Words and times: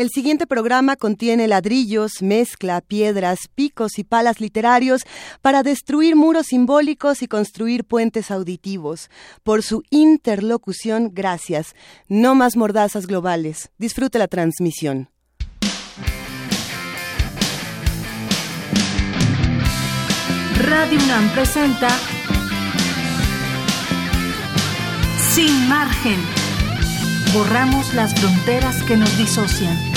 El 0.00 0.08
siguiente 0.08 0.46
programa 0.46 0.96
contiene 0.96 1.46
ladrillos, 1.46 2.22
mezcla, 2.22 2.80
piedras, 2.80 3.40
picos 3.54 3.98
y 3.98 4.02
palas 4.02 4.40
literarios 4.40 5.02
para 5.42 5.62
destruir 5.62 6.16
muros 6.16 6.46
simbólicos 6.46 7.20
y 7.20 7.28
construir 7.28 7.84
puentes 7.84 8.30
auditivos. 8.30 9.10
Por 9.42 9.62
su 9.62 9.82
interlocución, 9.90 11.10
gracias. 11.12 11.74
No 12.08 12.34
más 12.34 12.56
mordazas 12.56 13.06
globales. 13.06 13.72
Disfrute 13.76 14.18
la 14.18 14.26
transmisión. 14.26 15.10
Radio 20.62 20.98
UNAM 20.98 21.30
presenta 21.34 21.90
Sin 25.34 25.68
margen. 25.68 26.16
Borramos 27.34 27.92
las 27.92 28.14
fronteras 28.14 28.82
que 28.84 28.96
nos 28.96 29.18
disocian. 29.18 29.89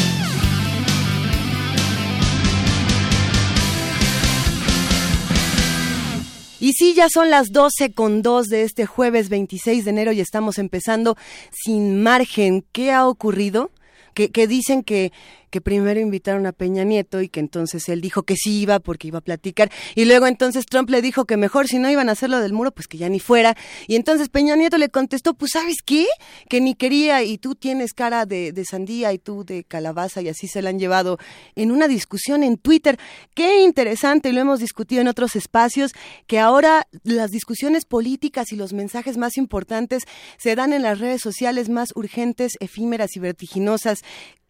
Y 6.64 6.72
sí, 6.72 6.94
ya 6.94 7.10
son 7.10 7.30
las 7.30 7.52
12 7.52 7.92
con 7.92 8.22
2 8.22 8.48
de 8.48 8.62
este 8.64 8.86
jueves 8.86 9.28
26 9.28 9.84
de 9.84 9.90
enero 9.90 10.14
y 10.14 10.22
estamos 10.22 10.58
empezando 10.58 11.18
sin 11.52 12.02
margen. 12.02 12.64
¿Qué 12.72 12.94
ha 12.94 13.06
ocurrido? 13.06 13.70
Que, 14.14 14.32
que 14.32 14.48
dicen 14.48 14.82
que 14.82 15.12
que 15.54 15.62
primero 15.62 16.00
invitaron 16.00 16.48
a 16.48 16.52
Peña 16.52 16.84
Nieto 16.84 17.22
y 17.22 17.30
que 17.30 17.40
entonces 17.40 17.88
él 17.88 18.02
dijo 18.02 18.24
que 18.24 18.36
sí 18.36 18.62
iba 18.62 18.80
porque 18.80 19.10
iba 19.10 19.20
a 19.20 19.22
platicar. 19.22 19.72
Y 19.94 20.06
luego 20.06 20.26
entonces 20.26 20.66
Trump 20.66 20.90
le 20.90 21.00
dijo 21.04 21.26
que 21.26 21.38
mejor 21.38 21.68
si 21.68 21.78
no 21.78 21.92
iban 21.92 22.10
a 22.10 22.14
hacerlo 22.14 22.40
del 22.40 22.54
muro 22.54 22.72
pues 22.72 22.88
que 22.88 22.98
ya 22.98 23.08
ni 23.08 23.20
fuera. 23.20 23.56
Y 23.86 23.96
entonces 23.96 24.30
Peña 24.30 24.56
Nieto 24.56 24.80
le 24.80 24.90
contestó 24.90 25.36
pues 25.36 25.52
sabes 25.54 25.76
qué 25.86 26.08
que 26.50 26.60
ni 26.60 26.74
quería 26.74 27.22
y 27.22 27.38
tú 27.38 27.54
tienes 27.54 27.94
cara 27.94 28.26
de, 28.26 28.52
de 28.52 28.66
sandía 28.66 29.14
y 29.14 29.20
tú 29.20 29.44
de 29.44 29.64
calabaza 29.64 30.24
y 30.24 30.28
así 30.30 30.48
se 30.48 30.64
la 30.64 30.72
han 30.72 30.80
llevado 30.80 31.20
en 31.54 31.72
una 31.72 31.88
discusión 31.88 32.42
en 32.42 32.58
Twitter. 32.58 32.98
Qué 33.36 33.62
interesante 33.62 34.30
y 34.30 34.32
lo 34.32 34.42
hemos 34.42 34.60
discutido 34.60 35.02
en 35.02 35.08
otros 35.08 35.36
espacios 35.36 35.92
que 36.26 36.40
ahora 36.40 36.88
las 37.04 37.30
discusiones 37.30 37.86
políticas 37.86 38.52
y 38.52 38.56
los 38.56 38.74
mensajes 38.74 39.18
más 39.18 39.38
importantes 39.38 40.02
se 40.40 40.56
dan 40.56 40.74
en 40.74 40.82
las 40.82 41.00
redes 41.00 41.22
sociales 41.22 41.70
más 41.70 41.90
urgentes 41.94 42.54
efímeras 42.60 43.16
y 43.16 43.20
vertiginosas. 43.20 44.00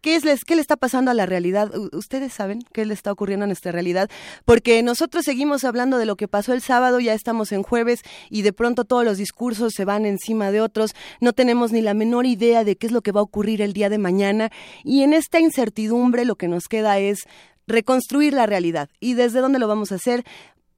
¿Qué, 0.04 0.16
es, 0.16 0.44
¿Qué 0.44 0.54
le 0.54 0.60
está 0.60 0.76
pasando 0.76 0.93
a 0.94 1.14
la 1.14 1.26
realidad? 1.26 1.72
¿Ustedes 1.92 2.32
saben 2.32 2.62
qué 2.72 2.84
le 2.84 2.94
está 2.94 3.10
ocurriendo 3.10 3.44
a 3.44 3.46
nuestra 3.46 3.72
realidad? 3.72 4.08
Porque 4.44 4.82
nosotros 4.82 5.24
seguimos 5.24 5.64
hablando 5.64 5.98
de 5.98 6.06
lo 6.06 6.16
que 6.16 6.28
pasó 6.28 6.52
el 6.52 6.60
sábado, 6.60 7.00
ya 7.00 7.14
estamos 7.14 7.50
en 7.52 7.62
jueves 7.62 8.00
y 8.30 8.42
de 8.42 8.52
pronto 8.52 8.84
todos 8.84 9.04
los 9.04 9.18
discursos 9.18 9.72
se 9.74 9.84
van 9.84 10.06
encima 10.06 10.52
de 10.52 10.60
otros, 10.60 10.94
no 11.20 11.32
tenemos 11.32 11.72
ni 11.72 11.80
la 11.80 11.94
menor 11.94 12.26
idea 12.26 12.64
de 12.64 12.76
qué 12.76 12.86
es 12.86 12.92
lo 12.92 13.02
que 13.02 13.12
va 13.12 13.20
a 13.20 13.24
ocurrir 13.24 13.60
el 13.60 13.72
día 13.72 13.88
de 13.88 13.98
mañana 13.98 14.50
y 14.84 15.02
en 15.02 15.12
esta 15.12 15.40
incertidumbre 15.40 16.24
lo 16.24 16.36
que 16.36 16.48
nos 16.48 16.68
queda 16.68 16.98
es 16.98 17.24
reconstruir 17.66 18.34
la 18.34 18.46
realidad. 18.46 18.88
¿Y 19.00 19.14
desde 19.14 19.40
dónde 19.40 19.58
lo 19.58 19.68
vamos 19.68 19.92
a 19.92 19.96
hacer? 19.96 20.24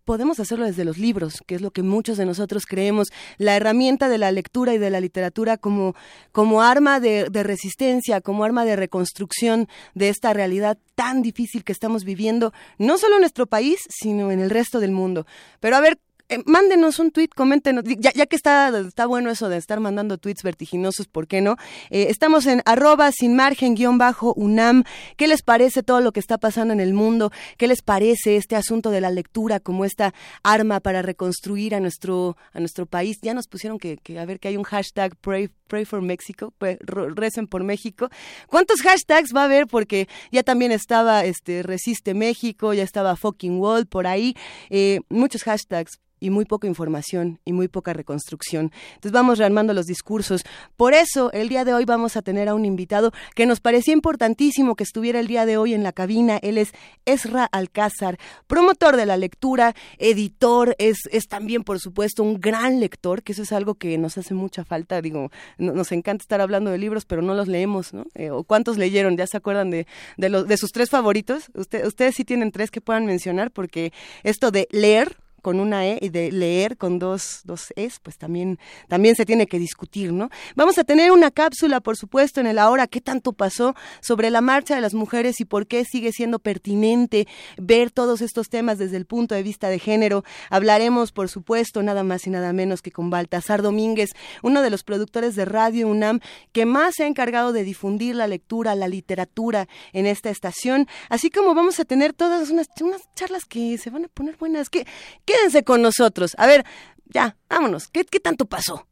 Podemos 0.07 0.41
hacerlo 0.41 0.65
desde 0.65 0.85
los 0.87 0.97
libros, 0.97 1.43
que 1.47 1.57
es 1.57 1.61
lo 1.61 1.73
que 1.73 1.83
muchos 1.83 2.17
de 2.17 2.25
nosotros 2.25 2.65
creemos, 2.65 3.09
la 3.37 3.57
herramienta 3.57 4.09
de 4.09 4.17
la 4.17 4.33
lectura 4.33 4.73
y 4.73 4.79
de 4.79 4.89
la 4.89 5.01
literatura 5.01 5.59
como, 5.59 5.95
como 6.33 6.62
arma 6.62 7.01
de, 7.01 7.29
de, 7.29 7.43
resistencia, 7.43 8.23
como 8.23 8.45
arma 8.45 8.65
de 8.65 8.77
reconstrucción 8.77 9.69
de 9.95 10.09
esta 10.09 10.33
realidad 10.33 10.79
tan 10.95 11.21
difícil 11.23 11.65
que 11.65 11.73
estamos 11.73 12.05
viviendo, 12.05 12.55
no 12.79 12.97
solo 12.97 13.17
en 13.17 13.23
nuestro 13.23 13.47
país, 13.47 13.81
sino 13.91 14.31
en 14.31 14.41
el 14.41 14.49
resto 14.49 14.81
del 14.81 14.93
mundo. 14.93 15.27
Pero 15.61 15.77
a 15.77 15.81
ver, 15.81 15.99
eh, 16.28 16.42
mándenos 16.44 16.98
un 16.98 17.12
tweet, 17.12 17.28
coméntenos, 17.28 17.84
ya, 17.84 18.12
ya, 18.12 18.27
que 18.27 18.34
está, 18.34 18.77
está 18.80 19.06
bueno 19.06 19.30
eso 19.30 19.48
de 19.48 19.58
estar 19.58 19.78
mandando 19.78 20.19
tweets 20.19 20.42
vertiginosos, 20.42 21.06
¿por 21.06 21.28
qué 21.28 21.41
no? 21.41 21.56
Eh, 21.91 22.06
estamos 22.10 22.46
en 22.46 22.62
arroba 22.64 23.12
sin 23.12 23.36
margen 23.36 23.74
guion 23.77 23.96
bajo 23.96 24.34
UNAM. 24.34 24.82
¿Qué 25.16 25.28
les 25.28 25.42
parece 25.42 25.84
todo 25.84 26.00
lo 26.00 26.10
que 26.12 26.19
está 26.19 26.38
pasando 26.38 26.74
en 26.74 26.80
el 26.80 26.94
mundo? 26.94 27.30
¿Qué 27.58 27.69
les 27.69 27.80
parece 27.80 28.36
este 28.36 28.56
asunto 28.56 28.91
de 28.91 29.00
la 29.00 29.10
lectura 29.10 29.60
como 29.60 29.84
esta 29.84 30.14
arma 30.42 30.80
para 30.80 31.00
reconstruir 31.02 31.74
a 31.77 31.80
nuestro, 31.80 32.36
a 32.52 32.58
nuestro 32.58 32.86
país? 32.86 33.19
Ya 33.22 33.32
nos 33.32 33.47
pusieron 33.47 33.78
que, 33.78 33.98
a 34.19 34.25
ver 34.25 34.41
que 34.41 34.48
hay 34.48 34.56
un 34.56 34.65
hashtag 34.65 35.15
pray, 35.20 35.48
pray 35.69 35.84
for 35.84 36.03
Mexico, 36.03 36.53
pues, 36.59 36.78
recen 36.81 37.47
por 37.47 37.62
México. 37.62 38.09
¿Cuántos 38.48 38.82
hashtags 38.82 39.31
va 39.34 39.42
a 39.42 39.44
haber? 39.44 39.69
Porque 39.69 40.09
ya 40.32 40.42
también 40.42 40.72
estaba 40.72 41.25
este 41.25 41.62
resiste 41.62 42.15
México, 42.15 42.75
ya 42.75 42.82
estaba 42.82 43.15
fucking 43.15 43.60
wall 43.60 43.86
por 43.86 44.09
ahí, 44.09 44.34
eh, 44.70 45.00
muchos 45.09 45.44
hashtags 45.44 46.00
y 46.21 46.31
muy 46.31 46.44
poca 46.44 46.66
información 46.66 47.41
y 47.44 47.53
muy 47.53 47.69
poca 47.69 47.93
reconstrucción. 47.93 48.72
Entonces 48.94 49.12
vamos 49.12 49.38
rearmando 49.38 49.75
los 49.75 49.87
discursos. 49.87 50.43
Por 50.77 50.94
eso 50.94 51.31
el 51.32 51.49
día 51.49 51.65
de 51.65 51.75
hoy 51.75 51.84
vamos 51.84 52.16
a 52.16 52.22
tener 52.22 52.49
a 52.49 52.54
un 52.54 52.65
invitado 52.65 53.12
que 53.34 53.47
nos 53.47 53.60
parecía 53.60 53.94
importantísimo 53.94 54.77
que 54.77 54.84
estuviera 54.84 55.21
el 55.21 55.27
día 55.27 55.47
de 55.47 55.56
hoy 55.56 55.75
en 55.75 55.82
la 55.82 55.93
cabina. 55.93 56.38
Él 56.43 56.59
es 56.59 56.72
Esra 57.04 57.44
Alcázar, 57.44 58.19
promotor 58.47 58.97
de 58.97 59.06
la 59.06 59.16
lectura, 59.16 59.75
editor, 59.99 60.75
es, 60.78 60.99
es 61.10 61.27
también 61.28 61.65
por 61.65 61.81
supuesto 61.81 62.22
un 62.22 62.41
gran 62.41 62.81
lector, 62.81 63.22
que 63.22 63.33
eso 63.33 63.43
es 63.43 63.53
algo 63.53 63.75
que 63.75 63.98
nos 63.98 64.19
hace 64.19 64.34
mucha 64.34 64.65
falta. 64.65 65.00
Digo, 65.03 65.31
nos 65.59 65.93
encanta 65.93 66.22
estar 66.22 66.41
hablando 66.41 66.71
de 66.71 66.78
libros, 66.78 67.04
pero 67.04 67.22
no 67.22 67.34
los 67.34 67.48
leemos, 67.48 67.93
¿no? 67.93 68.06
Eh, 68.15 68.31
¿O 68.31 68.44
cuántos 68.44 68.78
leyeron? 68.78 69.16
¿Ya 69.16 69.27
se 69.27 69.37
acuerdan 69.37 69.71
de, 69.71 69.87
de, 70.16 70.28
los, 70.28 70.47
de 70.47 70.56
sus 70.56 70.71
tres 70.72 70.91
favoritos? 70.91 71.50
Usted, 71.54 71.87
ustedes 71.87 72.15
sí 72.15 72.25
tienen 72.25 72.53
tres 72.53 72.71
que 72.71 72.81
puedan 72.81 73.06
mencionar, 73.06 73.50
porque 73.50 73.93
esto 74.22 74.50
de 74.50 74.69
leer 74.71 75.16
con 75.47 75.61
una 75.61 75.87
E 75.87 76.01
y 76.03 76.09
de 76.09 76.33
leer 76.33 76.77
con 76.77 76.99
dos, 76.99 77.43
dos 77.45 77.73
Es, 77.77 78.01
pues 78.01 78.19
también, 78.19 78.59
también 78.89 79.15
se 79.15 79.25
tiene 79.25 79.47
que 79.47 79.61
discutir, 79.61 80.12
¿no? 80.12 80.29
Vamos 80.57 80.77
a 80.77 80.83
tener 80.83 81.12
una 81.12 81.31
cápsula, 81.31 81.79
por 81.79 81.97
supuesto, 81.97 82.41
en 82.41 82.49
el 82.49 82.59
ahora, 82.59 82.89
qué 82.89 83.01
tanto 83.01 83.33
pasó 83.33 83.77
sobre 84.01 84.31
la 84.31 84.41
marcha 84.41 84.75
de 84.75 84.81
las 84.81 84.93
mujeres 84.93 85.41
y 85.41 85.45
por 85.45 85.69
qué 85.69 85.84
sigue 85.84 86.11
siendo 86.11 86.41
pertinente 86.41 87.29
ver 87.59 87.93
todos 87.93 88.23
estos 88.23 88.49
temas 88.49 88.79
desde 88.79 88.97
el 88.97 89.07
punto 89.07 89.37
de 89.37 89.45
vista 89.45 89.69
de 89.69 89.79
género. 89.79 90.25
Hablaremos, 90.51 91.12
por 91.12 91.29
supuesto, 91.29 91.81
nada 91.81 92.03
más 92.03 92.27
y 92.27 92.31
nada 92.31 92.53
menos 92.53 92.83
que 92.83 92.91
con 92.91 93.09
Baltasar 93.09 93.63
Domínguez, 93.63 94.11
uno 94.43 94.63
de 94.63 94.71
los 94.71 94.83
productores 94.83 95.37
de 95.37 95.45
Radio 95.45 95.87
UNAM 95.87 96.19
que 96.51 96.67
más 96.67 96.97
se 96.97 97.05
ha 97.05 97.07
encargado 97.07 97.53
de 97.53 97.63
difundir 97.63 98.17
la 98.17 98.27
lectura, 98.27 98.75
la 98.75 98.89
literatura 98.89 99.69
en 99.93 100.07
esta 100.07 100.28
estación, 100.28 100.89
así 101.09 101.31
como 101.31 101.55
vamos 101.55 101.78
a 101.78 101.84
tener 101.84 102.15
todas 102.15 102.51
unas, 102.51 102.67
unas 102.81 103.03
charlas 103.15 103.45
que 103.45 103.78
se 103.78 103.91
van 103.91 104.07
a 104.07 104.09
poner 104.09 104.37
buenas. 104.39 104.71
¿Qué, 104.71 104.84
qué 105.25 105.35
quédense 105.36 105.64
con 105.64 105.82
nosotros. 105.82 106.34
A 106.38 106.47
ver, 106.47 106.64
ya, 107.06 107.36
vámonos. 107.48 107.88
¿Qué, 107.88 108.04
qué 108.04 108.20
tanto 108.20 108.47
pasó? 108.47 108.86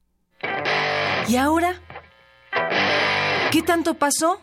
¿Y 1.28 1.36
ahora? 1.36 1.80
¿Qué 3.50 3.62
tanto 3.62 3.94
pasó? 3.94 4.40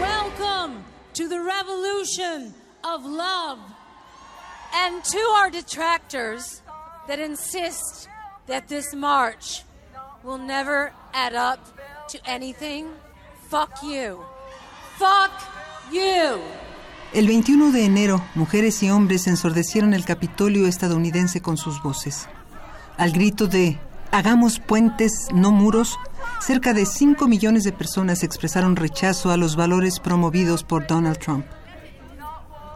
Welcome 0.00 0.82
to 1.14 1.28
the 1.28 1.40
revolution 1.40 2.54
of 2.82 3.04
love. 3.04 3.58
And 4.74 5.02
to 5.04 5.18
our 5.36 5.50
detractors 5.50 6.62
that 7.06 7.18
insist 7.18 8.08
that 8.46 8.68
this 8.68 8.94
march 8.94 9.64
will 10.22 10.38
never 10.38 10.92
add 11.14 11.34
up 11.34 11.60
to 12.08 12.18
anything, 12.26 12.90
fuck 13.48 13.82
you. 13.82 14.24
Fuck 14.98 15.32
you. 15.90 16.42
El 17.14 17.26
21 17.26 17.72
de 17.72 17.86
enero, 17.86 18.22
mujeres 18.34 18.82
y 18.82 18.90
hombres 18.90 19.26
ensordecieron 19.26 19.94
el 19.94 20.04
Capitolio 20.04 20.66
estadounidense 20.66 21.40
con 21.40 21.56
sus 21.56 21.82
voces. 21.82 22.28
Al 22.98 23.12
grito 23.12 23.46
de 23.46 23.78
Hagamos 24.10 24.58
puentes, 24.58 25.28
no 25.32 25.50
muros, 25.50 25.98
cerca 26.40 26.74
de 26.74 26.84
5 26.84 27.26
millones 27.26 27.64
de 27.64 27.72
personas 27.72 28.22
expresaron 28.22 28.76
rechazo 28.76 29.30
a 29.30 29.38
los 29.38 29.56
valores 29.56 30.00
promovidos 30.00 30.64
por 30.64 30.86
Donald 30.86 31.18
Trump. 31.18 31.46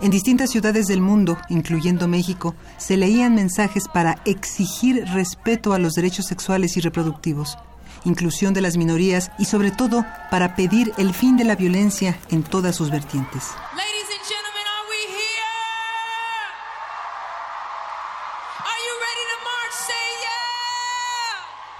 En 0.00 0.10
distintas 0.10 0.50
ciudades 0.50 0.86
del 0.86 1.02
mundo, 1.02 1.36
incluyendo 1.50 2.08
México, 2.08 2.54
se 2.78 2.96
leían 2.96 3.34
mensajes 3.34 3.84
para 3.86 4.16
exigir 4.24 5.04
respeto 5.12 5.74
a 5.74 5.78
los 5.78 5.92
derechos 5.92 6.26
sexuales 6.26 6.76
y 6.78 6.80
reproductivos, 6.80 7.58
inclusión 8.04 8.54
de 8.54 8.62
las 8.62 8.78
minorías 8.78 9.30
y 9.38 9.44
sobre 9.44 9.70
todo 9.70 10.06
para 10.30 10.56
pedir 10.56 10.92
el 10.96 11.12
fin 11.12 11.36
de 11.36 11.44
la 11.44 11.54
violencia 11.54 12.18
en 12.30 12.42
todas 12.42 12.74
sus 12.74 12.90
vertientes. 12.90 13.50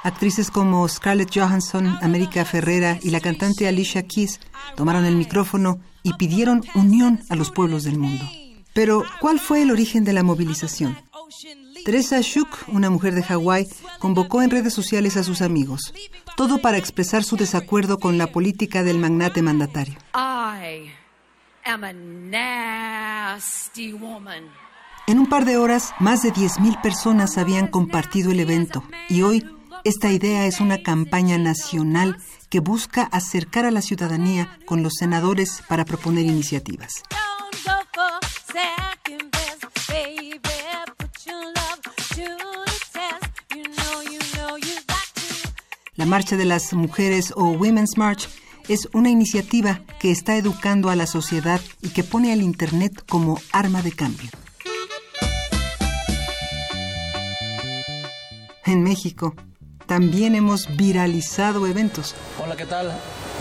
Actrices 0.02 0.50
como 0.50 0.88
Scarlett 0.88 1.30
Johansson, 1.32 1.96
América 2.02 2.44
Ferrera 2.44 2.98
y 3.02 3.10
la 3.10 3.20
cantante 3.20 3.68
Alicia 3.68 4.02
Keys 4.02 4.40
tomaron 4.76 5.04
el 5.04 5.14
micrófono 5.14 5.78
y 6.02 6.14
pidieron 6.14 6.64
unión 6.74 7.20
a 7.30 7.36
los 7.36 7.52
pueblos 7.52 7.84
del 7.84 7.98
mundo. 7.98 8.24
Pero, 8.74 9.04
¿cuál 9.20 9.38
fue 9.38 9.62
el 9.62 9.70
origen 9.70 10.02
de 10.04 10.12
la 10.12 10.22
movilización? 10.22 10.98
Teresa 11.84 12.20
Shook, 12.20 12.48
una 12.68 12.90
mujer 12.90 13.14
de 13.14 13.22
Hawái, 13.22 13.68
convocó 13.98 14.42
en 14.42 14.50
redes 14.50 14.74
sociales 14.74 15.16
a 15.16 15.24
sus 15.24 15.40
amigos, 15.40 15.94
todo 16.36 16.60
para 16.60 16.78
expresar 16.78 17.22
su 17.22 17.36
desacuerdo 17.36 17.98
con 17.98 18.18
la 18.18 18.28
política 18.28 18.82
del 18.82 18.98
magnate 18.98 19.42
mandatario. 19.42 19.98
En 25.06 25.18
un 25.18 25.26
par 25.28 25.44
de 25.44 25.56
horas, 25.56 25.92
más 25.98 26.22
de 26.22 26.32
10.000 26.32 26.80
personas 26.80 27.38
habían 27.38 27.66
compartido 27.66 28.30
el 28.30 28.40
evento 28.40 28.84
y 29.08 29.22
hoy 29.22 29.44
Esta 29.84 30.12
idea 30.12 30.46
es 30.46 30.60
una 30.60 30.80
campaña 30.80 31.38
nacional 31.38 32.16
que 32.50 32.60
busca 32.60 33.02
acercar 33.02 33.64
a 33.64 33.72
la 33.72 33.82
ciudadanía 33.82 34.56
con 34.64 34.84
los 34.84 34.92
senadores 34.96 35.60
para 35.68 35.84
proponer 35.84 36.24
iniciativas. 36.24 37.02
La 45.96 46.06
Marcha 46.06 46.36
de 46.36 46.44
las 46.44 46.72
Mujeres 46.74 47.32
o 47.34 47.50
Women's 47.50 47.96
March 47.96 48.28
es 48.68 48.88
una 48.92 49.10
iniciativa 49.10 49.80
que 49.98 50.12
está 50.12 50.36
educando 50.36 50.90
a 50.90 50.96
la 50.96 51.08
sociedad 51.08 51.60
y 51.80 51.88
que 51.88 52.04
pone 52.04 52.32
al 52.32 52.42
Internet 52.42 53.04
como 53.08 53.40
arma 53.50 53.82
de 53.82 53.90
cambio. 53.90 54.30
En 58.64 58.84
México 58.84 59.34
también 59.92 60.34
hemos 60.34 60.74
viralizado 60.74 61.66
eventos. 61.66 62.14
Hola, 62.42 62.56
¿qué 62.56 62.64
tal? 62.64 62.90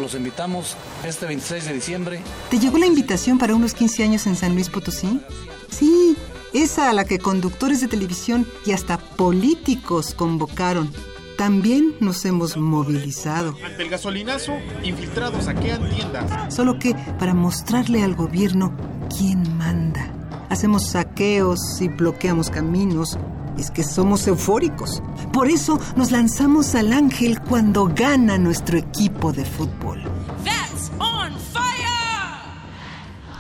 Los 0.02 0.16
invitamos 0.16 0.76
este 1.06 1.26
26 1.26 1.64
de 1.64 1.74
diciembre. 1.74 2.20
¿Te 2.50 2.60
llegó 2.60 2.78
la 2.78 2.88
invitación 2.88 3.38
para 3.38 3.56
unos 3.56 3.74
15 3.74 4.04
años 4.04 4.28
en 4.28 4.36
San 4.36 4.54
Luis 4.54 4.68
Potosí? 4.68 5.22
Sí, 5.70 6.18
esa 6.52 6.90
a 6.90 6.94
la 6.94 7.06
que 7.06 7.20
conductores 7.20 7.80
de 7.80 7.88
televisión 7.88 8.46
y 8.66 8.74
hasta 8.74 8.98
políticos 8.98 10.14
convocaron 10.14 10.92
también 11.38 11.96
nos 12.02 12.26
hemos 12.26 12.58
movilizado. 12.58 13.56
Ante 13.66 13.84
el 13.84 13.90
gasolinazo, 13.90 14.52
infiltrados 14.84 15.46
saquean 15.46 15.90
tiendas. 15.90 16.54
Solo 16.54 16.78
que 16.80 16.94
para 17.18 17.34
mostrarle 17.34 18.04
al 18.04 18.14
gobierno 18.14 18.76
quién 19.18 19.58
manda. 19.58 20.12
Hacemos 20.50 20.90
saqueos 20.90 21.80
y 21.80 21.88
bloqueamos 21.88 22.50
caminos. 22.50 23.18
Es 23.62 23.70
que 23.70 23.84
somos 23.84 24.26
eufóricos. 24.26 25.04
Por 25.32 25.48
eso 25.48 25.80
nos 25.96 26.10
lanzamos 26.10 26.74
al 26.74 26.92
ángel 26.92 27.40
cuando 27.40 27.86
gana 27.86 28.40
nuestro 28.40 28.76
equipo 28.80 29.32
de 29.32 29.46
fútbol. 29.46 30.02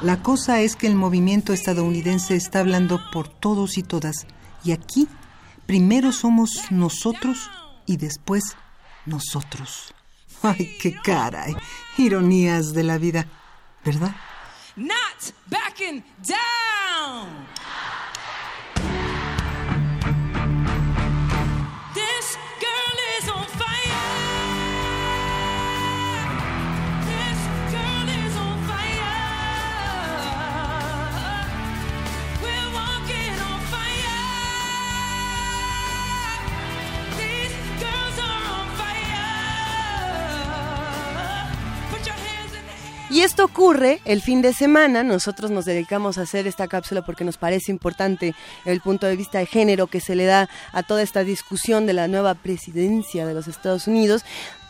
La 0.03 0.21
cosa 0.21 0.61
es 0.61 0.75
que 0.75 0.85
el 0.85 0.93
movimiento 0.93 1.53
estadounidense 1.53 2.35
está 2.35 2.59
hablando 2.59 2.99
por 3.11 3.29
todos 3.29 3.79
y 3.79 3.83
todas. 3.83 4.27
Y 4.63 4.73
aquí, 4.73 5.07
primero 5.65 6.11
somos 6.11 6.71
nosotros 6.71 7.49
y 7.87 7.97
después 7.97 8.55
nosotros. 9.07 9.95
Ay, 10.43 10.77
qué 10.79 10.93
caray. 11.03 11.55
Ironías 11.97 12.73
de 12.73 12.83
la 12.83 12.99
vida, 12.99 13.25
¿verdad? 13.83 14.15
Not 14.75 15.33
backing 15.47 16.03
down. 16.27 17.40
Y 43.11 43.23
esto 43.23 43.43
ocurre 43.43 43.99
el 44.05 44.21
fin 44.21 44.41
de 44.41 44.53
semana. 44.53 45.03
Nosotros 45.03 45.51
nos 45.51 45.65
dedicamos 45.65 46.17
a 46.17 46.21
hacer 46.21 46.47
esta 46.47 46.69
cápsula 46.69 47.01
porque 47.01 47.25
nos 47.25 47.35
parece 47.35 47.69
importante 47.69 48.33
el 48.63 48.79
punto 48.79 49.05
de 49.05 49.17
vista 49.17 49.39
de 49.39 49.45
género 49.45 49.87
que 49.87 49.99
se 49.99 50.15
le 50.15 50.23
da 50.23 50.47
a 50.71 50.81
toda 50.81 51.01
esta 51.01 51.25
discusión 51.25 51.85
de 51.85 51.91
la 51.91 52.07
nueva 52.07 52.35
presidencia 52.35 53.25
de 53.25 53.33
los 53.33 53.49
Estados 53.49 53.87
Unidos. 53.87 54.23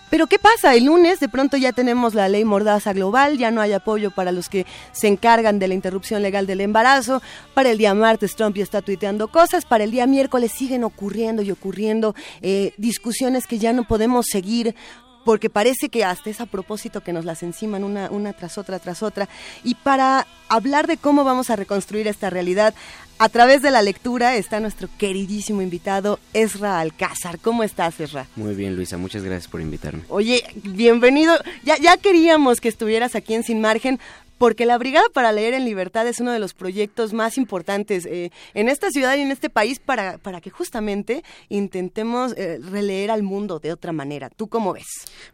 Pero 0.09 0.25
¿qué 0.25 0.39
pasa? 0.39 0.73
El 0.73 0.85
lunes 0.85 1.19
de 1.19 1.29
pronto 1.29 1.55
ya 1.55 1.71
tenemos 1.71 2.15
la 2.15 2.29
ley 2.29 2.43
Mordaza 2.43 2.93
global, 2.93 3.37
ya 3.37 3.51
no 3.51 3.61
hay 3.61 3.73
apoyo 3.73 4.09
para 4.09 4.31
los 4.31 4.49
que 4.49 4.65
se 4.91 5.07
encargan 5.07 5.59
de 5.59 5.67
la 5.67 5.75
interrupción 5.75 6.23
legal 6.23 6.47
del 6.47 6.61
embarazo. 6.61 7.21
Para 7.53 7.69
el 7.69 7.77
día 7.77 7.93
martes 7.93 8.35
Trump 8.35 8.57
ya 8.57 8.63
está 8.63 8.81
tuiteando 8.81 9.27
cosas, 9.27 9.65
para 9.65 9.83
el 9.83 9.91
día 9.91 10.07
miércoles 10.07 10.51
siguen 10.51 10.83
ocurriendo 10.83 11.43
y 11.43 11.51
ocurriendo 11.51 12.15
eh, 12.41 12.73
discusiones 12.77 13.45
que 13.45 13.59
ya 13.59 13.71
no 13.71 13.83
podemos 13.83 14.25
seguir 14.25 14.75
porque 15.23 15.49
parece 15.49 15.89
que 15.89 16.03
hasta 16.03 16.29
es 16.29 16.41
a 16.41 16.45
propósito 16.45 17.01
que 17.01 17.13
nos 17.13 17.25
las 17.25 17.43
enciman 17.43 17.83
una, 17.83 18.09
una 18.09 18.33
tras 18.33 18.57
otra, 18.57 18.79
tras 18.79 19.03
otra. 19.03 19.29
Y 19.63 19.75
para 19.75 20.27
hablar 20.49 20.87
de 20.87 20.97
cómo 20.97 21.23
vamos 21.23 21.49
a 21.49 21.55
reconstruir 21.55 22.07
esta 22.07 22.29
realidad, 22.29 22.73
a 23.19 23.29
través 23.29 23.61
de 23.61 23.69
la 23.69 23.83
lectura 23.83 24.35
está 24.35 24.59
nuestro 24.59 24.89
queridísimo 24.97 25.61
invitado 25.61 26.19
Ezra 26.33 26.79
Alcázar. 26.79 27.39
¿Cómo 27.39 27.63
estás, 27.63 27.99
Ezra? 27.99 28.25
Muy 28.35 28.55
bien, 28.55 28.75
Luisa. 28.75 28.97
Muchas 28.97 29.23
gracias 29.23 29.47
por 29.47 29.61
invitarme. 29.61 30.03
Oye, 30.09 30.43
bienvenido. 30.55 31.37
Ya, 31.63 31.77
ya 31.77 31.97
queríamos 31.97 32.59
que 32.59 32.69
estuvieras 32.69 33.15
aquí 33.15 33.35
en 33.35 33.43
Sin 33.43 33.61
Margen 33.61 33.99
porque 34.41 34.65
la 34.65 34.79
Brigada 34.79 35.05
para 35.13 35.31
Leer 35.31 35.53
en 35.53 35.65
Libertad 35.65 36.07
es 36.07 36.19
uno 36.19 36.31
de 36.31 36.39
los 36.39 36.55
proyectos 36.55 37.13
más 37.13 37.37
importantes 37.37 38.07
eh, 38.07 38.31
en 38.55 38.69
esta 38.69 38.89
ciudad 38.89 39.15
y 39.15 39.19
en 39.19 39.29
este 39.29 39.51
país 39.51 39.77
para, 39.77 40.17
para 40.17 40.41
que 40.41 40.49
justamente 40.49 41.23
intentemos 41.47 42.33
eh, 42.35 42.57
releer 42.59 43.11
al 43.11 43.21
mundo 43.21 43.59
de 43.59 43.71
otra 43.71 43.91
manera. 43.91 44.31
¿Tú 44.31 44.47
cómo 44.47 44.73
ves? 44.73 44.87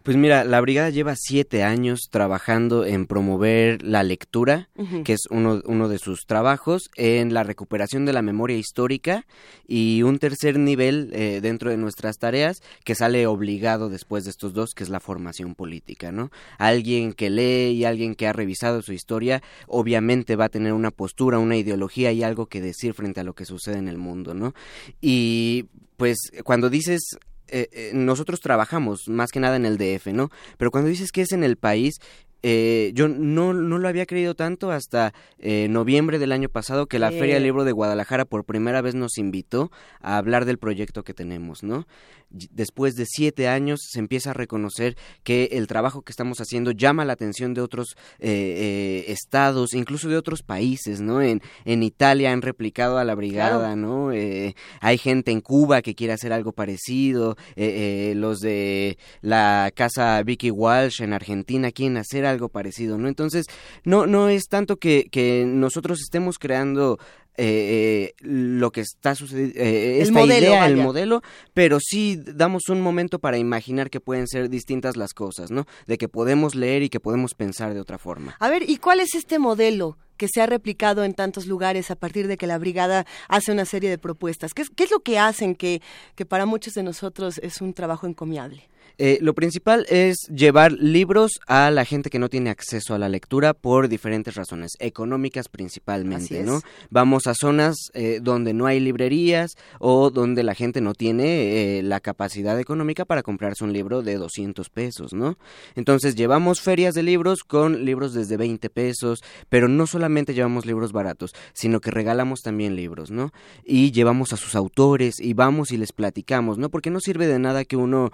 Pues 0.04 0.18
mira, 0.18 0.44
la 0.44 0.60
Brigada 0.60 0.90
lleva 0.90 1.14
siete 1.16 1.64
años 1.64 2.10
trabajando 2.12 2.84
en 2.84 3.06
promover 3.06 3.82
la 3.82 4.04
lectura, 4.04 4.68
que 5.06 5.14
es 5.14 5.22
uno, 5.30 5.62
uno 5.64 5.88
de 5.88 6.00
sus 6.00 6.26
trabajos, 6.26 6.90
en 6.98 7.34
la 7.34 7.44
recuperación 7.44 8.04
de 8.04 8.12
la 8.12 8.22
memoria 8.22 8.58
histórica 8.58 9.26
y 9.66 10.04
un 10.04 10.20
tercer 10.20 10.60
nivel 10.60 11.12
eh, 11.14 11.40
dentro 11.42 11.70
de 11.70 11.78
nuestras 11.78 12.18
tareas 12.18 12.62
que 12.84 12.94
sale 12.94 13.26
obligado 13.26 13.88
después 13.88 14.26
de 14.26 14.32
estos 14.32 14.54
dos, 14.54 14.72
que 14.76 14.84
es 14.84 14.90
la 14.90 15.00
formación 15.00 15.56
política, 15.56 16.12
¿no? 16.12 16.30
Alguien 16.58 17.14
que 17.14 17.30
lee 17.30 17.72
y 17.72 17.86
alguien 17.86 18.14
que 18.14 18.28
ha 18.28 18.34
revisado 18.34 18.82
su 18.82 18.97
historia, 18.98 19.42
obviamente 19.68 20.36
va 20.36 20.46
a 20.46 20.50
tener 20.50 20.74
una 20.74 20.92
postura, 20.92 21.40
una 21.40 21.56
ideología 21.56 22.12
y 22.12 22.24
algo 22.24 22.48
que 22.48 22.60
decir 22.60 22.94
frente 22.94 23.22
a 23.22 23.24
lo 23.24 23.34
que 23.34 23.46
sucede 23.46 23.78
en 23.78 23.88
el 23.88 23.98
mundo, 23.98 24.34
¿no? 24.34 24.54
Y 25.00 25.68
pues 25.96 26.18
cuando 26.44 26.70
dices 26.70 27.18
eh, 27.50 27.70
eh, 27.72 27.92
nosotros 27.94 28.42
trabajamos 28.42 29.08
más 29.08 29.32
que 29.32 29.40
nada 29.40 29.56
en 29.56 29.66
el 29.66 29.78
DF, 29.78 30.08
¿no? 30.08 30.30
Pero 30.58 30.70
cuando 30.70 30.90
dices 30.90 31.14
que 31.14 31.22
es 31.22 31.32
en 31.32 31.46
el 31.46 31.56
país, 31.56 32.00
eh, 32.44 32.92
yo 32.94 33.08
no, 33.08 33.54
no 33.54 33.80
lo 33.80 33.88
había 33.88 34.06
creído 34.06 34.36
tanto 34.36 34.72
hasta 34.72 35.14
eh, 35.40 35.68
noviembre 35.70 36.20
del 36.20 36.32
año 36.32 36.50
pasado 36.50 36.86
que 36.86 37.00
la 37.00 37.12
Feria 37.12 37.36
del 37.36 37.44
Libro 37.44 37.64
de 37.64 37.72
Guadalajara 37.72 38.26
por 38.26 38.46
primera 38.46 38.82
vez 38.82 38.94
nos 38.94 39.18
invitó 39.18 39.72
a 40.02 40.18
hablar 40.18 40.46
del 40.46 40.60
proyecto 40.60 41.04
que 41.04 41.14
tenemos, 41.14 41.64
¿no? 41.64 41.88
Después 42.30 42.96
de 42.96 43.06
siete 43.08 43.48
años 43.48 43.80
se 43.90 44.00
empieza 44.00 44.32
a 44.32 44.34
reconocer 44.34 44.98
que 45.24 45.50
el 45.54 45.68
trabajo 45.68 46.02
que 46.02 46.12
estamos 46.12 46.40
haciendo 46.40 46.72
llama 46.72 47.06
la 47.06 47.14
atención 47.14 47.54
de 47.54 47.62
otros 47.62 47.96
eh, 48.20 49.06
estados, 49.08 49.74
incluso 49.74 50.10
de 50.10 50.18
otros 50.18 50.44
países, 50.44 51.00
¿no? 51.00 51.22
En, 51.22 51.42
en 51.66 51.84
Italia 51.84 52.32
han 52.32 52.42
replicado 52.42 52.98
a 52.98 53.06
la 53.06 53.16
brigada, 53.16 53.76
¿no? 53.76 54.10
hay 54.10 54.98
gente 54.98 55.32
en 55.32 55.42
Cuba 55.42 55.82
que 55.82 55.96
quiere 55.96 56.14
hacer 56.14 56.34
algo 56.34 56.52
parecido, 56.52 57.38
los 57.56 58.40
de 58.40 58.98
la 59.22 59.72
casa 59.74 60.22
Vicky 60.24 60.52
Walsh 60.52 61.02
en 61.02 61.14
Argentina 61.14 61.72
quieren 61.72 61.98
hacer 61.98 62.26
algo 62.26 62.50
parecido, 62.50 62.98
¿no? 62.98 63.08
Entonces, 63.08 63.46
no, 63.84 64.06
no 64.06 64.30
es 64.30 64.48
tanto 64.48 64.78
que, 64.78 65.08
que 65.12 65.46
nosotros 65.48 66.00
estemos 66.02 66.38
creando 66.40 67.00
eh, 67.38 68.14
lo 68.20 68.72
que 68.72 68.82
está 68.82 69.16
sucediendo, 69.16 69.60
eh, 69.60 70.02
esta 70.02 70.24
idea, 70.24 70.66
el 70.66 70.78
modelo, 70.78 71.22
pero 71.54 71.80
sí 71.80 72.20
damos 72.26 72.70
un 72.70 72.82
momento 72.82 73.20
para 73.20 73.38
imaginar 73.38 73.90
que 73.90 74.00
pueden 74.00 74.28
ser 74.28 74.50
distintas 74.50 74.98
las 74.98 75.14
cosas, 75.14 75.52
¿no? 75.52 75.66
De 75.86 75.98
que 75.98 76.10
podemos 76.10 76.56
leer 76.56 76.84
y 76.84 76.90
que 76.90 77.00
podemos 77.00 77.36
pensar 77.36 77.74
de 77.74 77.80
otra 77.80 77.98
forma. 77.98 78.36
A 78.40 78.50
ver, 78.50 78.68
¿y 78.68 78.78
cuál 78.78 79.00
es 79.00 79.16
este 79.16 79.40
modelo? 79.40 79.98
que 80.18 80.28
se 80.28 80.42
ha 80.42 80.48
replicado 80.48 81.04
en 81.04 81.14
tantos 81.14 81.46
lugares 81.46 81.92
a 81.92 81.96
partir 81.96 82.28
de 82.28 82.38
que 82.38 82.48
la 82.48 82.58
brigada 82.58 83.06
hace 83.28 83.52
una 83.52 83.66
serie 83.66 83.92
de 83.92 84.00
propuestas. 84.00 84.56
¿Qué 84.56 84.64
es, 84.64 84.70
qué 84.72 84.86
es 84.86 84.90
lo 84.90 85.02
que 85.02 85.20
hacen 85.20 85.54
que, 85.54 85.82
que 86.16 86.26
para 86.26 86.48
muchos 86.48 86.74
de 86.74 86.82
nosotros 86.82 87.40
es 87.44 87.62
un 87.62 87.76
trabajo 87.76 88.08
encomiable? 88.08 88.68
Eh, 89.00 89.20
lo 89.22 89.36
principal 89.36 89.86
es 89.90 90.28
llevar 90.34 90.72
libros 90.72 91.34
a 91.46 91.70
la 91.70 91.86
gente 91.86 92.10
que 92.10 92.18
no 92.18 92.30
tiene 92.30 92.50
acceso 92.50 92.96
a 92.96 92.98
la 92.98 93.10
lectura 93.10 93.54
por 93.54 93.90
diferentes 93.90 94.34
razones, 94.34 94.72
económicas 94.80 95.50
principalmente, 95.50 96.42
¿no? 96.44 96.62
Vamos 96.90 97.28
a 97.28 97.36
zonas 97.36 97.76
eh, 97.94 98.20
donde 98.24 98.54
no 98.54 98.66
hay 98.66 98.80
librerías 98.80 99.52
o 99.80 100.10
donde 100.10 100.42
la 100.42 100.56
gente 100.56 100.82
no 100.82 100.96
tiene 100.96 101.78
eh, 101.78 101.84
la 101.84 102.00
capacidad 102.00 102.60
económica 102.60 103.06
para 103.06 103.22
comprarse 103.22 103.64
un 103.64 103.72
libro 103.72 104.02
de 104.02 104.16
200 104.16 104.70
pesos, 104.70 105.14
¿no? 105.14 105.38
Entonces 105.76 106.16
llevamos 106.16 106.62
ferias 106.62 106.96
de 106.96 107.04
libros 107.04 107.44
con 107.44 107.86
libros 107.86 108.14
desde 108.14 108.36
20 108.36 108.68
pesos, 108.72 109.24
pero 109.48 109.68
no 109.68 109.86
solamente 109.86 110.34
llevamos 110.34 110.66
libros 110.66 110.92
baratos, 110.92 111.36
sino 111.54 111.82
que 111.82 111.92
regalamos 111.92 112.42
también 112.42 112.76
libros, 112.76 113.12
¿no? 113.12 113.32
Y 113.64 113.92
llevamos 113.92 114.34
a 114.34 114.38
sus 114.38 114.56
autores 114.56 115.20
y 115.20 115.34
vamos 115.36 115.72
y 115.72 115.78
les 115.78 115.92
platicamos, 115.92 116.58
¿no? 116.58 116.70
Porque 116.70 116.90
no 116.90 117.00
sirve 117.00 117.28
de 117.28 117.38
nada 117.38 117.64
que 117.64 117.76
uno 117.76 118.10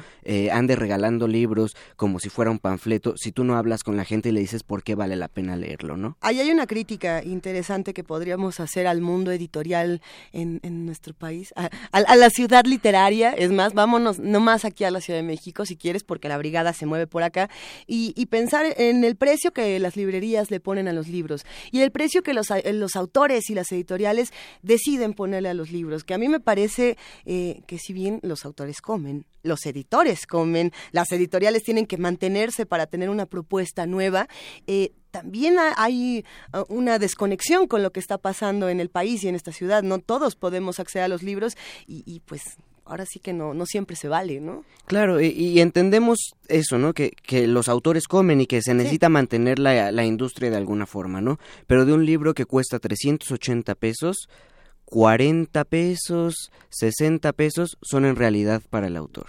ande 0.52 0.73
regalando 0.75 1.27
libros 1.27 1.75
como 1.96 2.20
si 2.20 2.30
fuera 2.30 2.51
un 2.51 2.60
panfleto 2.60 3.15
si 3.18 3.32
tú 3.32 3.44
no 3.44 3.58
hablas 3.58 3.84
con 3.84 3.98
la 3.98 4.06
gente 4.06 4.30
y 4.30 4.32
le 4.32 4.39
dices 4.39 4.63
por 4.63 4.84
qué 4.84 4.96
vale 4.96 5.15
la 5.15 5.27
pena 5.27 5.56
leerlo, 5.56 5.98
¿no? 5.98 6.18
Ahí 6.22 6.39
hay 6.39 6.51
una 6.51 6.68
crítica 6.68 7.24
interesante 7.24 7.94
que 7.94 8.03
podríamos 8.03 8.60
hacer 8.60 8.88
al 8.88 9.01
mundo 9.01 9.32
editorial 9.32 10.01
en, 10.32 10.60
nuestro 10.86 11.13
país, 11.13 11.53
a, 11.56 11.70
la 12.15 12.30
ciudad 12.30 12.65
literaria, 12.65 13.32
es 13.32 13.51
más, 13.51 13.74
vámonos 13.74 14.20
nomás 14.20 14.65
aquí 14.65 14.84
a 14.84 14.92
la 14.92 15.01
Ciudad 15.01 15.20
de 15.20 15.24
México 15.24 15.65
si 15.65 15.75
quieres, 15.75 16.03
porque 16.03 16.27
la 16.27 16.38
brigada 16.38 16.74
se 16.74 16.86
mueve 16.86 17.08
por 17.08 17.24
acá, 17.24 17.50
y, 17.88 18.13
pensar 18.34 18.65
en 18.77 19.03
el 19.03 19.15
precio 19.15 19.51
que 19.51 19.77
las 19.80 19.96
librerías 19.96 20.50
le 20.50 20.60
ponen 20.60 20.88
a 20.88 20.94
los 20.94 21.08
libros 21.08 21.46
y 21.72 21.82
el 21.82 21.92
precio 21.92 22.24
que 22.24 22.34
los, 22.34 22.48
los 22.74 22.96
autores 22.96 23.50
y 23.50 23.53
las 23.53 23.72
editoriales 23.72 24.34
deciden 24.63 25.13
ponerle 25.13 25.50
a 25.50 25.53
los 25.53 25.72
libros, 25.72 26.03
que 26.03 26.15
a 26.15 26.18
mí 26.18 26.30
me 26.30 26.39
parece 26.39 26.98
eh, 27.25 27.62
que 27.68 27.77
si 27.77 27.94
bien 27.94 28.20
los 28.24 28.46
autores 28.46 28.82
comen, 28.82 29.25
los 29.44 29.65
editores 29.65 30.25
comen, 30.25 30.62
las 30.91 31.12
editoriales 31.12 31.63
tienen 31.63 31.86
que 31.86 31.98
mantenerse 31.98 32.65
para 32.65 32.88
tener 32.88 33.10
una 33.10 33.25
propuesta 33.25 33.86
nueva. 33.86 34.27
Eh, 34.67 34.93
también 35.12 35.58
hay 35.77 36.25
uh, 36.53 36.74
una 36.74 36.98
desconexión 36.98 37.67
con 37.67 37.84
lo 37.84 37.91
que 37.91 38.00
está 38.00 38.17
pasando 38.17 38.67
en 38.70 38.79
el 38.79 38.89
país 38.89 39.24
y 39.24 39.27
en 39.27 39.36
esta 39.36 39.51
ciudad. 39.51 39.84
No 39.84 40.00
todos 40.00 40.36
podemos 40.36 40.79
acceder 40.79 41.05
a 41.05 41.08
los 41.08 41.22
libros 41.22 41.55
y, 41.86 42.22
pues 42.25 42.41
ahora 42.86 43.05
sí 43.05 43.20
que 43.20 43.32
no, 43.32 43.53
no 43.53 43.65
siempre 43.65 43.96
se 43.96 44.08
vale, 44.08 44.41
¿no? 44.41 44.65
Claro, 44.88 45.22
y, 45.22 45.62
entendemos 45.62 46.34
eso, 46.48 46.79
¿no? 46.79 46.93
Que, 46.93 47.12
que, 47.12 47.48
los 47.48 47.70
autores 47.70 48.08
comen 48.08 48.41
y 48.41 48.48
que 48.48 48.62
se 48.62 48.74
necesita 48.74 49.08
mantener 49.08 49.60
la, 49.60 49.91
la, 49.91 50.03
industria 50.03 50.50
de 50.50 50.58
alguna 50.58 50.86
forma, 50.86 51.22
¿no? 51.22 51.39
Pero 51.67 51.86
de 51.86 51.93
un 51.93 52.05
libro 52.05 52.34
que 52.34 52.46
cuesta 52.46 52.79
380 52.79 53.75
pesos, 53.75 54.27
40 54.86 55.63
pesos, 55.65 56.51
60 56.70 57.32
pesos 57.34 57.77
son 57.82 58.05
en 58.05 58.15
realidad 58.15 58.62
para 58.70 58.88
el 58.88 58.98
autor, 58.98 59.27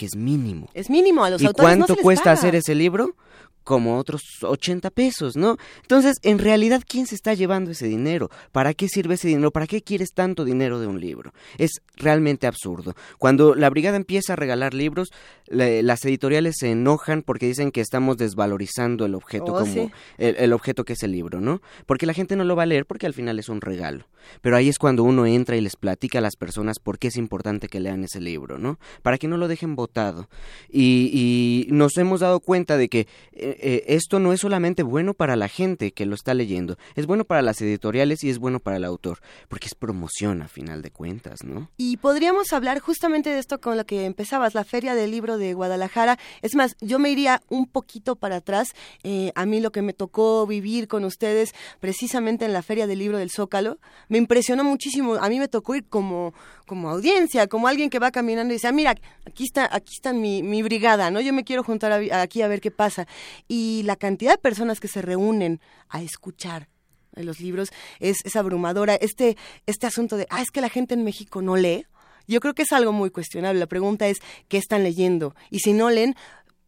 que 0.00 0.06
es 0.06 0.16
mínimo. 0.16 0.70
Es 0.72 0.88
mínimo, 0.88 1.24
a 1.24 1.28
los 1.28 1.42
¿Y 1.42 1.46
autores 1.46 1.76
cuánto 1.76 1.94
cuesta 1.94 2.32
hacer 2.32 2.54
ese 2.54 2.74
libro? 2.74 3.16
Como 3.64 3.98
otros 3.98 4.22
80 4.42 4.90
pesos, 4.90 5.36
¿no? 5.36 5.56
Entonces, 5.82 6.16
en 6.22 6.38
realidad, 6.38 6.82
¿quién 6.86 7.06
se 7.06 7.14
está 7.14 7.34
llevando 7.34 7.70
ese 7.70 7.86
dinero? 7.86 8.30
¿Para 8.52 8.74
qué 8.74 8.88
sirve 8.88 9.14
ese 9.14 9.28
dinero? 9.28 9.50
¿Para 9.50 9.66
qué 9.66 9.82
quieres 9.82 10.10
tanto 10.14 10.44
dinero 10.44 10.80
de 10.80 10.86
un 10.86 11.00
libro? 11.00 11.32
Es 11.58 11.80
realmente 11.96 12.46
absurdo. 12.46 12.94
Cuando 13.18 13.54
la 13.54 13.70
brigada 13.70 13.96
empieza 13.96 14.32
a 14.32 14.36
regalar 14.36 14.74
libros, 14.74 15.10
las 15.46 16.04
editoriales 16.04 16.56
se 16.58 16.70
enojan 16.70 17.22
porque 17.22 17.46
dicen 17.46 17.70
que 17.70 17.80
estamos 17.80 18.16
desvalorizando 18.16 19.04
el 19.04 19.14
objeto 19.14 19.54
oh, 19.54 19.60
como 19.60 19.90
el, 20.18 20.52
objeto 20.52 20.84
que 20.84 20.92
es 20.94 21.02
el 21.02 21.12
libro, 21.12 21.40
¿no? 21.40 21.60
Porque 21.86 22.06
la 22.06 22.14
gente 22.14 22.36
no 22.36 22.44
lo 22.44 22.56
va 22.56 22.64
a 22.64 22.66
leer 22.66 22.86
porque 22.86 23.06
al 23.06 23.14
final 23.14 23.38
es 23.38 23.48
un 23.48 23.60
regalo. 23.60 24.06
Pero 24.42 24.56
ahí 24.56 24.68
es 24.68 24.78
cuando 24.78 25.02
uno 25.02 25.26
entra 25.26 25.56
y 25.56 25.60
les 25.60 25.76
platica 25.76 26.18
a 26.18 26.22
las 26.22 26.36
personas 26.36 26.78
por 26.78 26.98
qué 26.98 27.08
es 27.08 27.16
importante 27.16 27.68
que 27.68 27.80
lean 27.80 28.04
ese 28.04 28.20
libro, 28.20 28.58
¿no? 28.58 28.78
Para 29.02 29.18
que 29.18 29.28
no 29.28 29.36
lo 29.36 29.48
dejen 29.48 29.76
votado. 29.76 30.28
Y, 30.68 31.66
nos 31.70 31.96
hemos 31.96 32.20
dado 32.20 32.40
cuenta 32.40 32.76
de 32.76 32.88
que 32.88 33.06
eh, 33.32 33.49
eh, 33.58 33.84
esto 33.88 34.18
no 34.18 34.32
es 34.32 34.40
solamente 34.40 34.82
bueno 34.82 35.14
para 35.14 35.36
la 35.36 35.48
gente 35.48 35.92
que 35.92 36.06
lo 36.06 36.14
está 36.14 36.34
leyendo, 36.34 36.76
es 36.94 37.06
bueno 37.06 37.24
para 37.24 37.42
las 37.42 37.60
editoriales 37.60 38.22
y 38.24 38.30
es 38.30 38.38
bueno 38.38 38.60
para 38.60 38.76
el 38.76 38.84
autor, 38.84 39.18
porque 39.48 39.66
es 39.66 39.74
promoción 39.74 40.42
a 40.42 40.48
final 40.48 40.82
de 40.82 40.90
cuentas, 40.90 41.44
¿no? 41.44 41.70
Y 41.76 41.96
podríamos 41.96 42.52
hablar 42.52 42.80
justamente 42.80 43.30
de 43.30 43.38
esto 43.38 43.60
con 43.60 43.76
lo 43.76 43.84
que 43.84 44.04
empezabas, 44.04 44.54
la 44.54 44.64
Feria 44.64 44.94
del 44.94 45.10
Libro 45.10 45.38
de 45.38 45.54
Guadalajara. 45.54 46.18
Es 46.42 46.54
más, 46.54 46.76
yo 46.80 46.98
me 46.98 47.10
iría 47.10 47.42
un 47.48 47.66
poquito 47.66 48.16
para 48.16 48.36
atrás. 48.36 48.68
Eh, 49.02 49.32
a 49.34 49.46
mí 49.46 49.60
lo 49.60 49.72
que 49.72 49.82
me 49.82 49.92
tocó 49.92 50.46
vivir 50.46 50.88
con 50.88 51.04
ustedes 51.04 51.52
precisamente 51.80 52.44
en 52.44 52.52
la 52.52 52.62
Feria 52.62 52.86
del 52.86 52.98
Libro 52.98 53.18
del 53.18 53.30
Zócalo, 53.30 53.78
me 54.08 54.18
impresionó 54.18 54.64
muchísimo. 54.64 55.14
A 55.14 55.28
mí 55.28 55.38
me 55.38 55.48
tocó 55.48 55.74
ir 55.74 55.86
como, 55.88 56.34
como 56.70 56.88
audiencia, 56.88 57.48
como 57.48 57.66
alguien 57.66 57.90
que 57.90 57.98
va 57.98 58.12
caminando 58.12 58.54
y 58.54 58.56
dice, 58.58 58.68
ah, 58.68 58.72
mira, 58.72 58.94
aquí 59.26 59.42
está, 59.42 59.68
aquí 59.72 59.92
está 59.92 60.12
mi, 60.12 60.44
mi 60.44 60.62
brigada, 60.62 61.10
¿no? 61.10 61.20
Yo 61.20 61.32
me 61.32 61.42
quiero 61.42 61.64
juntar 61.64 61.90
aquí 62.12 62.42
a 62.42 62.46
ver 62.46 62.60
qué 62.60 62.70
pasa 62.70 63.08
y 63.48 63.82
la 63.86 63.96
cantidad 63.96 64.34
de 64.34 64.38
personas 64.38 64.78
que 64.78 64.86
se 64.86 65.02
reúnen 65.02 65.60
a 65.88 66.00
escuchar 66.00 66.68
en 67.16 67.26
los 67.26 67.40
libros 67.40 67.70
es, 67.98 68.18
es 68.24 68.36
abrumadora. 68.36 68.94
Este, 68.94 69.36
este 69.66 69.88
asunto 69.88 70.16
de, 70.16 70.28
ah, 70.30 70.42
es 70.42 70.52
que 70.52 70.60
la 70.60 70.68
gente 70.68 70.94
en 70.94 71.02
México 71.02 71.42
no 71.42 71.56
lee, 71.56 71.86
yo 72.28 72.38
creo 72.38 72.54
que 72.54 72.62
es 72.62 72.70
algo 72.70 72.92
muy 72.92 73.10
cuestionable. 73.10 73.58
La 73.58 73.66
pregunta 73.66 74.06
es, 74.06 74.18
¿qué 74.46 74.56
están 74.56 74.84
leyendo? 74.84 75.34
Y 75.50 75.58
si 75.58 75.72
no 75.72 75.90
leen, 75.90 76.14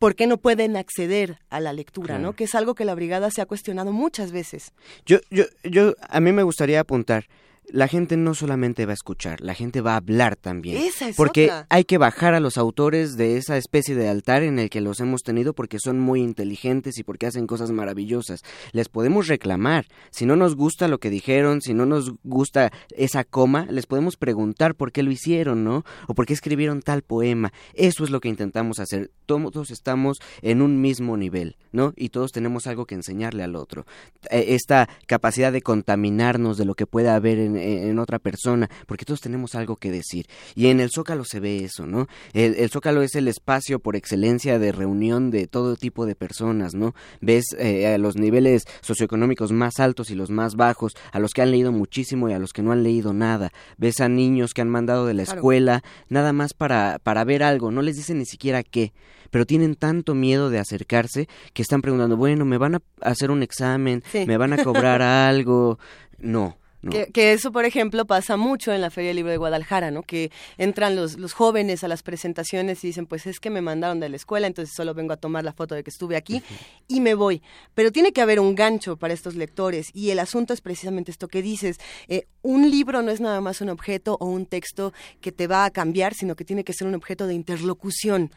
¿por 0.01 0.17
qué 0.17 0.27
no 0.27 0.37
pueden 0.37 0.77
acceder 0.77 1.39
a 1.49 1.61
la 1.61 1.73
lectura, 1.73 2.19
no? 2.19 2.33
Que 2.33 2.43
es 2.43 2.57
algo 2.57 2.75
que 2.75 2.85
la 2.85 2.97
brigada 2.97 3.31
se 3.31 3.41
ha 3.41 3.47
cuestionado 3.47 3.93
muchas 3.93 4.33
veces. 4.33 4.73
Yo, 5.07 5.21
yo, 5.31 5.45
yo, 5.63 5.95
a 6.09 6.19
mí 6.19 6.33
me 6.33 6.43
gustaría 6.43 6.81
apuntar 6.81 7.29
la 7.69 7.89
gente 7.89 8.17
no 8.17 8.35
solamente 8.35 8.87
va 8.87 8.93
a 8.93 8.95
escuchar, 8.95 9.41
la 9.41 9.55
gente 9.55 9.81
va 9.81 9.95
a 9.95 9.97
hablar 9.97 10.37
también. 10.37 10.77
Esa 10.77 11.09
es 11.09 11.17
porque 11.17 11.51
hay 11.69 11.85
que 11.85 11.99
bajar 11.99 12.35
a 12.35 12.41
los 12.41 12.59
autores 12.59 13.17
de 13.17 13.37
esa 13.37 13.57
especie 13.57 13.95
de 13.95 14.09
altar 14.09 14.43
en 14.43 14.59
el 14.59 14.69
que 14.69 14.81
los 14.81 15.01
hemos 15.01 15.23
tenido 15.23 15.55
porque 15.55 15.79
son 15.79 15.99
muy 15.99 16.21
inteligentes 16.21 16.99
y 16.99 17.03
porque 17.05 17.27
hacen 17.27 17.47
cosas 17.47 17.71
maravillosas. 17.71 18.43
Les 18.73 18.89
podemos 18.89 19.29
reclamar. 19.29 19.87
Si 20.11 20.27
no 20.27 20.37
nos 20.37 20.57
gusta 20.57 20.89
lo 20.89 20.99
que 20.99 21.11
dijeron, 21.11 21.63
si 21.63 21.73
no 21.73 21.87
nos 21.87 22.13
gusta 22.25 22.73
esa 22.97 23.25
coma, 23.25 23.67
les 23.71 23.87
podemos 23.87 24.17
preguntar 24.17 24.75
por 24.75 24.93
qué 24.93 25.03
lo 25.03 25.11
hicieron, 25.11 25.65
¿no? 25.65 25.85
O 26.09 26.15
por 26.15 26.27
qué 26.27 26.35
escribieron 26.35 26.83
tal 26.83 27.03
poema. 27.03 27.53
Eso 27.75 28.05
es 28.05 28.11
lo 28.11 28.21
que 28.21 28.29
intentamos 28.29 28.81
hacer. 28.81 29.11
Todos 29.27 29.71
estamos 29.71 30.19
en 30.43 30.63
un 30.63 30.81
mismo 30.81 31.17
nivel, 31.17 31.57
¿no? 31.73 31.95
Y 31.97 32.11
todos 32.11 32.33
tenemos 32.33 32.67
algo 32.67 32.87
que 32.87 32.95
enseñarle 32.95 33.43
al 33.43 33.57
otro. 33.57 33.87
E, 34.31 34.55
esta 34.55 34.89
capacidad 35.07 35.53
de 35.53 35.63
contaminarnos 35.63 36.59
de 36.59 36.65
lo 36.65 36.75
que 36.75 36.87
pueda 36.87 37.15
haber 37.15 37.39
en 37.39 37.52
en, 37.57 37.99
otra 37.99 38.19
persona, 38.19 38.69
porque 38.87 39.05
todos 39.05 39.21
tenemos 39.21 39.55
algo 39.55 39.77
que 39.77 39.91
decir. 39.91 40.27
Y 40.55 40.69
en 40.69 40.81
el 40.81 40.91
Zócalo 40.91 41.25
se 41.25 41.41
ve 41.41 41.65
eso, 41.65 41.87
¿no? 41.87 42.07
El, 42.33 42.69
Zócalo 42.71 43.03
es 43.03 43.15
el 43.15 43.29
espacio 43.29 43.79
por 43.79 43.97
excelencia 43.97 44.59
de 44.59 44.73
reunión 44.73 45.31
de 45.31 45.47
todo 45.47 45.77
tipo 45.77 46.07
de 46.07 46.15
personas, 46.15 46.75
¿no? 46.75 46.95
Ves 47.21 47.45
eh, 47.59 47.87
a 47.87 47.99
los 47.99 48.17
niveles 48.17 48.65
socioeconómicos 48.81 49.53
más 49.53 49.79
altos 49.79 50.11
y 50.11 50.15
los 50.15 50.31
más 50.31 50.57
bajos, 50.57 50.95
a 51.13 51.19
los 51.19 51.33
que 51.33 51.43
han 51.43 51.51
leído 51.51 51.73
muchísimo 51.73 52.29
y 52.29 52.33
a 52.33 52.39
los 52.39 52.53
que 52.53 52.63
no 52.63 52.73
han 52.73 52.83
leído 52.83 53.13
nada. 53.13 53.53
Ves 53.77 54.01
a 54.01 54.09
niños 54.09 54.55
que 54.55 54.63
han 54.63 54.71
mandado 54.71 55.07
de 55.07 55.15
la 55.15 55.23
escuela 55.23 55.83
nada 56.09 56.33
más 56.33 56.55
para, 56.55 56.99
para 57.03 57.25
ver 57.25 57.43
algo, 57.43 57.71
no 57.71 57.83
les 57.83 57.97
dicen 57.97 58.19
ni 58.19 58.27
siquiera 58.27 58.63
qué 58.63 58.93
pero 59.33 59.47
tienen 59.47 59.77
tanto 59.77 60.15
miedo 60.15 60.51
de 60.51 60.59
acercarse 60.59 61.27
que 61.55 61.63
están 61.63 61.81
preguntando, 61.81 62.19
bueno, 62.19 62.45
¿me 62.45 62.59
van 62.59 62.75
a 62.75 62.83
hacer 63.01 63.31
un 63.31 63.43
examen? 63.43 64.05
¿Me 64.13 64.37
van 64.37 64.53
a 64.53 64.63
cobrar 64.63 65.01
algo? 65.03 65.79
No, 66.19 66.59
que, 66.91 67.33
eso, 67.33 67.53
por 67.53 67.65
ejemplo, 67.65 68.07
pasa 68.07 68.37
mucho 68.37 68.73
en 68.73 68.81
la 68.81 68.91
Feria 68.91 69.09
del 69.09 69.17
Libro 69.17 69.31
de 69.31 69.37
Guadalajara, 69.37 69.91
¿no? 69.91 70.03
Que 70.03 70.31
entran 70.59 70.97
los, 70.97 71.19
los 71.19 71.33
jóvenes 71.33 71.85
a 71.85 71.89
las 71.89 72.03
presentaciones 72.03 72.83
y 72.83 72.89
dicen, 72.89 73.07
pues 73.07 73.27
es 73.27 73.41
que 73.41 73.51
me 73.51 73.61
mandaron 73.61 74.01
de 74.01 74.09
la 74.09 74.17
escuela, 74.17 74.47
entonces 74.47 74.75
solo 74.75 74.95
vengo 74.95 75.13
a 75.13 75.17
tomar 75.17 75.45
la 75.45 75.53
foto 75.53 75.75
de 75.75 75.85
que 75.85 75.91
estuve 75.91 76.17
aquí 76.17 76.43
y 76.89 77.01
me 77.01 77.15
voy. 77.15 77.43
Pero 77.75 77.93
tiene 77.93 78.13
que 78.13 78.21
haber 78.21 78.41
un 78.41 78.55
gancho 78.55 78.97
para 78.97 79.15
estos 79.15 79.35
lectores 79.35 79.91
y 79.95 80.11
el 80.11 80.19
asunto 80.19 80.53
es 80.53 80.61
precisamente 80.61 81.11
esto 81.11 81.29
que 81.29 81.43
dices. 81.43 81.79
Eh, 82.09 82.27
un 82.43 82.71
libro 82.71 83.03
no 83.03 83.11
es 83.11 83.21
nada 83.21 83.41
más 83.41 83.61
un 83.61 83.69
objeto 83.69 84.17
o 84.21 84.27
un 84.27 84.47
texto 84.47 84.93
que 85.21 85.33
te 85.33 85.47
va 85.47 85.65
a 85.65 85.71
cambiar, 85.71 86.15
sino 86.15 86.35
que 86.35 86.45
tiene 86.45 86.65
que 86.65 86.73
ser 86.73 86.87
un 86.87 86.95
objeto 86.95 87.27
de 87.27 87.35
interlocución. 87.35 88.31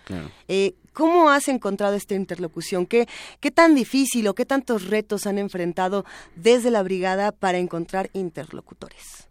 Eh, 0.48 0.76
¿Cómo 0.96 1.30
has 1.30 1.50
encontrado 1.50 1.96
esta 1.96 2.16
interlocución? 2.16 2.86
¿Qué, 2.86 3.06
¿Qué 3.42 3.52
tan 3.52 3.76
difícil 3.76 4.30
o 4.30 4.34
qué 4.34 4.46
tantos 4.46 4.88
retos 4.88 5.28
han 5.28 5.38
enfrentado 5.38 6.06
desde 6.38 6.72
la 6.72 6.82
brigada 6.84 7.34
para 7.34 7.58
encontrar 7.58 8.10
interlocutores? 8.14 9.28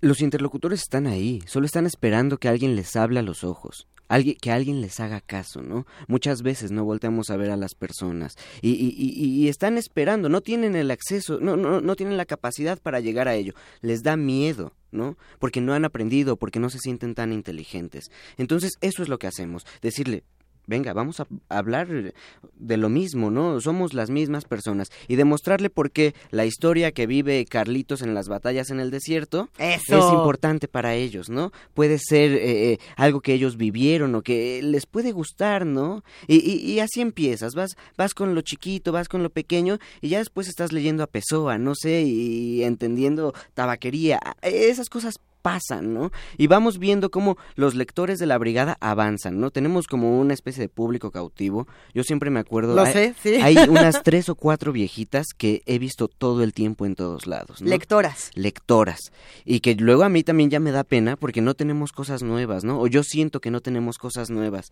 Los 0.00 0.20
interlocutores 0.20 0.80
están 0.80 1.06
ahí, 1.06 1.44
solo 1.46 1.64
están 1.64 1.86
esperando 1.86 2.38
que 2.38 2.48
alguien 2.48 2.74
les 2.74 2.96
hable 2.96 3.20
a 3.20 3.22
los 3.22 3.44
ojos. 3.44 3.86
Alguien, 4.08 4.36
que 4.36 4.50
alguien 4.50 4.80
les 4.80 4.98
haga 4.98 5.20
caso, 5.20 5.62
¿no? 5.62 5.86
Muchas 6.08 6.42
veces 6.42 6.72
no 6.72 6.84
volteamos 6.84 7.30
a 7.30 7.36
ver 7.36 7.50
a 7.52 7.56
las 7.56 7.74
personas 7.74 8.34
y, 8.60 8.70
y, 8.70 8.92
y, 8.98 9.48
están 9.48 9.78
esperando, 9.78 10.28
no 10.28 10.42
tienen 10.42 10.76
el 10.76 10.90
acceso, 10.90 11.38
no, 11.40 11.56
no, 11.56 11.80
no 11.80 11.96
tienen 11.96 12.18
la 12.18 12.26
capacidad 12.26 12.78
para 12.78 13.00
llegar 13.00 13.28
a 13.28 13.34
ello, 13.34 13.54
les 13.80 14.02
da 14.02 14.16
miedo, 14.16 14.74
¿no? 14.90 15.16
Porque 15.38 15.62
no 15.62 15.72
han 15.72 15.86
aprendido, 15.86 16.36
porque 16.36 16.60
no 16.60 16.68
se 16.68 16.80
sienten 16.80 17.14
tan 17.14 17.32
inteligentes. 17.32 18.10
Entonces, 18.36 18.72
eso 18.82 19.02
es 19.02 19.08
lo 19.08 19.18
que 19.18 19.26
hacemos, 19.26 19.64
decirle, 19.80 20.24
venga, 20.66 20.92
vamos 20.92 21.20
a 21.20 21.26
hablar 21.48 22.14
de 22.56 22.76
lo 22.76 22.88
mismo, 22.88 23.30
¿no? 23.30 23.60
Somos 23.60 23.94
las 23.94 24.10
mismas 24.10 24.44
personas 24.44 24.90
y 25.08 25.16
demostrarle 25.16 25.70
por 25.70 25.90
qué 25.90 26.14
la 26.30 26.46
historia 26.46 26.92
que 26.92 27.06
vive 27.06 27.44
Carlitos 27.44 28.02
en 28.02 28.14
las 28.14 28.28
batallas 28.28 28.70
en 28.70 28.80
el 28.80 28.90
desierto 28.90 29.48
es 29.58 29.82
importante 29.88 30.68
para 30.68 30.94
ellos, 30.94 31.28
¿no? 31.28 31.52
Puede 31.74 31.98
ser 31.98 32.32
eh, 32.32 32.72
eh, 32.72 32.78
algo 32.96 33.20
que 33.20 33.34
ellos 33.34 33.56
vivieron 33.56 34.14
o 34.14 34.22
que 34.22 34.60
les 34.62 34.86
puede 34.86 35.12
gustar, 35.12 35.66
¿no? 35.66 36.04
Y, 36.26 36.38
y, 36.38 36.80
así 36.80 37.00
empiezas, 37.00 37.54
vas, 37.54 37.76
vas 37.96 38.14
con 38.14 38.34
lo 38.34 38.40
chiquito, 38.40 38.92
vas 38.92 39.08
con 39.08 39.22
lo 39.22 39.30
pequeño 39.30 39.78
y 40.00 40.08
ya 40.08 40.18
después 40.18 40.48
estás 40.48 40.72
leyendo 40.72 41.02
a 41.02 41.06
Pessoa, 41.06 41.58
no 41.58 41.74
sé, 41.74 42.02
y 42.02 42.62
entendiendo 42.64 43.34
tabaquería. 43.54 44.20
Esas 44.42 44.88
cosas 44.88 45.14
pasan, 45.44 45.92
¿no? 45.92 46.10
Y 46.38 46.46
vamos 46.46 46.78
viendo 46.78 47.10
cómo 47.10 47.36
los 47.54 47.74
lectores 47.74 48.18
de 48.18 48.24
la 48.24 48.38
brigada 48.38 48.78
avanzan, 48.80 49.38
¿no? 49.40 49.50
Tenemos 49.50 49.86
como 49.86 50.18
una 50.18 50.32
especie 50.32 50.62
de 50.62 50.70
público 50.70 51.10
cautivo. 51.10 51.68
Yo 51.92 52.02
siempre 52.02 52.30
me 52.30 52.40
acuerdo, 52.40 52.74
Lo 52.74 52.80
hay, 52.82 52.92
sé, 52.94 53.14
sí. 53.22 53.34
hay 53.34 53.56
unas 53.68 54.02
tres 54.02 54.30
o 54.30 54.36
cuatro 54.36 54.72
viejitas 54.72 55.26
que 55.36 55.62
he 55.66 55.78
visto 55.78 56.08
todo 56.08 56.42
el 56.42 56.54
tiempo 56.54 56.86
en 56.86 56.94
todos 56.94 57.26
lados, 57.26 57.60
¿no? 57.60 57.68
Lectoras. 57.68 58.30
lectoras 58.34 59.12
y 59.44 59.60
que 59.60 59.74
luego 59.74 60.02
a 60.04 60.08
mí 60.08 60.22
también 60.22 60.48
ya 60.48 60.60
me 60.60 60.70
da 60.72 60.82
pena 60.82 61.16
porque 61.16 61.42
no 61.42 61.52
tenemos 61.52 61.92
cosas 61.92 62.22
nuevas, 62.22 62.64
¿no? 62.64 62.80
O 62.80 62.86
yo 62.86 63.02
siento 63.02 63.40
que 63.40 63.50
no 63.50 63.60
tenemos 63.60 63.98
cosas 63.98 64.30
nuevas. 64.30 64.70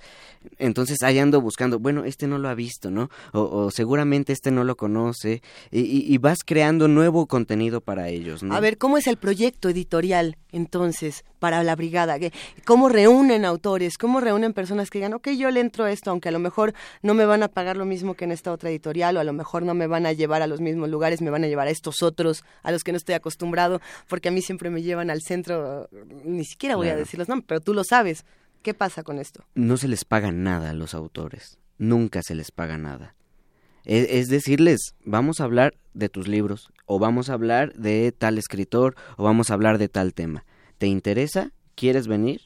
Entonces 0.58 1.02
ahí 1.02 1.18
ando 1.18 1.42
buscando, 1.42 1.78
bueno, 1.80 2.04
este 2.04 2.26
no 2.26 2.38
lo 2.38 2.48
ha 2.48 2.54
visto, 2.54 2.90
¿no? 2.90 3.10
O, 3.34 3.40
o 3.42 3.70
seguramente 3.70 4.32
este 4.32 4.50
no 4.50 4.64
lo 4.64 4.76
conoce 4.76 5.42
y, 5.70 5.80
y- 5.80 6.12
y 6.14 6.16
vas 6.18 6.38
creando 6.46 6.88
nuevo 6.88 7.26
contenido 7.26 7.80
para 7.82 8.08
ellos, 8.08 8.42
¿no? 8.42 8.54
A 8.54 8.60
ver, 8.60 8.78
¿cómo 8.78 8.96
es 8.96 9.06
el 9.06 9.16
proyecto 9.18 9.68
editorial 9.68 10.36
entonces 10.62 11.24
para 11.38 11.62
la 11.64 11.74
brigada? 11.76 12.18
¿Qué- 12.18 12.32
¿Cómo 12.64 12.88
reúnen 12.88 13.44
autores? 13.44 13.98
¿Cómo 13.98 14.20
reúnen 14.20 14.52
personas 14.52 14.88
que 14.90 14.98
digan, 14.98 15.12
ok, 15.14 15.28
yo 15.30 15.50
le 15.50 15.60
entro 15.60 15.84
a 15.84 15.90
esto, 15.92 16.10
aunque 16.10 16.28
a 16.28 16.32
lo 16.32 16.38
mejor 16.38 16.72
no 17.02 17.14
me 17.14 17.24
van 17.26 17.42
a 17.42 17.48
pagar 17.48 17.76
lo 17.76 17.84
mismo 17.84 18.14
que 18.14 18.24
en 18.24 18.32
esta 18.32 18.52
otra 18.52 18.70
editorial, 18.70 19.16
o 19.16 19.20
a 19.20 19.24
lo 19.24 19.32
mejor 19.32 19.62
no 19.64 19.74
me 19.74 19.86
van 19.86 20.06
a 20.06 20.12
llevar 20.12 20.40
a 20.42 20.46
los 20.46 20.60
mismos 20.60 20.88
lugares, 20.88 21.20
me 21.20 21.30
van 21.30 21.44
a 21.44 21.48
llevar 21.48 21.66
a 21.66 21.70
estos 21.70 22.02
otros 22.02 22.44
a 22.62 22.70
los 22.72 22.84
que 22.84 22.92
no 22.92 22.96
estoy 22.98 23.14
acostumbrado, 23.14 23.80
porque 24.08 24.28
a 24.28 24.32
mí 24.32 24.40
siempre 24.42 24.70
me 24.70 24.82
llevan 24.82 25.10
al 25.10 25.20
centro, 25.22 25.88
ni 26.24 26.44
siquiera 26.44 26.76
voy 26.76 26.88
a 26.88 26.96
decir 26.96 27.18
los 27.18 27.28
nombres, 27.28 27.46
pero 27.48 27.60
tú 27.60 27.74
lo 27.74 27.84
sabes. 27.84 28.24
¿Qué 28.62 28.74
pasa 28.74 29.02
con 29.02 29.18
esto? 29.18 29.44
no 29.56 29.76
se 29.76 29.88
les 29.88 30.04
paga 30.04 30.30
nada 30.30 30.70
a 30.70 30.74
los 30.74 30.94
autores, 30.94 31.58
nunca 31.78 32.22
se 32.22 32.36
les 32.36 32.52
paga 32.52 32.78
nada. 32.78 33.14
Es, 33.84 34.06
es 34.10 34.28
decirles, 34.28 34.94
vamos 35.04 35.40
a 35.40 35.44
hablar 35.44 35.74
de 35.94 36.08
tus 36.08 36.28
libros, 36.28 36.70
o 36.86 37.00
vamos 37.00 37.28
a 37.28 37.32
hablar 37.32 37.72
de 37.74 38.12
tal 38.16 38.38
escritor, 38.38 38.94
o 39.16 39.24
vamos 39.24 39.50
a 39.50 39.54
hablar 39.54 39.78
de 39.78 39.88
tal 39.88 40.14
tema. 40.14 40.44
¿Te 40.82 40.88
interesa? 40.88 41.52
¿Quieres 41.76 42.08
venir? 42.08 42.40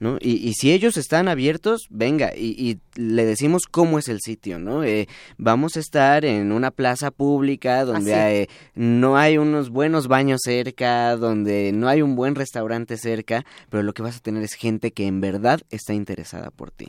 ¿No? 0.00 0.18
Y, 0.20 0.44
y 0.48 0.54
si 0.54 0.72
ellos 0.72 0.96
están 0.96 1.28
abiertos, 1.28 1.82
venga, 1.88 2.32
y, 2.36 2.48
y 2.58 2.80
le 3.00 3.24
decimos 3.24 3.62
cómo 3.70 4.00
es 4.00 4.08
el 4.08 4.18
sitio, 4.20 4.58
¿no? 4.58 4.82
Eh, 4.82 5.06
vamos 5.38 5.76
a 5.76 5.78
estar 5.78 6.24
en 6.24 6.50
una 6.50 6.72
plaza 6.72 7.12
pública 7.12 7.84
donde 7.84 8.14
hay- 8.14 8.46
no 8.74 9.16
hay 9.16 9.38
unos 9.38 9.70
buenos 9.70 10.08
baños 10.08 10.40
cerca, 10.42 11.14
donde 11.16 11.70
no 11.72 11.86
hay 11.86 12.02
un 12.02 12.16
buen 12.16 12.34
restaurante 12.34 12.96
cerca, 12.96 13.44
pero 13.68 13.84
lo 13.84 13.94
que 13.94 14.02
vas 14.02 14.16
a 14.16 14.20
tener 14.20 14.42
es 14.42 14.54
gente 14.54 14.90
que 14.90 15.06
en 15.06 15.20
verdad 15.20 15.60
está 15.70 15.94
interesada 15.94 16.50
por 16.50 16.72
ti. 16.72 16.88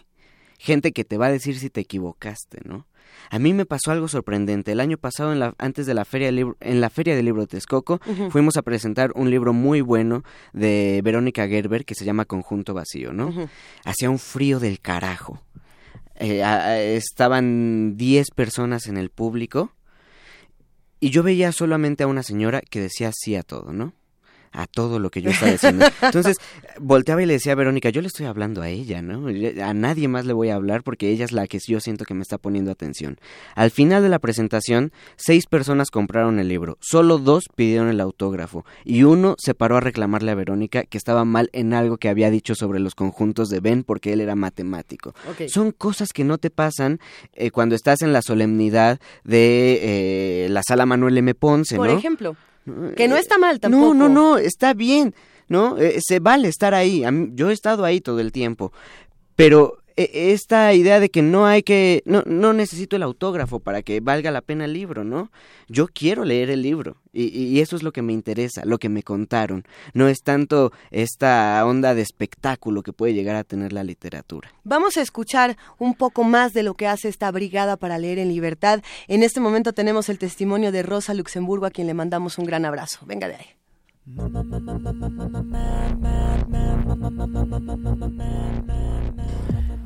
Gente 0.57 0.93
que 0.93 1.05
te 1.05 1.19
va 1.19 1.27
a 1.27 1.31
decir 1.31 1.59
si 1.59 1.69
te 1.69 1.81
equivocaste, 1.81 2.61
¿no? 2.65 2.87
A 3.29 3.39
mí 3.39 3.53
me 3.53 3.65
pasó 3.65 3.91
algo 3.91 4.07
sorprendente. 4.07 4.71
El 4.71 4.79
año 4.79 4.97
pasado, 4.97 5.31
en 5.33 5.39
la, 5.39 5.53
antes 5.57 5.85
de 5.85 5.93
la 5.93 6.05
feria 6.05 6.27
del 6.27 6.35
libro, 6.35 6.57
en 6.59 6.81
la 6.81 6.89
feria 6.89 7.15
del 7.15 7.25
libro 7.25 7.41
de 7.41 7.47
Texcoco, 7.47 7.99
Ujú. 8.05 8.29
fuimos 8.31 8.57
a 8.57 8.61
presentar 8.61 9.11
un 9.15 9.29
libro 9.29 9.53
muy 9.53 9.81
bueno 9.81 10.23
de 10.53 11.01
Verónica 11.03 11.47
Gerber 11.47 11.85
que 11.85 11.95
se 11.95 12.05
llama 12.05 12.25
Conjunto 12.25 12.73
Vacío, 12.73 13.13
¿no? 13.13 13.33
Hacía 13.85 14.09
un 14.09 14.19
frío 14.19 14.59
del 14.59 14.79
carajo. 14.79 15.41
Eh, 16.15 16.43
a- 16.43 16.79
estaban 16.79 17.95
10 17.97 18.29
personas 18.31 18.87
en 18.87 18.97
el 18.97 19.09
público 19.09 19.71
y 20.99 21.09
yo 21.09 21.23
veía 21.23 21.51
solamente 21.51 22.03
a 22.03 22.07
una 22.07 22.21
señora 22.23 22.61
que 22.61 22.79
decía 22.79 23.11
sí 23.13 23.35
a 23.35 23.43
todo, 23.43 23.73
¿no? 23.73 23.93
A 24.53 24.67
todo 24.67 24.99
lo 24.99 25.09
que 25.09 25.21
yo 25.21 25.29
estaba 25.29 25.51
diciendo. 25.53 25.85
Entonces, 26.01 26.37
volteaba 26.79 27.23
y 27.23 27.25
le 27.25 27.33
decía 27.33 27.53
a 27.53 27.55
Verónica, 27.55 27.89
yo 27.89 28.01
le 28.01 28.07
estoy 28.07 28.25
hablando 28.25 28.61
a 28.61 28.67
ella, 28.67 29.01
¿no? 29.01 29.27
A 29.63 29.73
nadie 29.73 30.09
más 30.09 30.25
le 30.25 30.33
voy 30.33 30.49
a 30.49 30.55
hablar 30.55 30.83
porque 30.83 31.09
ella 31.09 31.23
es 31.23 31.31
la 31.31 31.47
que 31.47 31.59
yo 31.65 31.79
siento 31.79 32.03
que 32.03 32.13
me 32.13 32.21
está 32.21 32.37
poniendo 32.37 32.69
atención. 32.69 33.17
Al 33.55 33.71
final 33.71 34.03
de 34.03 34.09
la 34.09 34.19
presentación, 34.19 34.91
seis 35.15 35.45
personas 35.47 35.89
compraron 35.89 36.39
el 36.39 36.49
libro, 36.49 36.77
solo 36.81 37.17
dos 37.17 37.45
pidieron 37.55 37.87
el 37.87 38.01
autógrafo 38.01 38.65
y 38.83 39.03
uno 39.03 39.35
se 39.37 39.53
paró 39.53 39.77
a 39.77 39.79
reclamarle 39.79 40.31
a 40.31 40.35
Verónica 40.35 40.83
que 40.83 40.97
estaba 40.97 41.23
mal 41.23 41.49
en 41.53 41.73
algo 41.73 41.97
que 41.97 42.09
había 42.09 42.29
dicho 42.29 42.53
sobre 42.55 42.79
los 42.79 42.95
conjuntos 42.95 43.49
de 43.49 43.61
Ben 43.61 43.83
porque 43.83 44.11
él 44.13 44.21
era 44.21 44.35
matemático. 44.35 45.13
Son 45.47 45.71
cosas 45.71 46.09
que 46.13 46.23
no 46.23 46.37
te 46.37 46.49
pasan 46.49 46.99
eh, 47.33 47.51
cuando 47.51 47.75
estás 47.75 48.01
en 48.01 48.11
la 48.11 48.21
solemnidad 48.21 48.99
de 49.23 49.79
eh, 50.45 50.49
la 50.49 50.61
sala 50.63 50.85
Manuel 50.85 51.17
M. 51.17 51.33
Ponce, 51.35 51.77
Por 51.77 51.87
¿no? 51.87 51.97
ejemplo, 51.97 52.35
que 52.95 53.07
no 53.07 53.15
está 53.17 53.37
mal 53.37 53.59
tampoco. 53.59 53.93
No, 53.93 54.07
no, 54.07 54.09
no, 54.09 54.37
está 54.37 54.73
bien, 54.73 55.13
¿no? 55.47 55.77
Eh, 55.77 55.99
se 56.01 56.19
vale 56.19 56.47
estar 56.47 56.73
ahí. 56.73 57.03
Mí- 57.11 57.31
yo 57.33 57.49
he 57.49 57.53
estado 57.53 57.83
ahí 57.85 58.01
todo 58.01 58.19
el 58.19 58.31
tiempo. 58.31 58.71
Pero 59.35 59.77
eh, 59.77 59.80
esta 59.95 60.73
idea 60.73 60.99
de 60.99 61.09
que 61.09 61.21
no 61.21 61.45
hay 61.45 61.63
que, 61.63 62.03
no, 62.05 62.23
no 62.25 62.53
necesito 62.53 62.95
el 62.95 63.03
autógrafo 63.03 63.59
para 63.59 63.81
que 63.81 63.99
valga 63.99 64.31
la 64.31 64.41
pena 64.41 64.65
el 64.65 64.73
libro, 64.73 65.03
¿no? 65.03 65.31
Yo 65.67 65.87
quiero 65.87 66.25
leer 66.25 66.49
el 66.49 66.61
libro 66.61 66.97
y, 67.13 67.27
y 67.27 67.59
eso 67.59 67.75
es 67.75 67.83
lo 67.83 67.91
que 67.91 68.01
me 68.01 68.13
interesa, 68.13 68.63
lo 68.65 68.77
que 68.77 68.89
me 68.89 69.03
contaron. 69.03 69.63
No 69.93 70.07
es 70.07 70.21
tanto 70.23 70.71
esta 70.91 71.65
onda 71.65 71.93
de 71.93 72.01
espectáculo 72.01 72.83
que 72.83 72.93
puede 72.93 73.13
llegar 73.13 73.35
a 73.35 73.43
tener 73.43 73.73
la 73.73 73.83
literatura. 73.83 74.53
Vamos 74.63 74.97
a 74.97 75.01
escuchar 75.01 75.57
un 75.77 75.95
poco 75.95 76.23
más 76.23 76.53
de 76.53 76.63
lo 76.63 76.73
que 76.73 76.87
hace 76.87 77.09
esta 77.09 77.31
brigada 77.31 77.77
para 77.77 77.97
leer 77.99 78.19
en 78.19 78.29
libertad. 78.29 78.81
En 79.07 79.23
este 79.23 79.39
momento 79.39 79.73
tenemos 79.73 80.09
el 80.09 80.17
testimonio 80.17 80.71
de 80.71 80.83
Rosa 80.83 81.13
Luxemburgo, 81.13 81.65
a 81.65 81.71
quien 81.71 81.87
le 81.87 81.93
mandamos 81.93 82.37
un 82.37 82.45
gran 82.45 82.65
abrazo. 82.65 82.99
Venga 83.05 83.27
de 83.27 83.35
ahí. 83.35 83.45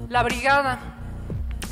La 0.09 0.21
Brigada 0.21 0.79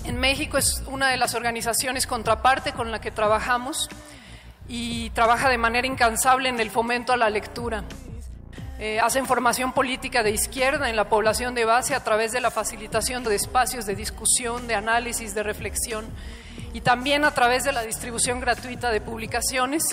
en 0.06 0.18
México 0.18 0.58
es 0.58 0.84
una 0.88 1.10
de 1.10 1.18
las 1.18 1.36
organizaciones 1.36 2.08
contraparte 2.08 2.74
con 2.74 2.92
la 2.92 3.00
que 3.00 3.12
trabajamos 3.12 3.90
y 4.68 5.12
trabaja 5.12 5.50
de 5.50 5.60
manera 5.60 5.86
incansable 5.86 6.50
en 6.50 6.60
el 6.60 6.72
fomento 6.72 7.14
a 7.14 7.18
la 7.18 7.30
lectura. 7.30 7.84
Eh, 8.80 9.00
hacen 9.00 9.28
formación 9.28 9.72
política 9.72 10.24
de 10.24 10.32
izquierda 10.32 10.90
en 10.90 10.96
la 10.96 11.10
población 11.10 11.54
de 11.54 11.66
base 11.66 11.94
a 11.94 12.04
través 12.04 12.32
de 12.32 12.42
la 12.42 12.50
facilitación 12.50 13.24
de 13.24 13.36
espacios 13.36 13.86
de 13.86 13.94
discusión, 13.96 14.68
de 14.68 14.74
análisis, 14.74 15.36
de 15.36 15.44
reflexión 15.44 16.06
y 16.74 16.82
también 16.82 17.26
a 17.26 17.32
través 17.36 17.64
de 17.64 17.72
la 17.72 17.84
distribución 17.84 18.40
gratuita 18.40 18.90
de 18.90 19.00
publicaciones. 19.00 19.84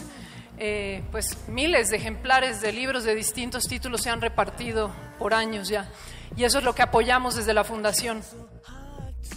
Eh, 0.63 1.03
pues 1.11 1.49
miles 1.49 1.89
de 1.89 1.97
ejemplares 1.97 2.61
de 2.63 2.73
libros 2.73 3.05
de 3.05 3.15
distintos 3.15 3.65
títulos 3.65 4.03
se 4.03 4.11
han 4.11 4.21
repartido 4.21 4.91
por 5.19 5.33
años 5.33 5.69
ya 5.69 5.89
y 6.37 6.45
eso 6.45 6.59
es 6.59 6.65
lo 6.65 6.75
que 6.75 6.83
apoyamos 6.83 7.37
desde 7.37 7.55
la 7.55 7.65
Fundación. 7.65 8.23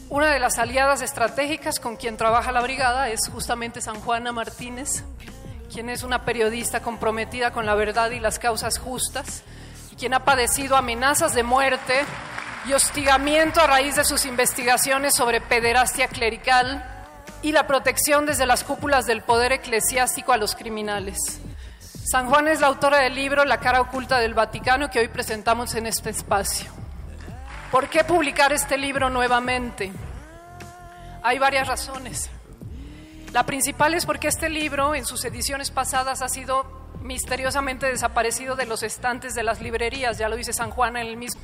Una 0.09 0.31
de 0.31 0.39
las 0.39 0.59
aliadas 0.59 1.01
estratégicas 1.01 1.79
con 1.79 1.95
quien 1.95 2.17
trabaja 2.17 2.51
la 2.51 2.61
brigada 2.61 3.09
es 3.09 3.27
justamente 3.29 3.81
San 3.81 3.99
Juana 4.01 4.31
Martínez, 4.31 5.03
quien 5.71 5.89
es 5.89 6.03
una 6.03 6.23
periodista 6.23 6.81
comprometida 6.81 7.51
con 7.51 7.65
la 7.65 7.75
verdad 7.75 8.11
y 8.11 8.19
las 8.19 8.37
causas 8.37 8.77
justas, 8.77 9.43
y 9.91 9.95
quien 9.95 10.13
ha 10.13 10.23
padecido 10.23 10.77
amenazas 10.77 11.33
de 11.33 11.43
muerte 11.43 12.05
y 12.67 12.73
hostigamiento 12.73 13.59
a 13.59 13.67
raíz 13.67 13.95
de 13.95 14.05
sus 14.05 14.25
investigaciones 14.25 15.15
sobre 15.15 15.41
pederastia 15.41 16.07
clerical 16.07 16.83
y 17.41 17.51
la 17.51 17.67
protección 17.67 18.25
desde 18.25 18.45
las 18.45 18.63
cúpulas 18.63 19.05
del 19.05 19.21
poder 19.21 19.51
eclesiástico 19.51 20.31
a 20.31 20.37
los 20.37 20.55
criminales. 20.55 21.41
San 22.05 22.29
Juan 22.29 22.47
es 22.47 22.61
la 22.61 22.67
autora 22.67 22.99
del 22.99 23.15
libro 23.15 23.45
La 23.45 23.59
cara 23.59 23.81
oculta 23.81 24.19
del 24.19 24.33
Vaticano 24.33 24.89
que 24.89 24.99
hoy 24.99 25.07
presentamos 25.07 25.73
en 25.75 25.87
este 25.87 26.09
espacio. 26.09 26.82
¿Por 27.73 27.89
qué 27.89 28.03
publicar 28.03 28.53
este 28.53 28.77
libro 28.77 29.09
nuevamente? 29.09 29.91
Hay 31.23 31.39
varias 31.39 31.67
razones. 31.67 32.29
La 33.33 33.47
principal 33.47 33.95
es 33.95 34.05
porque 34.05 34.27
este 34.27 34.47
libro 34.47 34.93
en 34.93 35.05
sus 35.05 35.25
ediciones 35.25 35.71
pasadas 35.71 36.21
ha 36.21 36.29
sido 36.29 36.67
misteriosamente 37.01 37.87
desaparecido 37.87 38.55
de 38.55 38.67
los 38.67 38.83
estantes 38.83 39.33
de 39.33 39.41
las 39.41 39.59
librerías, 39.59 40.19
ya 40.19 40.29
lo 40.29 40.35
dice 40.35 40.53
San 40.53 40.69
Juan 40.69 40.97
en 40.97 41.07
el 41.07 41.17
mismo. 41.17 41.41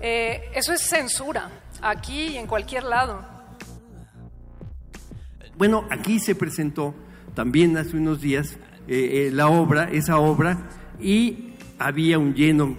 Eh, 0.00 0.50
eso 0.52 0.72
es 0.72 0.80
censura, 0.80 1.48
aquí 1.80 2.30
y 2.30 2.38
en 2.38 2.48
cualquier 2.48 2.82
lado. 2.82 3.24
Bueno, 5.56 5.86
aquí 5.90 6.18
se 6.18 6.34
presentó 6.34 6.92
también 7.36 7.76
hace 7.76 7.96
unos 7.96 8.20
días 8.20 8.56
eh, 8.88 9.28
eh, 9.28 9.30
la 9.32 9.46
obra, 9.46 9.90
esa 9.92 10.18
obra, 10.18 10.58
y 10.98 11.52
había 11.78 12.18
un 12.18 12.34
lleno 12.34 12.76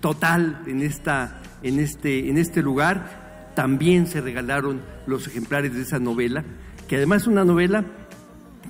total 0.00 0.62
en, 0.66 0.82
esta, 0.82 1.40
en, 1.62 1.78
este, 1.78 2.28
en 2.28 2.38
este 2.38 2.62
lugar. 2.62 3.52
También 3.54 4.06
se 4.06 4.20
regalaron 4.20 4.80
los 5.06 5.26
ejemplares 5.26 5.74
de 5.74 5.82
esa 5.82 5.98
novela, 5.98 6.44
que 6.88 6.96
además 6.96 7.22
es 7.22 7.28
una 7.28 7.44
novela 7.44 7.84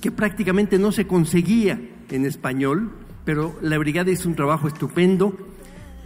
que 0.01 0.11
prácticamente 0.11 0.79
no 0.79 0.91
se 0.91 1.07
conseguía 1.07 1.79
en 2.09 2.25
español, 2.25 2.91
pero 3.23 3.55
la 3.61 3.77
brigada 3.77 4.11
hizo 4.11 4.27
un 4.27 4.35
trabajo 4.35 4.67
estupendo, 4.67 5.37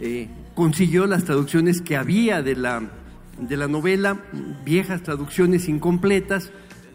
eh, 0.00 0.28
consiguió 0.54 1.06
las 1.06 1.24
traducciones 1.24 1.80
que 1.80 1.96
había 1.96 2.42
de 2.42 2.54
la, 2.54 2.82
de 3.40 3.56
la 3.56 3.66
novela, 3.66 4.20
viejas 4.64 5.02
traducciones 5.02 5.68
incompletas, 5.68 6.50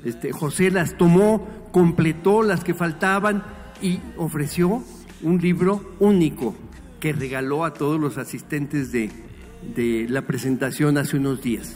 este, 0.05 0.31
José 0.31 0.71
las 0.71 0.97
tomó, 0.97 1.47
completó 1.71 2.43
las 2.43 2.63
que 2.63 2.73
faltaban 2.73 3.43
y 3.81 3.99
ofreció 4.17 4.83
un 5.23 5.39
libro 5.39 5.95
único 5.99 6.55
que 7.01 7.11
regaló 7.11 7.65
a 7.65 7.73
todos 7.73 7.99
los 7.99 8.17
asistentes 8.17 8.91
de, 8.91 9.09
de 9.75 10.05
la 10.07 10.21
presentación 10.21 10.97
hace 10.99 11.17
unos 11.17 11.41
días. 11.41 11.75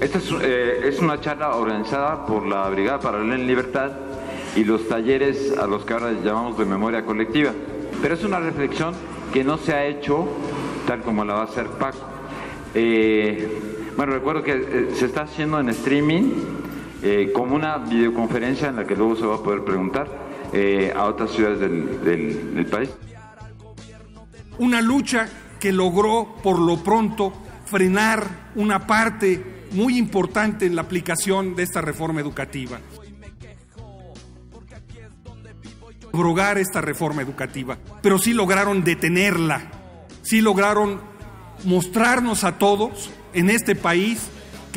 Esta 0.00 0.18
es, 0.18 0.32
eh, 0.40 0.80
es 0.84 1.00
una 1.00 1.20
charla 1.20 1.56
organizada 1.56 2.24
por 2.24 2.46
la 2.46 2.68
Brigada 2.70 3.00
para 3.00 3.18
la 3.18 3.34
en 3.34 3.48
Libertad 3.48 3.90
y 4.54 4.62
los 4.62 4.88
talleres 4.88 5.58
a 5.58 5.66
los 5.66 5.84
que 5.84 5.94
ahora 5.94 6.12
llamamos 6.12 6.56
de 6.56 6.64
memoria 6.64 7.04
colectiva. 7.04 7.50
Pero 8.00 8.14
es 8.14 8.22
una 8.22 8.38
reflexión 8.38 8.94
que 9.32 9.42
no 9.42 9.58
se 9.58 9.74
ha 9.74 9.84
hecho 9.84 10.28
tal 10.86 11.02
como 11.02 11.24
la 11.24 11.34
va 11.34 11.40
a 11.40 11.44
hacer 11.44 11.66
Paco. 11.66 11.98
Eh, 12.74 13.60
bueno, 13.96 14.12
recuerdo 14.12 14.44
que 14.44 14.52
eh, 14.52 14.88
se 14.94 15.06
está 15.06 15.22
haciendo 15.22 15.58
en 15.58 15.68
streaming 15.70 16.30
como 17.32 17.54
una 17.54 17.78
videoconferencia 17.78 18.70
en 18.70 18.76
la 18.76 18.84
que 18.84 18.96
luego 18.96 19.14
se 19.14 19.24
va 19.24 19.36
a 19.36 19.38
poder 19.38 19.62
preguntar 19.62 20.27
a 20.94 21.04
otras 21.04 21.32
ciudades 21.32 21.60
del, 21.60 22.54
del 22.54 22.66
país. 22.66 22.90
Una 24.58 24.80
lucha 24.80 25.28
que 25.60 25.72
logró 25.72 26.36
por 26.42 26.58
lo 26.58 26.82
pronto 26.82 27.32
frenar 27.64 28.50
una 28.54 28.86
parte 28.86 29.66
muy 29.72 29.98
importante 29.98 30.66
en 30.66 30.74
la 30.74 30.82
aplicación 30.82 31.54
de 31.54 31.62
esta 31.62 31.80
reforma 31.80 32.20
educativa. 32.20 32.80
Abrogar 36.12 36.58
esta 36.58 36.80
reforma 36.80 37.22
educativa, 37.22 37.78
pero 38.02 38.18
sí 38.18 38.32
lograron 38.32 38.82
detenerla, 38.82 39.70
sí 40.22 40.40
lograron 40.40 41.00
mostrarnos 41.64 42.42
a 42.44 42.58
todos 42.58 43.10
en 43.34 43.50
este 43.50 43.76
país 43.76 44.28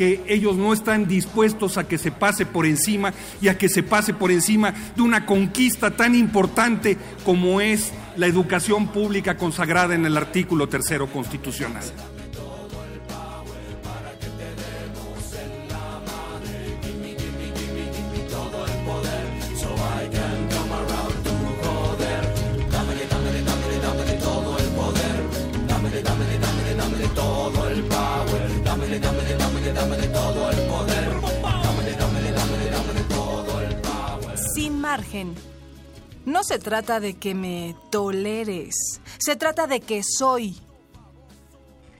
que 0.02 0.24
ellos 0.26 0.56
no 0.56 0.72
están 0.72 1.06
dispuestos 1.06 1.78
a 1.78 1.86
que 1.86 1.96
se 1.96 2.10
pase 2.10 2.44
por 2.44 2.66
encima 2.66 3.14
y 3.40 3.46
a 3.46 3.56
que 3.56 3.68
se 3.68 3.84
pase 3.84 4.12
por 4.12 4.32
encima 4.32 4.74
de 4.96 5.02
una 5.02 5.26
conquista 5.26 5.92
tan 5.92 6.16
importante 6.16 6.98
como 7.24 7.60
es 7.60 7.92
la 8.16 8.26
educación 8.26 8.88
pública 8.88 9.36
consagrada 9.36 9.94
en 9.94 10.04
el 10.04 10.16
artículo 10.16 10.68
tercero 10.68 11.06
constitucional. 11.06 11.84
Margen. 34.92 35.34
No 36.26 36.44
se 36.44 36.58
trata 36.58 37.00
de 37.00 37.14
que 37.14 37.34
me 37.34 37.74
toleres, 37.90 39.00
se 39.18 39.36
trata 39.36 39.66
de 39.66 39.80
que 39.80 40.02
soy. 40.02 40.58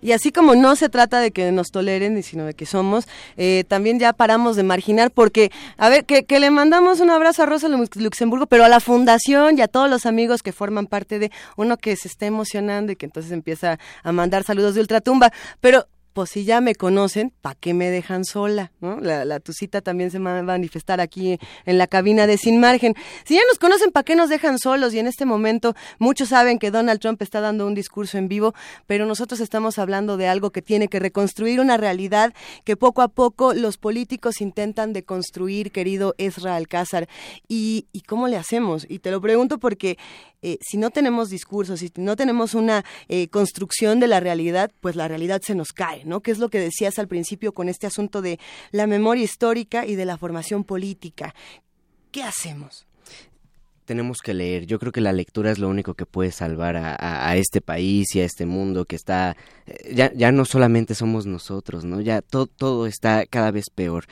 Y 0.02 0.12
así 0.12 0.30
como 0.32 0.56
no 0.56 0.76
se 0.76 0.88
trata 0.88 1.20
de 1.20 1.30
que 1.30 1.52
nos 1.52 1.70
toleren, 1.70 2.22
sino 2.24 2.44
de 2.44 2.54
que 2.54 2.66
somos, 2.66 3.06
eh, 3.36 3.64
también 3.68 3.98
ya 4.00 4.12
paramos 4.12 4.56
de 4.56 4.64
marginar 4.64 5.12
porque, 5.12 5.50
a 5.78 5.88
ver, 5.88 6.04
que, 6.04 6.24
que, 6.24 6.40
le 6.40 6.50
mandamos 6.50 7.00
un 7.00 7.10
abrazo 7.10 7.44
a 7.44 7.46
Rosa 7.46 7.68
Luxemburgo, 7.68 8.46
pero 8.46 8.64
a 8.64 8.68
la 8.68 8.80
fundación 8.80 9.56
y 9.56 9.62
a 9.62 9.68
todos 9.68 9.88
los 9.88 10.04
amigos 10.04 10.42
que 10.42 10.52
forman 10.52 10.86
parte 10.86 11.20
de 11.20 11.30
uno 11.56 11.76
que 11.78 11.94
se 11.94 12.08
está 12.08 12.26
emocionando 12.26 12.90
y 12.92 12.96
que 12.96 13.06
entonces 13.06 13.30
empieza 13.30 13.78
a 14.02 14.12
mandar 14.12 14.42
saludos 14.42 14.74
de 14.74 14.80
ultratumba. 14.80 15.32
Pero 15.60 15.86
pues 16.12 16.30
si 16.30 16.44
ya 16.44 16.60
me 16.60 16.74
conocen, 16.74 17.32
¿para 17.40 17.54
qué 17.54 17.74
me 17.74 17.90
dejan 17.90 18.24
sola? 18.24 18.72
La, 18.80 19.24
la 19.24 19.40
tucita 19.40 19.80
también 19.80 20.10
se 20.10 20.18
va 20.18 20.38
a 20.38 20.42
manifestar 20.42 21.00
aquí 21.00 21.38
en 21.64 21.78
la 21.78 21.86
cabina 21.86 22.26
de 22.26 22.36
Sin 22.36 22.60
Margen. 22.60 22.94
Si 23.24 23.34
ya 23.34 23.40
nos 23.48 23.58
conocen, 23.58 23.92
¿para 23.92 24.04
qué 24.04 24.16
nos 24.16 24.28
dejan 24.28 24.58
solos? 24.58 24.94
Y 24.94 24.98
en 24.98 25.06
este 25.06 25.24
momento 25.24 25.74
muchos 25.98 26.28
saben 26.28 26.58
que 26.58 26.70
Donald 26.70 27.00
Trump 27.00 27.20
está 27.22 27.40
dando 27.40 27.66
un 27.66 27.74
discurso 27.74 28.18
en 28.18 28.28
vivo, 28.28 28.54
pero 28.86 29.06
nosotros 29.06 29.40
estamos 29.40 29.78
hablando 29.78 30.16
de 30.16 30.28
algo 30.28 30.50
que 30.50 30.62
tiene 30.62 30.88
que 30.88 30.98
reconstruir 30.98 31.60
una 31.60 31.76
realidad 31.76 32.34
que 32.64 32.76
poco 32.76 33.02
a 33.02 33.08
poco 33.08 33.54
los 33.54 33.78
políticos 33.78 34.40
intentan 34.40 34.92
deconstruir, 34.92 35.72
querido 35.72 36.14
Ezra 36.18 36.56
Alcázar. 36.56 37.08
¿Y, 37.48 37.86
y 37.92 38.02
cómo 38.02 38.28
le 38.28 38.36
hacemos? 38.36 38.86
Y 38.88 38.98
te 38.98 39.10
lo 39.10 39.20
pregunto 39.20 39.58
porque 39.58 39.98
eh, 40.42 40.58
si 40.60 40.76
no 40.76 40.90
tenemos 40.90 41.30
discursos, 41.30 41.80
si 41.80 41.92
no 41.96 42.16
tenemos 42.16 42.54
una 42.54 42.84
eh, 43.08 43.28
construcción 43.28 44.00
de 44.00 44.08
la 44.08 44.18
realidad, 44.18 44.72
pues 44.80 44.96
la 44.96 45.06
realidad 45.06 45.40
se 45.44 45.54
nos 45.54 45.72
cae, 45.72 46.04
¿no? 46.04 46.20
Que 46.20 46.32
es 46.32 46.38
lo 46.38 46.48
que 46.48 46.58
decías 46.58 46.98
al 46.98 47.06
principio 47.06 47.52
con 47.52 47.68
este 47.68 47.86
asunto 47.86 48.22
de 48.22 48.40
la 48.72 48.88
memoria 48.88 49.22
histórica 49.22 49.86
y 49.86 49.94
de 49.94 50.04
la 50.04 50.18
formación 50.18 50.64
política. 50.64 51.34
¿Qué 52.10 52.22
hacemos? 52.22 52.86
tenemos 53.84 54.18
que 54.22 54.32
leer. 54.32 54.64
Yo 54.64 54.78
creo 54.78 54.92
que 54.92 55.00
la 55.02 55.12
lectura 55.12 55.50
es 55.50 55.58
lo 55.58 55.68
único 55.68 55.94
que 55.94 56.06
puede 56.06 56.30
salvar 56.30 56.76
a, 56.76 57.36
este 57.36 57.60
país 57.60 58.14
y 58.14 58.20
a 58.20 58.24
este 58.24 58.46
mundo 58.46 58.86
que 58.86 58.96
está... 58.96 59.36
Eh, 59.66 59.92
ya, 59.94 60.12
ya 60.14 60.32
no 60.32 60.46
solamente 60.46 60.94
somos 60.94 61.26
nosotros, 61.26 61.84
¿no? 61.84 62.00
Ya 62.00 62.22
todo, 62.22 62.86
está 62.86 63.26
cada 63.26 63.50
vez 63.50 63.66
peor. 63.74 64.06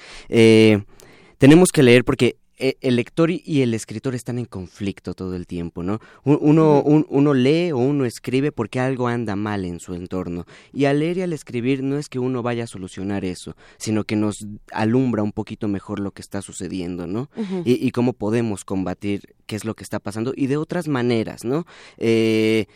tenemos 1.38 1.70
que 1.72 1.82
leer 1.82 2.04
porque 2.04 2.36
el 2.81 2.96
lector 2.96 3.31
y 3.31 3.62
el 3.62 3.75
escritor 3.75 4.14
están 4.14 4.38
en 4.38 4.44
conflicto 4.44 5.14
todo 5.14 5.35
el 5.35 5.46
tiempo, 5.46 5.83
¿no? 5.83 6.01
Uno, 6.25 6.83
uno 6.83 7.35
lee 7.35 7.73
o 7.73 7.79
uno 7.79 8.05
escribe 8.05 8.53
porque 8.53 8.81
algo 8.81 9.09
anda 9.09 9.37
mal 9.37 9.64
en 9.64 9.81
su 9.81 9.94
entorno. 9.94 10.46
Y 10.73 10.85
al 10.85 11.01
leer 11.01 11.18
y 11.18 11.23
al 11.23 11.33
escribir 11.33 11.83
no 11.83 11.96
es 11.96 12.09
que 12.09 12.18
uno 12.18 12.42
vaya 12.42 12.64
a 12.64 12.66
solucionar 12.66 13.25
eso, 13.25 13.57
sino 13.79 14.05
que 14.05 14.16
nos 14.16 14.46
alumbra 14.73 15.23
un 15.23 15.33
poquito 15.33 15.68
mejor 15.68 16.01
lo 16.01 16.12
que 16.12 16.23
está 16.23 16.42
sucediendo, 16.42 17.07
¿no? 17.07 17.31
y, 17.64 17.87
y, 17.87 17.90
cómo 17.90 18.12
podemos 18.12 18.64
combatir 18.64 19.35
qué 19.46 19.57
es 19.57 19.64
lo 19.64 19.75
que 19.75 19.85
está 19.85 19.99
pasando 19.99 20.33
y 20.37 20.46
de 20.46 20.57
otras 20.57 20.88
maneras, 20.88 21.44
¿no? 21.44 21.66
Eh, 21.99 22.66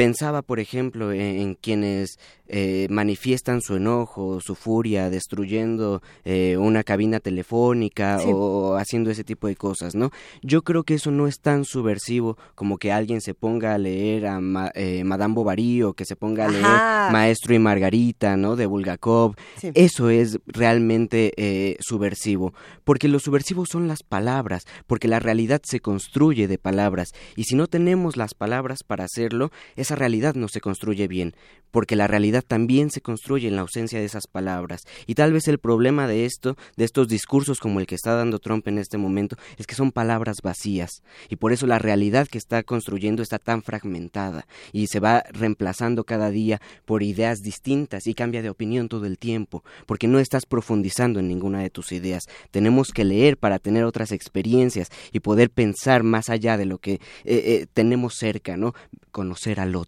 pensaba, 0.00 0.40
por 0.40 0.60
ejemplo, 0.60 1.12
en 1.12 1.56
quienes 1.56 2.16
eh, 2.52 2.88
manifiestan 2.90 3.60
su 3.60 3.76
enojo, 3.76 4.40
su 4.40 4.56
furia, 4.56 5.08
destruyendo 5.08 6.02
eh, 6.24 6.56
una 6.56 6.82
cabina 6.82 7.20
telefónica 7.20 8.18
o 8.26 8.74
haciendo 8.74 9.12
ese 9.12 9.22
tipo 9.22 9.46
de 9.46 9.54
cosas, 9.54 9.94
¿no? 9.94 10.10
Yo 10.42 10.62
creo 10.62 10.82
que 10.82 10.94
eso 10.94 11.12
no 11.12 11.28
es 11.28 11.38
tan 11.38 11.64
subversivo 11.64 12.36
como 12.56 12.78
que 12.78 12.90
alguien 12.90 13.20
se 13.20 13.34
ponga 13.34 13.74
a 13.74 13.78
leer 13.78 14.26
a 14.26 14.40
eh, 14.74 15.04
Madame 15.04 15.34
Bovary 15.34 15.84
o 15.84 15.92
que 15.92 16.04
se 16.04 16.16
ponga 16.16 16.46
a 16.46 16.48
leer 16.48 16.64
Maestro 17.12 17.54
y 17.54 17.60
Margarita, 17.60 18.36
¿no? 18.36 18.56
De 18.56 18.66
Bulgakov. 18.66 19.36
Eso 19.62 20.10
es 20.10 20.40
realmente 20.46 21.76
subversivo, 21.78 22.52
porque 22.82 23.06
lo 23.06 23.20
subversivo 23.20 23.64
son 23.64 23.86
las 23.86 24.02
palabras, 24.02 24.64
porque 24.88 25.06
la 25.06 25.20
realidad 25.20 25.60
se 25.62 25.78
construye 25.78 26.48
de 26.48 26.58
palabras 26.58 27.10
y 27.36 27.44
si 27.44 27.54
no 27.54 27.68
tenemos 27.68 28.16
las 28.16 28.34
palabras 28.34 28.82
para 28.84 29.04
hacerlo, 29.04 29.52
esa 29.90 29.96
realidad 29.96 30.36
no 30.36 30.46
se 30.46 30.60
construye 30.60 31.08
bien, 31.08 31.34
porque 31.72 31.96
la 31.96 32.06
realidad 32.06 32.44
también 32.46 32.90
se 32.90 33.00
construye 33.00 33.48
en 33.48 33.56
la 33.56 33.62
ausencia 33.62 33.98
de 33.98 34.04
esas 34.04 34.28
palabras. 34.28 34.82
Y 35.08 35.16
tal 35.16 35.32
vez 35.32 35.48
el 35.48 35.58
problema 35.58 36.06
de 36.06 36.26
esto, 36.26 36.56
de 36.76 36.84
estos 36.84 37.08
discursos 37.08 37.58
como 37.58 37.80
el 37.80 37.88
que 37.88 37.96
está 37.96 38.14
dando 38.14 38.38
Trump 38.38 38.68
en 38.68 38.78
este 38.78 38.98
momento, 38.98 39.36
es 39.56 39.66
que 39.66 39.74
son 39.74 39.90
palabras 39.90 40.36
vacías. 40.44 41.02
Y 41.28 41.36
por 41.36 41.52
eso 41.52 41.66
la 41.66 41.80
realidad 41.80 42.28
que 42.28 42.38
está 42.38 42.62
construyendo 42.62 43.20
está 43.20 43.40
tan 43.40 43.64
fragmentada 43.64 44.46
y 44.72 44.86
se 44.86 45.00
va 45.00 45.24
reemplazando 45.32 46.04
cada 46.04 46.30
día 46.30 46.60
por 46.84 47.02
ideas 47.02 47.40
distintas 47.40 48.06
y 48.06 48.14
cambia 48.14 48.42
de 48.42 48.50
opinión 48.50 48.88
todo 48.88 49.06
el 49.06 49.18
tiempo, 49.18 49.64
porque 49.86 50.06
no 50.06 50.20
estás 50.20 50.46
profundizando 50.46 51.18
en 51.18 51.26
ninguna 51.26 51.62
de 51.62 51.70
tus 51.70 51.90
ideas. 51.90 52.24
Tenemos 52.52 52.92
que 52.92 53.04
leer 53.04 53.38
para 53.38 53.58
tener 53.58 53.82
otras 53.82 54.12
experiencias 54.12 54.88
y 55.10 55.18
poder 55.18 55.50
pensar 55.50 56.04
más 56.04 56.30
allá 56.30 56.56
de 56.56 56.66
lo 56.66 56.78
que 56.78 56.92
eh, 56.92 57.00
eh, 57.24 57.66
tenemos 57.74 58.14
cerca, 58.14 58.56
¿no? 58.56 58.72
Conocer 59.10 59.58
al 59.58 59.74
otro. 59.74 59.79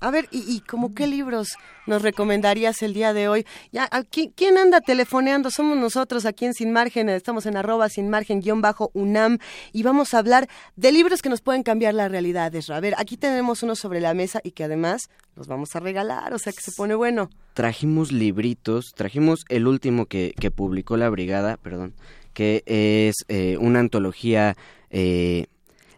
A 0.00 0.10
ver, 0.10 0.28
¿y, 0.30 0.44
y 0.46 0.60
como 0.60 0.94
qué 0.94 1.06
libros 1.06 1.56
nos 1.86 2.02
recomendarías 2.02 2.82
el 2.82 2.92
día 2.92 3.14
de 3.14 3.28
hoy? 3.28 3.46
Ya, 3.72 3.88
¿quién, 4.10 4.58
anda 4.58 4.82
telefoneando? 4.82 5.50
Somos 5.50 5.78
nosotros 5.78 6.26
aquí 6.26 6.44
en 6.44 6.52
Sin 6.52 6.70
Margen, 6.70 7.08
estamos 7.08 7.46
en 7.46 7.56
arroba 7.56 7.88
sin 7.88 8.10
margen 8.10 8.40
guion 8.40 8.60
bajo 8.60 8.90
UNAM 8.92 9.38
y 9.72 9.82
vamos 9.82 10.12
a 10.12 10.18
hablar 10.18 10.48
de 10.76 10.92
libros 10.92 11.22
que 11.22 11.30
nos 11.30 11.40
pueden 11.40 11.62
cambiar 11.62 11.94
la 11.94 12.08
realidad, 12.08 12.52
A 12.70 12.80
ver, 12.80 12.94
aquí 12.98 13.16
tenemos 13.16 13.62
uno 13.62 13.74
sobre 13.74 14.00
la 14.00 14.12
mesa 14.12 14.40
y 14.44 14.50
que 14.50 14.64
además 14.64 15.08
los 15.34 15.46
vamos 15.46 15.74
a 15.74 15.80
regalar, 15.80 16.34
o 16.34 16.38
sea 16.38 16.52
que 16.52 16.60
se 16.60 16.72
pone 16.72 16.94
bueno. 16.94 17.30
Trajimos 17.54 18.12
libritos, 18.12 18.92
trajimos 18.94 19.46
el 19.48 19.66
último 19.66 20.06
que, 20.06 20.34
que 20.38 20.50
publicó 20.50 20.98
la 20.98 21.08
brigada, 21.08 21.56
perdón, 21.56 21.94
que 22.34 22.62
es 22.66 23.14
eh, 23.28 23.56
una 23.58 23.80
antología... 23.80 24.56
Eh, 24.90 25.46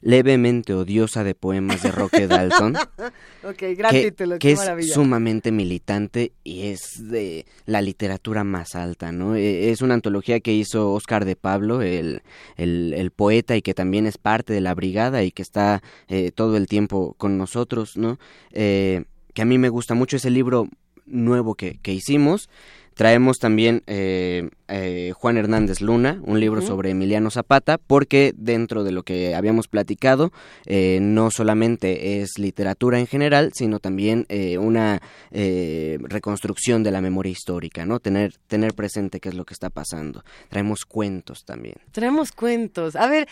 levemente 0.01 0.75
odiosa 0.75 1.25
de 1.25 1.35
poemas 1.35 1.83
de 1.83 1.91
Roque 1.91 2.27
Dalton. 2.27 2.77
ok, 3.45 3.63
gran 3.77 3.91
que, 3.93 4.11
título, 4.11 4.39
que 4.39 4.53
es 4.53 4.93
sumamente 4.93 5.53
militante 5.53 6.33
y 6.45 6.69
es 6.69 7.09
de 7.09 7.47
la 7.67 7.83
literatura 7.83 8.45
más 8.45 8.75
alta, 8.75 9.13
¿no? 9.13 9.37
E, 9.37 9.71
es 9.71 9.83
una 9.83 9.95
antología 9.95 10.41
que 10.41 10.53
hizo 10.53 10.93
Oscar 10.93 11.25
de 11.25 11.37
Pablo, 11.37 11.83
el, 11.83 12.23
el, 12.57 13.11
poeta 13.11 13.57
y 13.57 13.63
que 13.63 13.75
también 13.75 14.07
es 14.07 14.19
parte 14.19 14.53
de 14.53 14.61
la 14.61 14.75
brigada 14.75 15.23
y 15.25 15.31
que 15.31 15.43
está 15.43 15.83
eh, 16.09 16.31
todo 16.33 16.57
el 16.57 16.67
tiempo 16.67 17.15
con 17.19 17.39
nosotros, 17.39 17.97
¿no? 17.97 18.19
Eh, 18.53 19.05
que 19.35 19.43
a 19.43 19.45
mí 19.45 19.59
me 19.59 19.69
gusta 19.69 19.95
mucho 19.95 20.17
ese 20.17 20.31
libro 20.31 20.69
nuevo 21.07 21.55
que, 21.55 21.79
que 21.83 21.93
hicimos. 21.93 22.49
Traemos 22.95 23.39
también... 23.39 23.83
Eh, 23.87 24.51
eh, 24.69 25.13
Juan 25.17 25.39
Hernández 25.39 25.81
Luna, 25.81 26.21
un 26.25 26.41
libro 26.41 26.61
sobre 26.61 26.91
Emiliano 26.91 27.31
Zapata, 27.31 27.79
porque 27.79 28.35
dentro 28.37 28.85
de 28.85 28.93
lo 28.93 29.03
que 29.03 29.35
habíamos 29.35 29.67
platicado, 29.67 30.31
eh, 30.67 30.99
no 31.01 31.31
solamente 31.31 32.21
es 32.21 32.39
literatura 32.39 32.99
en 32.99 33.07
general, 33.07 33.53
sino 33.55 33.79
también 33.81 34.27
eh, 34.29 34.59
una 34.59 35.01
reconstrucción 35.31 36.83
de 36.83 36.91
la 36.91 37.01
memoria 37.01 37.33
histórica, 37.33 37.87
¿no? 37.87 37.99
Tener, 38.01 38.35
tener 38.47 38.75
presente 38.75 39.21
qué 39.21 39.31
es 39.31 39.35
lo 39.35 39.45
que 39.45 39.55
está 39.55 39.71
pasando. 39.71 40.23
Traemos 40.49 40.85
cuentos 40.85 41.45
también. 41.45 41.77
Traemos 41.93 42.33
cuentos. 42.33 42.97
A 42.97 43.09
ver, 43.09 43.29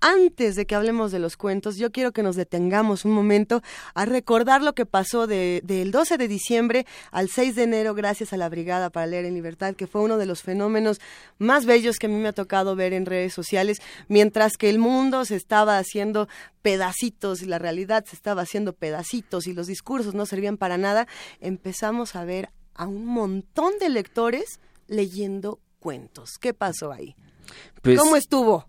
antes 0.00 0.54
de 0.54 0.66
que 0.66 0.74
hablemos 0.74 1.10
de 1.10 1.18
los 1.18 1.36
cuentos, 1.36 1.76
yo 1.76 1.90
quiero 1.90 2.12
que 2.12 2.22
nos 2.22 2.36
detengamos 2.36 3.04
un 3.04 3.12
momento 3.12 3.62
a 3.94 4.04
recordar 4.04 4.62
lo 4.62 4.74
que 4.74 4.86
pasó 4.86 5.26
de, 5.26 5.62
del 5.64 5.90
12 5.90 6.18
de 6.18 6.28
diciembre 6.28 6.86
al 7.10 7.28
6 7.28 7.56
de 7.56 7.62
enero, 7.64 7.94
gracias 7.94 8.32
a 8.32 8.36
la 8.36 8.48
Brigada 8.48 8.90
para 8.90 9.06
Leer 9.06 9.24
en 9.24 9.34
Libertad, 9.34 9.74
que 9.74 9.86
fue 9.86 10.02
uno 10.02 10.16
de 10.16 10.26
los 10.26 10.42
fenómenos 10.42 10.59
más 11.38 11.66
bellos 11.66 11.96
que 11.96 12.06
a 12.06 12.08
mí 12.08 12.16
me 12.16 12.28
ha 12.28 12.32
tocado 12.32 12.76
ver 12.76 12.92
en 12.92 13.06
redes 13.06 13.32
sociales, 13.32 13.78
mientras 14.08 14.56
que 14.56 14.70
el 14.70 14.78
mundo 14.78 15.24
se 15.24 15.36
estaba 15.36 15.78
haciendo 15.78 16.28
pedacitos 16.62 17.42
y 17.42 17.46
la 17.46 17.58
realidad 17.58 18.04
se 18.04 18.16
estaba 18.16 18.42
haciendo 18.42 18.72
pedacitos 18.72 19.46
y 19.46 19.52
los 19.52 19.66
discursos 19.66 20.14
no 20.14 20.26
servían 20.26 20.56
para 20.56 20.78
nada, 20.78 21.06
empezamos 21.40 22.16
a 22.16 22.24
ver 22.24 22.50
a 22.74 22.86
un 22.86 23.06
montón 23.06 23.72
de 23.80 23.88
lectores 23.88 24.60
leyendo 24.86 25.60
cuentos. 25.78 26.32
¿Qué 26.40 26.52
pasó 26.54 26.92
ahí? 26.92 27.14
Pues 27.82 27.98
¿Cómo 27.98 28.16
estuvo? 28.16 28.66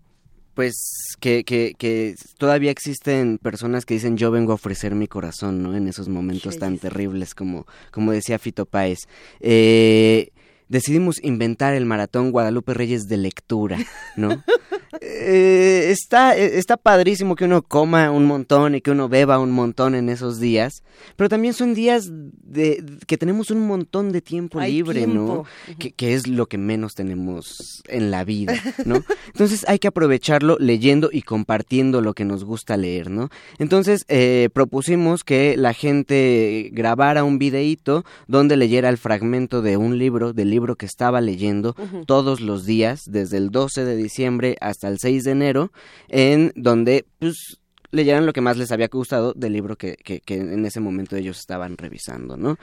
pues 0.54 0.74
que, 1.20 1.44
que, 1.44 1.74
que, 1.78 2.14
todavía 2.38 2.70
existen 2.70 3.38
personas 3.38 3.86
que 3.86 3.94
dicen 3.94 4.16
yo 4.16 4.30
vengo 4.30 4.52
a 4.52 4.56
ofrecer 4.56 4.94
mi 4.94 5.08
corazón, 5.08 5.62
¿no? 5.62 5.74
En 5.74 5.88
esos 5.88 6.08
momentos 6.08 6.58
tan 6.58 6.78
terribles 6.78 7.34
como, 7.34 7.66
como 7.90 8.12
decía 8.12 8.38
Fito 8.38 8.66
Páez. 8.66 8.98
Eh, 9.40 10.30
decidimos 10.72 11.22
inventar 11.22 11.74
el 11.74 11.84
maratón 11.84 12.30
Guadalupe 12.32 12.72
Reyes 12.72 13.06
de 13.06 13.18
lectura, 13.18 13.78
¿no? 14.16 14.42
Eh, 15.00 15.88
está, 15.90 16.36
eh, 16.36 16.58
está 16.58 16.76
padrísimo 16.76 17.34
que 17.34 17.46
uno 17.46 17.62
coma 17.62 18.10
un 18.10 18.26
montón 18.26 18.74
y 18.74 18.82
que 18.82 18.90
uno 18.90 19.08
beba 19.08 19.38
un 19.38 19.50
montón 19.50 19.94
en 19.94 20.10
esos 20.10 20.38
días, 20.38 20.82
pero 21.16 21.30
también 21.30 21.54
son 21.54 21.72
días 21.72 22.10
de, 22.10 22.84
que 23.06 23.16
tenemos 23.16 23.50
un 23.50 23.66
montón 23.66 24.12
de 24.12 24.20
tiempo 24.20 24.60
libre, 24.60 25.06
¿no? 25.06 25.44
Que, 25.78 25.92
que, 25.92 26.14
es 26.14 26.26
lo 26.26 26.46
que 26.46 26.58
menos 26.58 26.94
tenemos 26.94 27.82
en 27.88 28.10
la 28.10 28.24
vida, 28.24 28.54
¿no? 28.84 29.02
Entonces 29.28 29.64
hay 29.66 29.78
que 29.78 29.88
aprovecharlo 29.88 30.58
leyendo 30.58 31.08
y 31.10 31.22
compartiendo 31.22 32.02
lo 32.02 32.12
que 32.12 32.26
nos 32.26 32.44
gusta 32.44 32.76
leer, 32.76 33.10
¿no? 33.10 33.30
Entonces 33.58 34.04
eh, 34.08 34.50
propusimos 34.52 35.24
que 35.24 35.56
la 35.56 35.72
gente 35.72 36.70
grabara 36.72 37.24
un 37.24 37.38
videíto 37.38 38.04
donde 38.26 38.56
leyera 38.56 38.90
el 38.90 38.98
fragmento 38.98 39.62
de 39.62 39.76
un 39.76 39.96
libro, 39.96 40.32
del 40.34 40.50
libro 40.50 40.76
que 40.76 40.86
estaba 40.86 41.20
leyendo 41.20 41.74
todos 42.06 42.40
los 42.40 42.66
días, 42.66 43.04
desde 43.06 43.38
el 43.38 43.50
12 43.50 43.84
de 43.84 43.96
diciembre 43.96 44.56
hasta 44.60 44.81
hasta 44.82 44.88
el 44.88 44.98
6 44.98 45.24
de 45.24 45.30
enero, 45.30 45.72
en 46.08 46.52
donde 46.56 47.06
pues 47.20 47.60
leyeran 47.92 48.26
lo 48.26 48.32
que 48.32 48.40
más 48.40 48.56
les 48.56 48.72
había 48.72 48.88
gustado 48.88 49.32
del 49.34 49.52
libro 49.52 49.76
que, 49.76 49.96
que, 49.96 50.20
que 50.20 50.34
en 50.36 50.64
ese 50.64 50.80
momento 50.80 51.14
ellos 51.14 51.38
estaban 51.38 51.76
revisando, 51.76 52.36
¿no? 52.36 52.58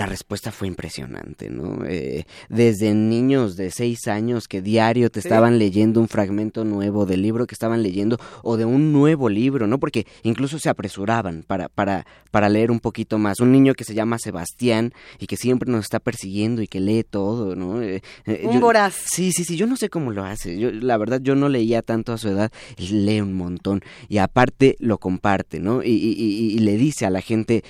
La 0.00 0.06
respuesta 0.06 0.50
fue 0.50 0.66
impresionante, 0.66 1.50
¿no? 1.50 1.84
Eh, 1.84 2.24
desde 2.48 2.94
niños 2.94 3.56
de 3.56 3.70
seis 3.70 4.08
años 4.08 4.48
que 4.48 4.62
diario 4.62 5.10
te 5.10 5.20
estaban 5.20 5.58
leyendo 5.58 6.00
un 6.00 6.08
fragmento 6.08 6.64
nuevo 6.64 7.04
del 7.04 7.20
libro 7.20 7.46
que 7.46 7.54
estaban 7.54 7.82
leyendo 7.82 8.16
o 8.42 8.56
de 8.56 8.64
un 8.64 8.94
nuevo 8.94 9.28
libro, 9.28 9.66
¿no? 9.66 9.78
Porque 9.78 10.06
incluso 10.22 10.58
se 10.58 10.70
apresuraban 10.70 11.44
para, 11.46 11.68
para, 11.68 12.06
para 12.30 12.48
leer 12.48 12.70
un 12.70 12.80
poquito 12.80 13.18
más. 13.18 13.40
Un 13.40 13.52
niño 13.52 13.74
que 13.74 13.84
se 13.84 13.92
llama 13.92 14.18
Sebastián 14.18 14.94
y 15.18 15.26
que 15.26 15.36
siempre 15.36 15.70
nos 15.70 15.84
está 15.84 16.00
persiguiendo 16.00 16.62
y 16.62 16.66
que 16.66 16.80
lee 16.80 17.04
todo, 17.04 17.54
¿no? 17.54 17.82
Eh, 17.82 18.00
eh, 18.24 18.40
un 18.44 18.58
voraz. 18.58 18.94
Sí, 18.94 19.32
sí, 19.32 19.44
sí, 19.44 19.58
yo 19.58 19.66
no 19.66 19.76
sé 19.76 19.90
cómo 19.90 20.12
lo 20.12 20.24
hace. 20.24 20.58
Yo, 20.58 20.70
la 20.70 20.96
verdad, 20.96 21.20
yo 21.22 21.34
no 21.34 21.50
leía 21.50 21.82
tanto 21.82 22.14
a 22.14 22.16
su 22.16 22.30
edad. 22.30 22.50
Él 22.78 23.04
lee 23.04 23.20
un 23.20 23.34
montón 23.34 23.82
y 24.08 24.16
aparte 24.16 24.76
lo 24.78 24.96
comparte, 24.96 25.60
¿no? 25.60 25.82
Y, 25.82 25.90
y, 25.90 26.54
y 26.54 26.58
le 26.60 26.78
dice 26.78 27.04
a 27.04 27.10
la 27.10 27.20
gente 27.20 27.64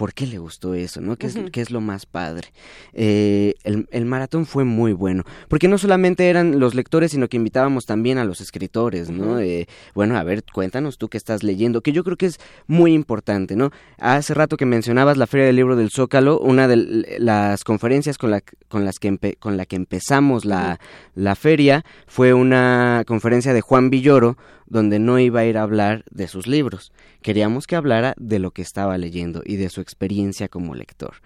por 0.00 0.14
qué 0.14 0.26
le 0.26 0.38
gustó 0.38 0.72
eso, 0.72 1.02
¿no? 1.02 1.16
¿Qué, 1.16 1.26
es, 1.26 1.36
es 1.36 1.70
lo 1.70 1.82
más 1.82 2.06
padre? 2.06 2.48
Eh, 2.94 3.52
el, 3.64 4.06
maratón 4.06 4.46
fue 4.46 4.64
muy 4.64 4.94
bueno, 4.94 5.24
porque 5.46 5.68
no 5.68 5.76
solamente 5.76 6.30
eran 6.30 6.58
los 6.58 6.74
lectores, 6.74 7.10
sino 7.10 7.28
que 7.28 7.36
invitábamos 7.36 7.84
también 7.84 8.16
a 8.16 8.24
los 8.24 8.40
escritores, 8.40 9.10
¿no? 9.10 9.40
Eh, 9.40 9.68
bueno, 9.94 10.16
a 10.16 10.24
ver, 10.24 10.42
cuéntanos 10.42 10.96
tú 10.96 11.10
qué 11.10 11.18
estás 11.18 11.42
leyendo, 11.42 11.82
que 11.82 11.92
yo 11.92 12.02
creo 12.02 12.16
que 12.16 12.24
es 12.24 12.40
muy 12.66 12.94
importante, 12.94 13.56
¿no? 13.56 13.72
Hace 13.98 14.32
rato 14.32 14.56
que 14.56 14.64
mencionabas 14.64 15.18
la 15.18 15.26
Feria 15.26 15.44
del 15.44 15.56
Libro 15.56 15.76
del 15.76 15.90
Zócalo, 15.90 16.38
una 16.38 16.66
de 16.66 17.18
las 17.18 17.62
conferencias 17.62 18.16
con, 18.16 18.30
la, 18.30 18.40
con, 18.68 18.86
las 18.86 18.98
que, 18.98 19.36
con 19.38 19.58
la 19.58 19.66
que 19.66 19.76
empezamos 19.76 20.46
la, 20.46 20.80
la 21.14 21.34
feria 21.34 21.84
fue 22.06 22.32
una 22.32 23.04
conferencia 23.06 23.52
de 23.52 23.60
Juan 23.60 23.90
Villoro, 23.90 24.38
donde 24.70 24.98
no 24.98 25.18
iba 25.18 25.40
a 25.40 25.44
ir 25.44 25.58
a 25.58 25.62
hablar 25.62 26.04
de 26.10 26.28
sus 26.28 26.46
libros. 26.46 26.92
Queríamos 27.20 27.66
que 27.66 27.76
hablara 27.76 28.14
de 28.16 28.38
lo 28.38 28.52
que 28.52 28.62
estaba 28.62 28.96
leyendo 28.96 29.42
y 29.44 29.56
de 29.56 29.68
su 29.68 29.82
experiencia 29.82 30.48
como 30.48 30.74
lector. 30.74 31.16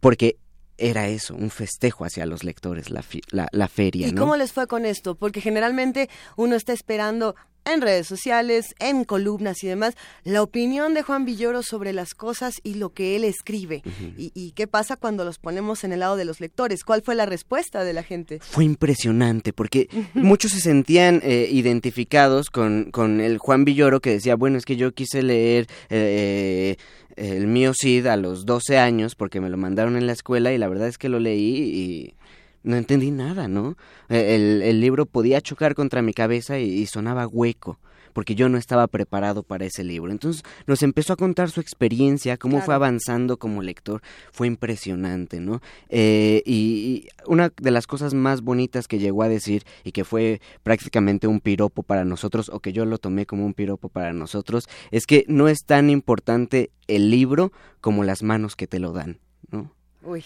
Porque 0.00 0.36
era 0.80 1.08
eso, 1.08 1.34
un 1.34 1.50
festejo 1.50 2.04
hacia 2.04 2.26
los 2.26 2.42
lectores, 2.44 2.90
la, 2.90 3.04
la, 3.52 3.68
feria. 3.68 4.08
¿Y 4.08 4.14
cómo 4.14 4.36
les 4.36 4.52
fue 4.52 4.66
con 4.66 4.86
esto? 4.86 5.14
Porque 5.14 5.40
generalmente 5.40 6.08
uno 6.36 6.56
está 6.56 6.72
esperando 6.72 7.34
en 7.64 7.80
redes 7.82 8.06
sociales, 8.06 8.74
en 8.78 9.04
columnas 9.04 9.62
y 9.62 9.68
demás, 9.68 9.94
la 10.24 10.42
opinión 10.42 10.94
de 10.94 11.02
Juan 11.02 11.24
Villoro 11.24 11.62
sobre 11.62 11.92
las 11.92 12.14
cosas 12.14 12.54
y 12.62 12.74
lo 12.74 12.90
que 12.90 13.16
él 13.16 13.24
escribe. 13.24 13.82
y, 14.16 14.52
qué 14.52 14.66
pasa 14.66 14.96
cuando 14.96 15.24
los 15.24 15.38
ponemos 15.38 15.84
en 15.84 15.92
el 15.92 16.00
lado 16.00 16.16
de 16.16 16.24
los 16.24 16.40
lectores? 16.40 16.84
¿Cuál 16.84 17.02
fue 17.02 17.14
la 17.14 17.26
respuesta 17.26 17.84
de 17.84 17.92
la 17.92 18.02
gente? 18.02 18.40
Fue 18.40 18.64
impresionante, 18.64 19.52
porque 19.52 19.88
muchos 20.14 20.52
se 20.52 20.60
sentían 20.60 21.20
eh, 21.22 21.48
identificados 21.50 22.50
con, 22.50 22.90
con 22.90 23.20
el 23.20 23.38
Juan 23.38 23.64
Villoro 23.64 24.00
que 24.00 24.10
decía, 24.10 24.36
bueno, 24.36 24.58
es 24.58 24.64
que 24.64 24.76
yo 24.76 24.92
quise 24.92 25.22
leer... 25.22 25.66
Eh, 25.90 26.76
el 27.20 27.46
mío 27.46 27.72
Cid 27.74 28.06
a 28.06 28.16
los 28.16 28.46
12 28.46 28.78
años 28.78 29.14
porque 29.14 29.40
me 29.40 29.50
lo 29.50 29.56
mandaron 29.56 29.96
en 29.96 30.06
la 30.06 30.12
escuela 30.12 30.52
y 30.52 30.58
la 30.58 30.68
verdad 30.68 30.88
es 30.88 30.96
que 30.96 31.08
lo 31.08 31.20
leí 31.20 31.56
y 31.56 32.14
no 32.62 32.76
entendí 32.76 33.10
nada, 33.10 33.46
¿no? 33.46 33.76
E, 34.08 34.34
el, 34.34 34.62
el 34.62 34.80
libro 34.80 35.06
podía 35.06 35.40
chocar 35.40 35.74
contra 35.74 36.02
mi 36.02 36.14
cabeza 36.14 36.58
y, 36.58 36.86
sonaba 36.86 37.26
hueco 37.26 37.78
porque 38.12 38.34
yo 38.34 38.48
no 38.48 38.58
estaba 38.58 38.86
preparado 38.86 39.42
para 39.42 39.64
ese 39.64 39.84
libro. 39.84 40.12
Entonces 40.12 40.42
nos 40.66 40.82
empezó 40.82 41.12
a 41.12 41.16
contar 41.16 41.50
su 41.50 41.60
experiencia, 41.60 42.36
cómo 42.36 42.60
fue 42.60 42.74
avanzando 42.74 43.38
como 43.38 43.62
lector, 43.62 44.02
fue 44.32 44.46
impresionante, 44.46 45.40
¿no? 45.40 45.60
Eh, 45.88 46.42
y, 46.44 47.08
una 47.26 47.52
de 47.60 47.70
las 47.70 47.86
cosas 47.86 48.14
más 48.14 48.42
bonitas 48.42 48.88
que 48.88 48.98
llegó 48.98 49.22
a 49.22 49.28
decir 49.28 49.64
y 49.84 49.92
que 49.92 50.04
fue 50.04 50.40
prácticamente 50.62 51.26
un 51.26 51.40
piropo 51.40 51.82
para 51.82 52.04
nosotros, 52.04 52.48
o 52.48 52.60
que 52.60 52.72
yo 52.72 52.84
lo 52.84 52.98
tomé 52.98 53.26
como 53.26 53.44
un 53.44 53.54
piropo 53.54 53.88
para 53.88 54.12
nosotros, 54.12 54.68
es 54.90 55.06
que 55.06 55.24
no 55.28 55.48
es 55.48 55.64
tan 55.64 55.90
importante 55.90 56.70
el 56.88 57.10
libro 57.10 57.52
como 57.80 58.04
las 58.04 58.22
manos 58.22 58.56
que 58.56 58.66
te 58.66 58.80
lo 58.80 58.92
dan, 58.92 59.18
¿no? 59.50 59.72
Uy. 60.02 60.24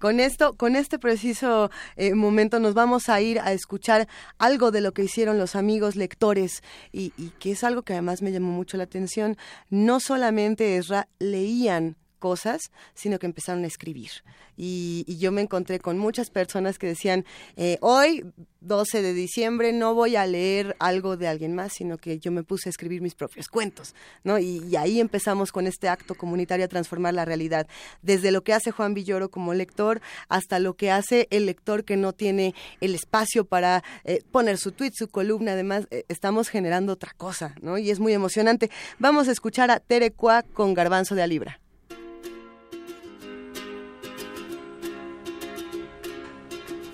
Con 0.00 0.18
esto, 0.18 0.54
con 0.54 0.76
este 0.76 0.98
preciso 0.98 1.70
eh, 1.96 2.14
momento 2.14 2.58
nos 2.58 2.72
vamos 2.72 3.10
a 3.10 3.20
ir 3.20 3.38
a 3.38 3.52
escuchar 3.52 4.08
algo 4.38 4.70
de 4.70 4.80
lo 4.80 4.92
que 4.92 5.04
hicieron 5.04 5.36
los 5.36 5.54
amigos 5.54 5.94
lectores 5.94 6.62
y, 6.90 7.12
y 7.18 7.28
que 7.38 7.52
es 7.52 7.64
algo 7.64 7.82
que 7.82 7.92
además 7.92 8.22
me 8.22 8.32
llamó 8.32 8.50
mucho 8.50 8.78
la 8.78 8.84
atención. 8.84 9.36
No 9.68 10.00
solamente 10.00 10.78
Esra 10.78 11.06
leían 11.18 11.96
cosas, 12.20 12.70
sino 12.94 13.18
que 13.18 13.26
empezaron 13.26 13.64
a 13.64 13.66
escribir. 13.66 14.10
Y, 14.56 15.16
yo 15.18 15.32
me 15.32 15.40
encontré 15.40 15.80
con 15.80 15.98
muchas 15.98 16.30
personas 16.30 16.78
que 16.78 16.86
decían, 16.86 17.24
eh, 17.56 17.78
hoy, 17.80 18.24
12 18.60 19.00
de 19.00 19.14
diciembre, 19.14 19.72
no 19.72 19.94
voy 19.94 20.16
a 20.16 20.26
leer 20.26 20.76
algo 20.78 21.16
de 21.16 21.28
alguien 21.28 21.54
más, 21.54 21.72
sino 21.72 21.96
que 21.96 22.18
yo 22.18 22.30
me 22.30 22.42
puse 22.42 22.68
a 22.68 22.70
escribir 22.70 23.00
mis 23.00 23.14
propios 23.14 23.48
cuentos, 23.48 23.94
¿no? 24.22 24.38
Y, 24.38 24.76
ahí 24.76 25.00
empezamos 25.00 25.50
con 25.50 25.66
este 25.66 25.88
acto 25.88 26.14
comunitario 26.14 26.66
a 26.66 26.68
transformar 26.68 27.14
la 27.14 27.24
realidad, 27.24 27.66
desde 28.02 28.30
lo 28.30 28.44
que 28.44 28.52
hace 28.52 28.70
Juan 28.70 28.94
Villoro 28.94 29.30
como 29.30 29.54
lector 29.54 30.02
hasta 30.28 30.58
lo 30.58 30.74
que 30.74 30.90
hace 30.90 31.26
el 31.30 31.46
lector 31.46 31.84
que 31.84 31.96
no 31.96 32.12
tiene 32.12 32.54
el 32.80 32.94
espacio 32.94 33.46
para 33.46 33.82
eh, 34.04 34.22
poner 34.30 34.58
su 34.58 34.72
tweet, 34.72 34.92
su 34.94 35.08
columna, 35.08 35.52
además 35.52 35.86
eh, 35.90 36.04
estamos 36.08 36.48
generando 36.48 36.92
otra 36.92 37.12
cosa, 37.16 37.54
¿no? 37.62 37.78
Y 37.78 37.90
es 37.90 37.98
muy 37.98 38.12
emocionante. 38.12 38.70
Vamos 38.98 39.28
a 39.28 39.32
escuchar 39.32 39.70
a 39.70 39.80
Tere 39.80 40.10
Cua 40.10 40.42
con 40.42 40.74
Garbanzo 40.74 41.14
de 41.14 41.22
Alibra. 41.22 41.60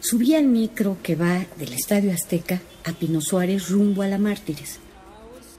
Subí 0.08 0.36
al 0.36 0.44
micro 0.44 0.98
que 1.02 1.16
va 1.16 1.46
del 1.58 1.72
Estadio 1.72 2.12
Azteca 2.12 2.60
a 2.84 2.92
Pino 2.92 3.20
Suárez 3.20 3.70
rumbo 3.70 4.02
a 4.02 4.06
la 4.06 4.18
Mártires. 4.18 4.78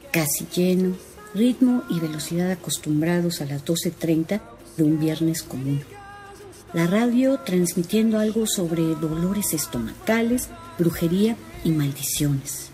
Casi 0.10 0.48
lleno, 0.56 0.96
ritmo 1.36 1.84
y 1.90 2.00
velocidad 2.00 2.50
acostumbrados 2.52 3.42
a 3.42 3.46
las 3.46 3.66
12.30 3.66 4.40
de 4.78 4.84
un 4.84 5.02
viernes 5.02 5.44
común. 5.44 5.82
La 6.72 6.88
radio 6.88 7.42
transmitiendo 7.42 8.20
algo 8.20 8.48
sobre 8.48 8.84
dolores 8.96 9.54
estomacales, 9.54 10.48
brujería 10.80 11.36
y 11.66 11.72
maldiciones. 11.72 12.70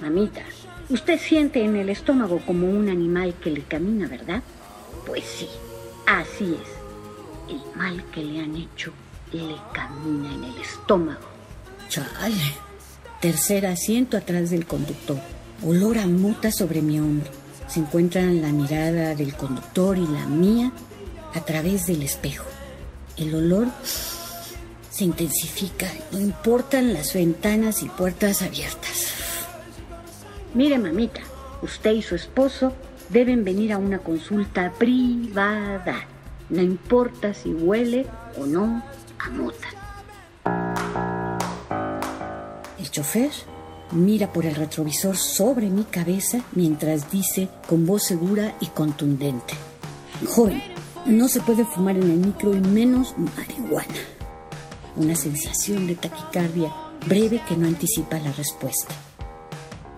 Mamita, 0.00 0.44
usted 0.90 1.18
siente 1.18 1.64
en 1.64 1.76
el 1.76 1.88
estómago 1.88 2.42
como 2.44 2.68
un 2.68 2.90
animal 2.90 3.32
que 3.42 3.48
le 3.48 3.62
camina, 3.62 4.06
¿verdad? 4.06 4.42
Pues 5.06 5.24
sí, 5.24 5.48
así 6.06 6.58
es. 6.60 7.54
El 7.54 7.62
mal 7.74 8.04
que 8.10 8.22
le 8.22 8.40
han 8.40 8.54
hecho 8.54 8.92
le 9.36 9.56
camina 9.72 10.34
en 10.34 10.44
el 10.44 10.58
estómago. 10.60 11.20
Chale. 11.88 12.54
Tercer 13.20 13.66
asiento 13.66 14.16
atrás 14.16 14.50
del 14.50 14.66
conductor. 14.66 15.18
Olor 15.64 15.98
a 15.98 16.06
mota 16.06 16.52
sobre 16.52 16.82
mi 16.82 17.00
hombro. 17.00 17.30
Se 17.66 17.80
encuentran 17.80 18.40
la 18.40 18.48
mirada 18.48 19.14
del 19.14 19.34
conductor 19.34 19.98
y 19.98 20.06
la 20.06 20.26
mía 20.26 20.72
a 21.34 21.40
través 21.40 21.86
del 21.86 22.02
espejo. 22.02 22.44
El 23.16 23.34
olor 23.34 23.66
se 23.82 25.04
intensifica, 25.04 25.86
no 26.12 26.20
importan 26.20 26.92
las 26.92 27.12
ventanas 27.12 27.82
y 27.82 27.88
puertas 27.88 28.42
abiertas. 28.42 29.12
Mire, 30.54 30.78
mamita, 30.78 31.20
usted 31.62 31.92
y 31.92 32.02
su 32.02 32.14
esposo 32.14 32.72
deben 33.08 33.44
venir 33.44 33.72
a 33.72 33.78
una 33.78 33.98
consulta 33.98 34.72
privada. 34.78 36.06
No 36.48 36.62
importa 36.62 37.34
si 37.34 37.50
huele 37.50 38.06
o 38.40 38.46
no 38.46 38.82
a 39.18 39.30
mota. 39.30 39.68
El 42.78 42.90
chofer 42.90 43.30
mira 43.92 44.32
por 44.32 44.44
el 44.46 44.54
retrovisor 44.54 45.16
sobre 45.16 45.70
mi 45.70 45.84
cabeza 45.84 46.40
mientras 46.52 47.10
dice 47.10 47.48
con 47.68 47.86
voz 47.86 48.04
segura 48.04 48.56
y 48.60 48.66
contundente. 48.66 49.54
Joven, 50.26 50.62
no 51.06 51.28
se 51.28 51.40
puede 51.40 51.64
fumar 51.64 51.96
en 51.96 52.10
el 52.10 52.18
micro 52.18 52.54
y 52.54 52.60
menos 52.60 53.14
marihuana. 53.18 53.94
Una 54.96 55.14
sensación 55.14 55.86
de 55.86 55.94
taquicardia 55.94 56.72
breve 57.06 57.40
que 57.48 57.56
no 57.56 57.66
anticipa 57.66 58.18
la 58.18 58.32
respuesta. 58.32 58.94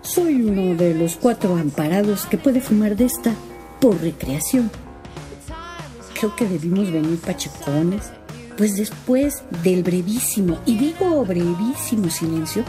Soy 0.03 0.43
uno 0.43 0.75
de 0.75 0.95
los 0.95 1.17
cuatro 1.17 1.57
amparados 1.57 2.27
que 2.27 2.39
puede 2.39 2.61
fumar 2.61 2.97
de 2.97 3.07
esta 3.07 3.35
por 3.81 4.01
recreación. 4.01 4.71
Creo 6.15 6.37
que 6.37 6.47
debimos 6.47 6.93
venir 6.93 7.19
pachecones, 7.19 8.11
pues 8.61 8.77
después 8.77 9.43
del 9.63 9.83
brevísimo, 9.83 10.59
y 10.67 10.77
digo 10.77 11.25
brevísimo 11.25 12.11
silencio, 12.11 12.63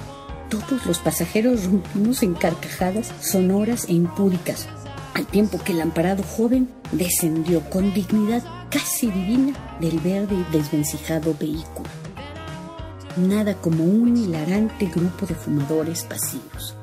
todos 0.50 0.86
los 0.86 1.00
pasajeros 1.00 1.66
rompimos 1.66 2.24
en 2.24 2.34
carcajadas 2.34 3.12
sonoras 3.20 3.90
e 3.90 3.92
impúdicas, 3.96 4.70
al 5.16 5.26
tiempo 5.26 5.62
que 5.62 5.74
el 5.74 5.82
amparado 5.82 6.24
joven 6.24 6.70
descendió 6.94 7.60
con 7.70 7.94
dignidad 7.94 8.42
casi 8.70 9.12
divina 9.12 9.52
del 9.82 10.00
verde 10.00 10.34
y 10.34 10.58
desvencijado 10.58 11.36
vehículo. 11.38 11.90
Nada 13.18 13.56
como 13.56 13.84
un 13.84 14.16
hilarante 14.16 14.86
grupo 14.86 15.26
de 15.26 15.36
fumadores 15.36 16.04
pasivos. 16.04 16.74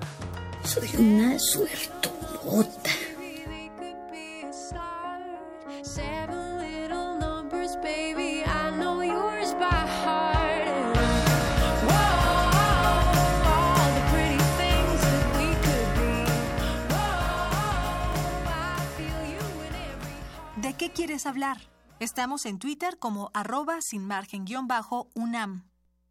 Soy 0.64 0.86
una 0.98 1.38
suertota. 1.38 2.77
Estamos 22.00 22.46
en 22.46 22.58
Twitter 22.58 22.96
como 22.98 23.30
arroba 23.32 23.78
sin 23.80 24.04
margen 24.04 24.44
guion 24.44 24.66
bajo 24.66 25.08
UNAM. 25.14 25.64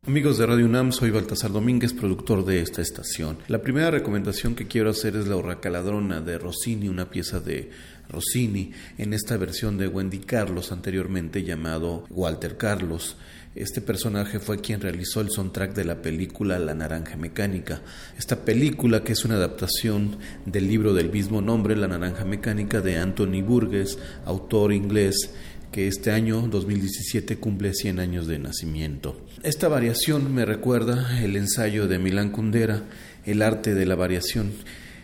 Amigos 0.06 0.38
de 0.38 0.46
Radio 0.46 0.66
UNAM, 0.66 0.94
soy 0.94 1.12
Baltasar 1.12 1.52
Domínguez, 1.52 1.92
productor 1.92 2.46
de 2.46 2.62
esta 2.62 2.82
estación. 2.82 3.38
La 3.50 3.62
primera 3.62 3.92
recomendación 3.92 4.56
que 4.56 4.68
quiero 4.68 4.90
hacer 4.90 5.18
es 5.18 5.28
La 5.28 5.36
Urracaladrona 5.36 6.22
de 6.22 6.38
Rossini, 6.38 6.88
una 6.88 7.10
pieza 7.10 7.42
de 7.42 7.72
Rossini 8.08 8.72
en 8.98 9.14
esta 9.14 9.36
versión 9.36 9.78
de 9.78 9.90
Wendy 9.90 10.20
Carlos, 10.20 10.72
anteriormente 10.72 11.44
llamado 11.44 12.06
Walter 12.10 12.56
Carlos. 12.56 13.18
Este 13.60 13.82
personaje 13.82 14.40
fue 14.40 14.62
quien 14.62 14.82
realizó 14.82 15.20
el 15.20 15.32
soundtrack 15.32 15.74
de 15.74 15.84
la 15.84 16.00
película 16.04 16.60
La 16.60 16.76
Naranja 16.76 17.18
Mecánica. 17.18 17.82
Esta 18.16 18.46
película, 18.46 19.04
que 19.04 19.14
es 19.14 19.26
una 19.26 19.34
adaptación 19.34 20.18
del 20.46 20.68
libro 20.68 20.94
del 20.94 21.12
mismo 21.12 21.42
nombre, 21.42 21.76
La 21.76 21.88
Naranja 21.88 22.24
Mecánica, 22.24 22.82
de 22.82 22.98
Anthony 22.98 23.42
Burgess, 23.42 23.98
autor 24.26 24.74
inglés, 24.74 25.32
que 25.72 25.88
este 25.88 26.12
año 26.12 26.42
2017 26.48 27.38
cumple 27.38 27.74
100 27.74 28.00
años 28.00 28.28
de 28.28 28.38
nacimiento. 28.38 29.20
Esta 29.42 29.68
variación 29.68 30.36
me 30.36 30.46
recuerda 30.46 31.20
el 31.24 31.36
ensayo 31.36 31.88
de 31.88 31.98
Milán 31.98 32.30
Kundera, 32.30 32.84
El 33.26 33.42
arte 33.42 33.74
de 33.74 33.88
la 33.88 33.96
variación, 33.96 34.52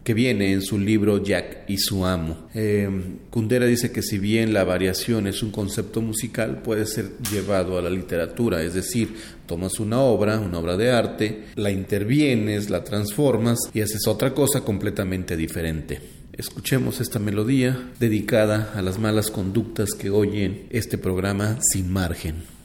que 0.04 0.13
viene 0.13 0.52
en 0.52 0.62
su 0.62 0.78
libro 0.78 1.24
Jack 1.24 1.63
y 1.68 1.78
su 1.78 2.06
amo. 2.06 2.50
Eh, 2.54 2.89
Kundera 3.30 3.66
dice 3.66 3.92
que 3.92 4.02
si 4.02 4.20
bien 4.20 4.54
la 4.54 4.63
variación 4.63 5.28
es 5.28 5.42
un 5.44 5.52
concepto 5.52 6.02
musical, 6.02 6.62
puede 6.62 6.86
ser 6.86 7.12
llevado 7.32 7.78
a 7.78 7.82
la 7.82 7.89
literatura, 7.89 8.62
es 8.62 8.74
decir, 8.74 9.16
tomas 9.46 9.80
una 9.80 10.00
obra, 10.00 10.39
una 10.39 10.60
obra 10.60 10.78
de 10.78 10.92
arte, 10.92 11.46
la 11.56 11.72
intervienes, 11.72 12.70
la 12.70 12.84
transformas 12.84 13.60
y 13.74 13.82
haces 13.82 14.08
otra 14.08 14.34
cosa 14.34 14.62
completamente 14.62 15.38
diferente. 15.38 16.00
Escuchemos 16.34 17.00
esta 17.00 17.20
melodía 17.20 17.92
dedicada 18.00 18.74
a 18.76 18.82
las 18.82 18.98
malas 18.98 19.30
conductas 19.30 19.92
que 19.92 20.10
oyen 20.10 20.66
este 20.72 20.98
programa 20.98 21.60
sin 21.62 21.94
margen. 21.94 22.62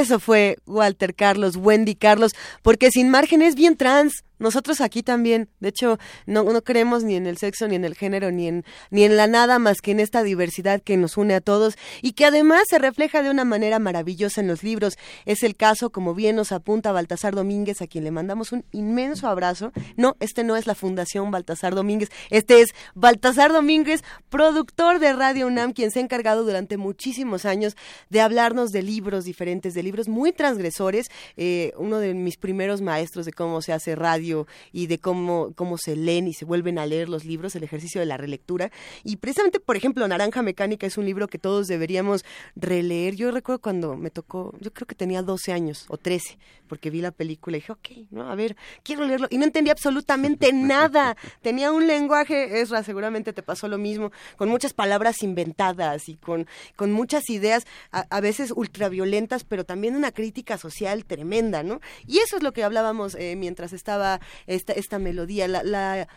Eso 0.00 0.18
fue 0.18 0.56
Walter 0.66 1.14
Carlos, 1.14 1.56
Wendy 1.56 1.94
Carlos, 1.94 2.32
porque 2.62 2.90
sin 2.90 3.10
margen 3.10 3.42
es 3.42 3.54
bien 3.54 3.76
trans. 3.76 4.24
Nosotros 4.40 4.80
aquí 4.80 5.02
también, 5.02 5.48
de 5.60 5.68
hecho, 5.68 5.98
no, 6.26 6.44
creemos 6.62 7.04
ni 7.04 7.14
en 7.14 7.26
el 7.26 7.36
sexo, 7.36 7.68
ni 7.68 7.76
en 7.76 7.84
el 7.84 7.94
género, 7.94 8.32
ni 8.32 8.48
en, 8.48 8.64
ni 8.90 9.04
en 9.04 9.16
la 9.16 9.26
nada 9.26 9.58
más 9.58 9.82
que 9.82 9.90
en 9.92 10.00
esta 10.00 10.22
diversidad 10.22 10.80
que 10.80 10.96
nos 10.96 11.18
une 11.18 11.34
a 11.34 11.40
todos 11.42 11.76
y 12.00 12.12
que 12.12 12.24
además 12.24 12.62
se 12.68 12.78
refleja 12.78 13.22
de 13.22 13.30
una 13.30 13.44
manera 13.44 13.78
maravillosa 13.78 14.40
en 14.40 14.48
los 14.48 14.62
libros. 14.62 14.96
Es 15.26 15.42
el 15.42 15.56
caso, 15.56 15.90
como 15.90 16.14
bien 16.14 16.36
nos 16.36 16.52
apunta 16.52 16.90
Baltasar 16.90 17.34
Domínguez, 17.34 17.82
a 17.82 17.86
quien 17.86 18.02
le 18.04 18.10
mandamos 18.10 18.52
un 18.52 18.64
inmenso 18.72 19.28
abrazo. 19.28 19.72
No, 19.96 20.16
este 20.20 20.42
no 20.42 20.56
es 20.56 20.66
la 20.66 20.74
Fundación 20.74 21.30
Baltasar 21.30 21.74
Domínguez, 21.74 22.08
este 22.30 22.62
es 22.62 22.70
Baltasar 22.94 23.52
Domínguez, 23.52 24.02
productor 24.30 25.00
de 25.00 25.12
Radio 25.12 25.46
UNAM, 25.48 25.74
quien 25.74 25.90
se 25.90 25.98
ha 25.98 26.02
encargado 26.02 26.44
durante 26.44 26.78
muchísimos 26.78 27.44
años 27.44 27.76
de 28.08 28.22
hablarnos 28.22 28.70
de 28.70 28.82
libros 28.82 29.24
diferentes, 29.24 29.74
de 29.74 29.82
libros 29.82 30.08
muy 30.08 30.32
transgresores. 30.32 31.10
Eh, 31.36 31.74
uno 31.76 31.98
de 31.98 32.14
mis 32.14 32.38
primeros 32.38 32.80
maestros 32.80 33.26
de 33.26 33.32
cómo 33.32 33.60
se 33.60 33.74
hace 33.74 33.94
radio 33.96 34.29
y 34.72 34.86
de 34.86 34.98
cómo, 34.98 35.52
cómo 35.54 35.78
se 35.78 35.96
leen 35.96 36.28
y 36.28 36.34
se 36.34 36.44
vuelven 36.44 36.78
a 36.78 36.86
leer 36.86 37.08
los 37.08 37.24
libros, 37.24 37.54
el 37.56 37.62
ejercicio 37.62 38.00
de 38.00 38.06
la 38.06 38.16
relectura. 38.16 38.70
Y 39.04 39.16
precisamente, 39.16 39.60
por 39.60 39.76
ejemplo, 39.76 40.06
Naranja 40.06 40.42
Mecánica 40.42 40.86
es 40.86 40.98
un 40.98 41.04
libro 41.04 41.28
que 41.28 41.38
todos 41.38 41.66
deberíamos 41.66 42.24
releer. 42.56 43.14
Yo 43.16 43.30
recuerdo 43.30 43.60
cuando 43.60 43.96
me 43.96 44.10
tocó, 44.10 44.54
yo 44.60 44.72
creo 44.72 44.86
que 44.86 44.94
tenía 44.94 45.22
12 45.22 45.52
años 45.52 45.86
o 45.88 45.96
13, 45.96 46.38
porque 46.68 46.90
vi 46.90 47.00
la 47.00 47.10
película 47.10 47.56
y 47.56 47.60
dije, 47.60 47.72
ok, 47.72 47.88
no, 48.10 48.30
a 48.30 48.34
ver, 48.34 48.56
quiero 48.82 49.04
leerlo. 49.06 49.26
Y 49.30 49.38
no 49.38 49.44
entendía 49.44 49.72
absolutamente 49.72 50.52
nada. 50.52 51.16
Tenía 51.42 51.72
un 51.72 51.86
lenguaje, 51.86 52.60
Esra, 52.60 52.82
seguramente 52.82 53.32
te 53.32 53.42
pasó 53.42 53.68
lo 53.68 53.78
mismo, 53.78 54.12
con 54.36 54.48
muchas 54.48 54.72
palabras 54.72 55.22
inventadas 55.22 56.08
y 56.08 56.16
con, 56.16 56.46
con 56.76 56.92
muchas 56.92 57.28
ideas, 57.30 57.66
a, 57.92 58.06
a 58.10 58.20
veces 58.20 58.52
ultraviolentas, 58.54 59.44
pero 59.44 59.64
también 59.64 59.96
una 59.96 60.12
crítica 60.12 60.58
social 60.58 61.04
tremenda, 61.04 61.62
¿no? 61.62 61.80
Y 62.06 62.18
eso 62.18 62.36
es 62.36 62.42
lo 62.42 62.52
que 62.52 62.64
hablábamos 62.64 63.14
eh, 63.14 63.36
mientras 63.36 63.72
estaba 63.72 64.19
esta, 64.46 64.72
esta 64.72 64.98
melodía, 64.98 65.48
la, 65.48 65.62
la 65.62 66.08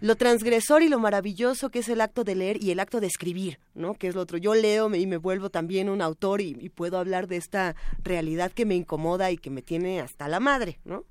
lo 0.00 0.16
transgresor 0.16 0.82
y 0.82 0.88
lo 0.88 0.98
maravilloso 0.98 1.70
que 1.70 1.78
es 1.78 1.88
el 1.88 2.00
acto 2.00 2.24
de 2.24 2.34
leer 2.34 2.62
y 2.62 2.70
el 2.72 2.80
acto 2.80 3.00
de 3.00 3.06
escribir, 3.06 3.58
¿no? 3.74 3.94
Que 3.94 4.08
es 4.08 4.14
lo 4.14 4.20
otro. 4.20 4.38
Yo 4.38 4.54
leo 4.54 4.94
y 4.94 5.06
me 5.06 5.16
vuelvo 5.16 5.50
también 5.50 5.88
un 5.88 6.02
autor 6.02 6.40
y, 6.40 6.56
y 6.60 6.68
puedo 6.68 6.98
hablar 6.98 7.26
de 7.26 7.36
esta 7.36 7.74
realidad 8.02 8.52
que 8.52 8.66
me 8.66 8.74
incomoda 8.74 9.30
y 9.30 9.38
que 9.38 9.50
me 9.50 9.62
tiene 9.62 10.00
hasta 10.00 10.28
la 10.28 10.40
madre, 10.40 10.78
¿no? 10.84 11.04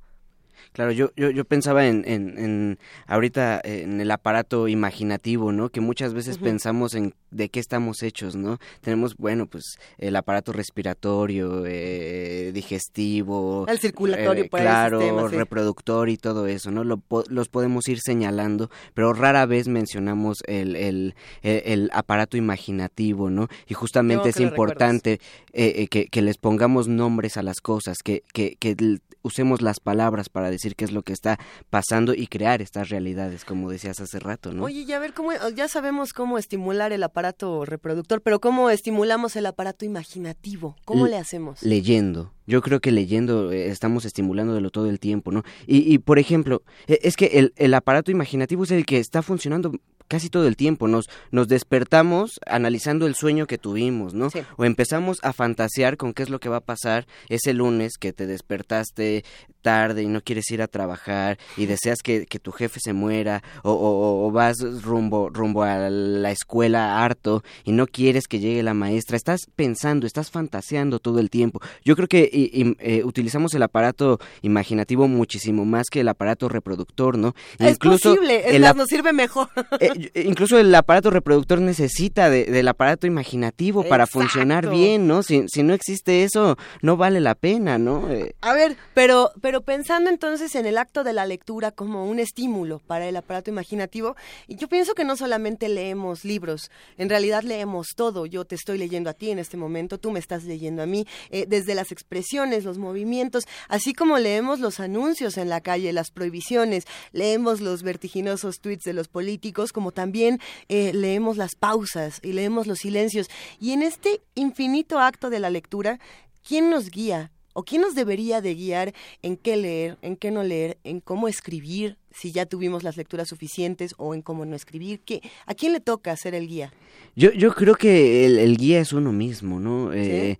Claro, 0.72 0.91
yo, 0.91 1.12
yo, 1.16 1.30
yo 1.30 1.45
pensaba 1.45 1.86
en, 1.88 2.04
en, 2.08 2.38
en, 2.38 2.80
ahorita 3.08 3.62
en 3.64 4.01
el 4.01 4.12
aparato 4.12 4.68
imaginativo, 4.68 5.51
¿no? 5.51 5.70
Que 5.70 5.82
muchas 5.82 6.14
veces 6.14 6.38
pensamos 6.38 6.93
en 6.95 7.14
de 7.32 7.49
qué 7.49 7.60
estamos 7.60 8.04
hechos, 8.04 8.36
¿no? 8.36 8.60
Tenemos, 8.82 9.16
bueno, 9.18 9.47
pues 9.47 9.78
el 9.97 10.16
aparato 10.16 10.54
respiratorio, 10.54 11.64
eh, 11.66 12.51
digestivo, 12.54 13.66
El 13.68 13.80
circulatorio, 13.80 14.43
eh, 14.45 14.49
claro, 14.49 14.99
sistema, 14.99 15.30
sí. 15.30 15.36
reproductor 15.38 16.10
y 16.10 16.18
todo 16.18 16.47
eso, 16.47 16.72
¿no? 16.72 16.84
Lo 16.84 16.97
po- 16.97 17.24
los 17.30 17.49
podemos 17.49 17.88
ir 17.88 17.99
señalando, 17.99 18.70
pero 18.93 19.14
rara 19.14 19.45
vez 19.45 19.68
mencionamos 19.68 20.39
el, 20.45 20.76
el, 20.76 21.16
el, 21.41 21.62
el 21.66 21.89
aparato 21.93 22.38
imaginativo, 22.38 23.30
¿no? 23.30 23.47
Y 23.68 23.74
justamente 23.74 24.30
es 24.30 24.36
que 24.36 24.43
importante 24.43 25.14
eh, 25.54 25.74
eh, 25.78 25.88
que, 25.88 26.06
que 26.08 26.22
les 26.22 26.38
pongamos 26.38 26.88
nombres 26.88 27.38
a 27.38 27.43
las 27.43 27.62
cosas, 27.62 27.97
que, 28.04 28.24
que, 28.34 28.56
que 28.60 28.76
usemos 29.24 29.62
las 29.62 29.80
palabras 29.80 30.30
para 30.30 30.43
decir 30.50 30.76
qué 30.76 30.86
es 30.86 30.91
lo 30.91 31.02
que 31.04 31.14
está 31.14 31.39
pasando 31.70 32.14
y 32.14 32.28
crear 32.28 32.62
estas 32.62 32.89
realidades, 32.89 33.46
como 33.46 33.70
decías 33.70 34.00
hace 34.00 34.20
rato, 34.20 34.54
¿no? 34.54 34.64
Oye, 34.64 34.86
ya 34.86 35.00
ver 35.00 35.14
cómo, 35.14 35.32
ya 35.56 35.68
sabemos 35.68 36.14
cómo 36.14 36.38
estimular 36.38 36.91
el 36.94 37.04
aparato 37.04 37.66
reproductor, 37.66 38.22
pero 38.22 38.39
cómo 38.39 38.70
estimulamos 38.70 39.36
el 39.36 39.46
aparato 39.46 39.86
imaginativo, 39.86 40.76
¿cómo 40.86 41.06
L- 41.06 41.12
le 41.16 41.18
hacemos? 41.18 41.62
Leyendo. 41.64 42.32
Yo 42.46 42.62
creo 42.62 42.82
que 42.82 42.91
leyendo 42.91 43.52
eh, 43.54 43.70
estamos 43.70 44.04
estimulándolo 44.04 44.70
todo 44.70 44.89
el 44.89 45.00
tiempo, 45.00 45.32
¿no? 45.32 45.44
Y, 45.66 45.94
y 45.94 45.98
por 46.00 46.20
ejemplo, 46.20 46.62
eh, 46.88 47.00
es 47.04 47.16
que 47.16 47.28
el, 47.39 47.54
el 47.56 47.74
aparato 47.74 48.12
imaginativo 48.12 48.66
es 48.66 48.72
el 48.72 48.86
que 48.86 49.00
está 49.00 49.22
funcionando 49.22 49.72
casi 50.08 50.30
todo 50.30 50.47
el 50.47 50.56
tiempo. 50.56 50.88
Nos, 50.88 51.10
nos 51.32 51.47
despertamos 51.47 52.39
analizando 52.45 53.08
el 53.08 53.16
sueño 53.16 53.47
que 53.47 53.58
tuvimos, 53.58 54.14
¿no? 54.14 54.30
O 54.58 54.66
empezamos 54.66 55.18
a 55.24 55.34
fantasear 55.34 55.97
con 55.97 56.14
qué 56.14 56.24
es 56.24 56.30
lo 56.30 56.39
que 56.39 56.49
va 56.49 56.58
a 56.58 56.62
pasar 56.62 57.06
ese 57.30 57.54
lunes 57.54 57.93
que 57.99 58.14
te 58.14 58.28
despertaste 58.28 59.24
tarde 59.62 60.04
y 60.04 60.08
no 60.08 60.20
quieres 60.22 60.49
ir 60.51 60.62
a 60.62 60.68
trabajar 60.68 61.38
y 61.56 61.68
deseas 61.68 61.99
que, 62.04 62.26
que 62.26 62.38
tu 62.38 62.51
jefe 62.51 62.80
se 62.84 62.91
muera 62.91 63.41
o, 63.64 63.72
o- 63.72 64.28
o 64.28 64.32
vas 64.32 64.58
rumbo, 64.82 65.30
rumbo 65.30 65.64
a 65.64 65.89
la 65.89 66.32
escuela 66.32 67.01
harto 67.04 67.43
y 67.64 67.72
no 67.72 67.88
quieres 67.88 68.28
que 68.28 68.39
llegue 68.39 68.62
la 68.62 68.74
maestra. 68.74 69.16
Estás 69.16 69.41
pensando, 69.56 70.06
estás 70.06 70.32
fantaseando 70.32 70.99
todo 70.99 71.20
el 71.20 71.30
tiempo. 71.30 71.62
Yo 71.86 71.95
creo 71.95 72.10
que 72.10 72.30
y- 72.32 72.51
y, 72.62 72.76
eh, 72.80 73.04
utilizamos 73.06 73.54
el 73.54 73.64
aparato 73.64 74.20
imaginativo 74.41 75.08
muchísimo 75.08 75.64
más 75.66 75.86
que 75.89 76.01
el 76.01 76.10
aparato 76.10 76.49
reproductor, 76.49 77.18
¿no? 77.18 77.34
Es 77.60 77.78
posible, 78.12 78.43
es 78.49 78.56
más, 78.60 78.72
ap- 78.72 78.78
nos 78.78 78.89
sirve 78.89 79.14
mejor. 79.14 79.47
eh, 79.80 79.91
incluso 80.16 80.58
el 80.60 80.74
aparato 80.76 81.10
reproductor 81.10 81.60
necesita 81.62 82.30
de- 82.30 82.46
del 82.46 82.68
aparato 82.68 83.08
imaginativo 83.08 83.84
para 83.84 84.08
funcionar 84.08 84.70
bien, 84.70 85.08
¿no? 85.08 85.24
Si, 85.24 85.46
si 85.48 85.64
no 85.64 85.74
existe 85.74 86.24
eso, 86.24 86.58
no 86.82 86.98
vale 86.98 87.20
la 87.20 87.36
pena, 87.36 87.78
¿no? 87.78 88.10
Eh, 88.12 88.36
A 88.41 88.54
ver, 88.54 88.76
pero, 88.94 89.32
pero 89.41 89.62
pensando 89.62 90.10
entonces 90.10 90.56
en 90.56 90.66
el 90.66 90.78
acto 90.78 91.04
de 91.04 91.14
la 91.14 91.26
lectura 91.26 91.72
como 91.72 92.06
un 92.10 92.20
estímulo 92.20 92.80
para 92.80 93.08
el 93.08 93.16
aparato 93.16 93.50
imaginativo, 93.50 94.16
y 94.48 94.56
yo 94.56 94.68
pienso 94.68 94.94
que 94.96 95.04
no 95.04 95.16
solamente 95.16 95.70
leemos 95.70 96.26
libros, 96.26 96.72
en 96.98 97.10
realidad 97.10 97.44
leemos 97.44 97.88
todo. 97.96 98.26
Yo 98.26 98.46
te 98.46 98.56
estoy 98.56 98.78
leyendo 98.78 99.10
a 99.10 99.14
ti 99.14 99.30
en 99.32 99.39
este 99.39 99.58
momento, 99.58 99.98
tú 99.98 100.12
me 100.12 100.20
estás 100.20 100.44
leyendo 100.44 100.82
a 100.84 100.86
mí, 100.86 101.06
eh, 101.30 101.46
desde 101.48 101.76
las 101.76 101.91
expresiones, 101.91 102.64
los 102.64 102.78
movimientos, 102.78 103.44
así 103.68 103.94
como 103.94 104.18
leemos 104.18 104.60
los 104.60 104.80
anuncios 104.80 105.38
en 105.38 105.50
la 105.50 105.62
calle, 105.62 105.94
las 105.94 106.12
prohibiciones, 106.12 106.86
leemos 107.12 107.62
los 107.62 107.84
vertiginosos 107.84 108.60
tweets 108.60 108.84
de 108.84 108.94
los 108.94 109.08
políticos, 109.08 109.72
como 109.74 109.83
también 109.92 110.40
eh, 110.70 110.92
leemos 110.94 111.38
las 111.38 111.56
pausas 111.56 112.20
y 112.24 112.34
leemos 112.34 112.68
los 112.68 112.80
silencios. 112.80 113.28
Y 113.60 113.72
en 113.72 113.82
este 113.82 114.22
infinito 114.36 115.00
acto 115.00 115.30
de 115.30 115.40
la 115.40 115.50
lectura, 115.50 116.00
¿quién 116.48 116.70
nos 116.70 116.90
guía? 116.90 117.32
¿O 117.56 117.64
quién 117.64 117.84
nos 117.84 117.94
debería 117.94 118.42
de 118.42 118.56
guiar 118.56 118.94
en 119.22 119.38
qué 119.38 119.56
leer, 119.58 120.00
en 120.02 120.16
qué 120.16 120.32
no 120.32 120.42
leer, 120.42 120.80
en 120.84 121.02
cómo 121.02 121.28
escribir, 121.28 121.98
si 122.12 122.32
ya 122.32 122.48
tuvimos 122.48 122.82
las 122.82 122.98
lecturas 122.98 123.30
suficientes, 123.30 123.94
o 123.98 124.16
en 124.16 124.24
cómo 124.24 124.44
no 124.44 124.56
escribir? 124.56 125.02
¿Qué, 125.02 125.22
¿A 125.46 125.54
quién 125.54 125.72
le 125.72 125.80
toca 125.80 126.18
ser 126.18 126.34
el 126.34 126.48
guía? 126.48 126.74
Yo, 127.16 127.32
yo 127.32 127.54
creo 127.54 127.76
que 127.76 128.26
el, 128.26 128.40
el 128.40 128.58
guía 128.58 128.80
es 128.80 128.92
uno 128.92 129.12
mismo, 129.12 129.60
¿no? 129.60 129.94
Eh, 129.94 130.40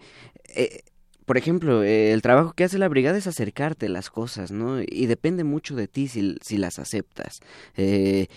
eh, 0.56 0.82
por 1.26 1.38
ejemplo, 1.38 1.84
eh, 1.84 2.12
el 2.12 2.22
trabajo 2.22 2.54
que 2.54 2.64
hace 2.64 2.78
la 2.78 2.88
brigada 2.88 3.18
es 3.18 3.28
acercarte 3.28 3.86
a 3.86 3.90
las 3.90 4.10
cosas, 4.10 4.52
¿no? 4.52 4.82
Y 4.82 5.06
depende 5.06 5.44
mucho 5.44 5.76
de 5.76 5.88
ti 5.88 6.08
si, 6.08 6.36
si 6.42 6.58
las 6.58 6.80
aceptas. 6.80 7.40
Eh, 7.78 8.28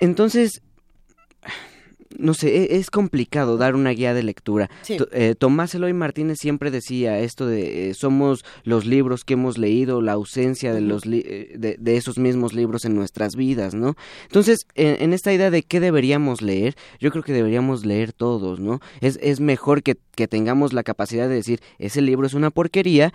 entonces, 0.00 0.62
no 2.18 2.32
sé, 2.34 2.56
e- 2.56 2.76
es 2.76 2.88
complicado 2.90 3.58
dar 3.58 3.74
una 3.74 3.90
guía 3.90 4.14
de 4.14 4.22
lectura. 4.22 4.70
Sí. 4.82 4.96
Eh, 5.12 5.34
Tomás 5.38 5.74
Eloy 5.74 5.92
Martínez 5.92 6.38
siempre 6.40 6.70
decía 6.70 7.18
esto 7.18 7.46
de 7.46 7.90
eh, 7.90 7.94
somos 7.94 8.44
los 8.64 8.86
libros 8.86 9.24
que 9.24 9.34
hemos 9.34 9.58
leído, 9.58 10.00
la 10.00 10.12
ausencia 10.12 10.72
de 10.72 10.80
los 10.80 11.04
li- 11.04 11.24
eh, 11.26 11.54
de, 11.58 11.76
de 11.78 11.96
esos 11.96 12.16
mismos 12.18 12.54
libros 12.54 12.84
en 12.86 12.94
nuestras 12.94 13.36
vidas, 13.36 13.74
¿no? 13.74 13.96
Entonces, 14.24 14.60
en, 14.76 15.02
en 15.02 15.12
esta 15.12 15.32
idea 15.32 15.50
de 15.50 15.62
qué 15.62 15.78
deberíamos 15.80 16.40
leer, 16.40 16.74
yo 17.00 17.10
creo 17.10 17.22
que 17.22 17.32
deberíamos 17.34 17.84
leer 17.84 18.12
todos, 18.14 18.60
¿no? 18.60 18.80
Es, 19.00 19.18
es 19.20 19.40
mejor 19.40 19.82
que, 19.82 19.96
que 20.14 20.26
tengamos 20.28 20.72
la 20.72 20.84
capacidad 20.84 21.28
de 21.28 21.34
decir, 21.34 21.60
ese 21.78 22.00
libro 22.00 22.26
es 22.26 22.34
una 22.34 22.50
porquería, 22.50 23.12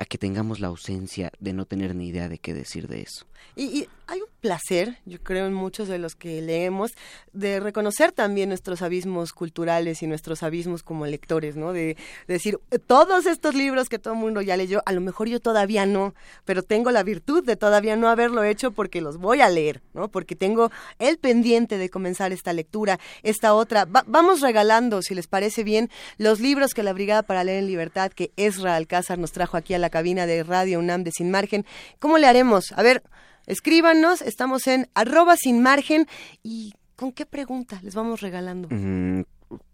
a 0.00 0.06
que 0.06 0.16
tengamos 0.18 0.60
la 0.60 0.68
ausencia 0.68 1.30
de 1.40 1.52
no 1.52 1.66
tener 1.66 1.94
ni 1.94 2.08
idea 2.08 2.28
de 2.28 2.38
qué 2.38 2.54
decir 2.54 2.88
de 2.88 3.02
eso. 3.02 3.26
Y, 3.54 3.64
y 3.64 3.88
hay 4.06 4.20
un 4.20 4.28
placer, 4.40 4.98
yo 5.04 5.18
creo, 5.22 5.46
en 5.46 5.52
muchos 5.54 5.88
de 5.88 5.98
los 5.98 6.14
que 6.14 6.40
leemos, 6.40 6.92
de 7.34 7.60
reconocer 7.60 8.10
también 8.12 8.48
nuestros 8.48 8.80
abismos 8.80 9.32
culturales 9.32 10.02
y 10.02 10.06
nuestros 10.06 10.42
abismos 10.42 10.82
como 10.82 11.04
lectores, 11.06 11.56
¿no? 11.56 11.72
De, 11.74 11.96
de 12.26 12.34
decir, 12.34 12.58
"Eh, 12.70 12.78
todos 12.78 13.26
estos 13.26 13.54
libros 13.54 13.88
que 13.90 13.98
todo 13.98 14.14
el 14.14 14.20
mundo 14.20 14.40
ya 14.40 14.56
leyó, 14.56 14.82
a 14.86 14.92
lo 14.92 15.00
mejor 15.02 15.28
yo 15.28 15.38
todavía 15.40 15.84
no, 15.84 16.14
pero 16.46 16.62
tengo 16.62 16.90
la 16.90 17.02
virtud 17.02 17.44
de 17.44 17.56
todavía 17.56 17.96
no 17.96 18.08
haberlo 18.08 18.42
hecho 18.42 18.70
porque 18.72 19.00
los 19.02 19.18
voy 19.18 19.42
a 19.42 19.50
leer, 19.50 19.82
¿no? 19.92 20.08
Porque 20.08 20.34
tengo 20.34 20.70
el 20.98 21.18
pendiente 21.18 21.76
de 21.76 21.90
comenzar 21.90 22.32
esta 22.32 22.52
lectura, 22.54 22.98
esta 23.22 23.52
otra. 23.54 23.84
Va- 23.84 24.04
vamos 24.06 24.40
regalando, 24.40 25.02
si 25.02 25.14
les 25.14 25.26
parece 25.26 25.62
bien, 25.62 25.90
los 26.16 26.40
libros 26.40 26.72
que 26.72 26.82
la 26.82 26.94
Brigada 26.94 27.22
para 27.22 27.44
Leer 27.44 27.58
en 27.58 27.66
Libertad, 27.66 28.10
que 28.12 28.32
Esra 28.36 28.76
Alcázar 28.76 29.18
nos 29.18 29.32
trajo 29.32 29.56
aquí 29.58 29.74
a 29.74 29.78
la 29.78 29.89
cabina 29.90 30.26
de 30.26 30.42
Radio 30.42 30.78
UNAM 30.78 31.04
de 31.04 31.12
Sin 31.12 31.30
Margen. 31.30 31.66
¿Cómo 31.98 32.16
le 32.18 32.26
haremos? 32.26 32.72
A 32.72 32.82
ver, 32.82 33.02
escríbanos, 33.46 34.22
estamos 34.22 34.66
en 34.66 34.88
arroba 34.94 35.36
sin 35.36 35.62
margen 35.62 36.06
y 36.42 36.74
¿con 36.96 37.12
qué 37.12 37.26
pregunta 37.26 37.80
les 37.82 37.94
vamos 37.94 38.20
regalando? 38.20 38.68
Mm, 38.70 39.22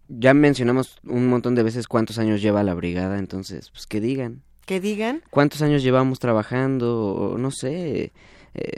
ya 0.09 0.33
mencionamos 0.33 0.97
un 1.03 1.27
montón 1.27 1.53
de 1.55 1.63
veces 1.63 1.87
cuántos 1.87 2.17
años 2.17 2.41
lleva 2.41 2.63
la 2.63 2.73
brigada, 2.73 3.19
entonces, 3.19 3.69
pues 3.71 3.85
que 3.87 3.99
digan. 4.01 4.41
Que 4.65 4.79
digan. 4.81 5.21
¿Cuántos 5.29 5.61
años 5.61 5.83
llevamos 5.83 6.19
trabajando? 6.19 7.13
O 7.13 7.37
no 7.37 7.51
sé. 7.51 8.11
eh, 8.53 8.71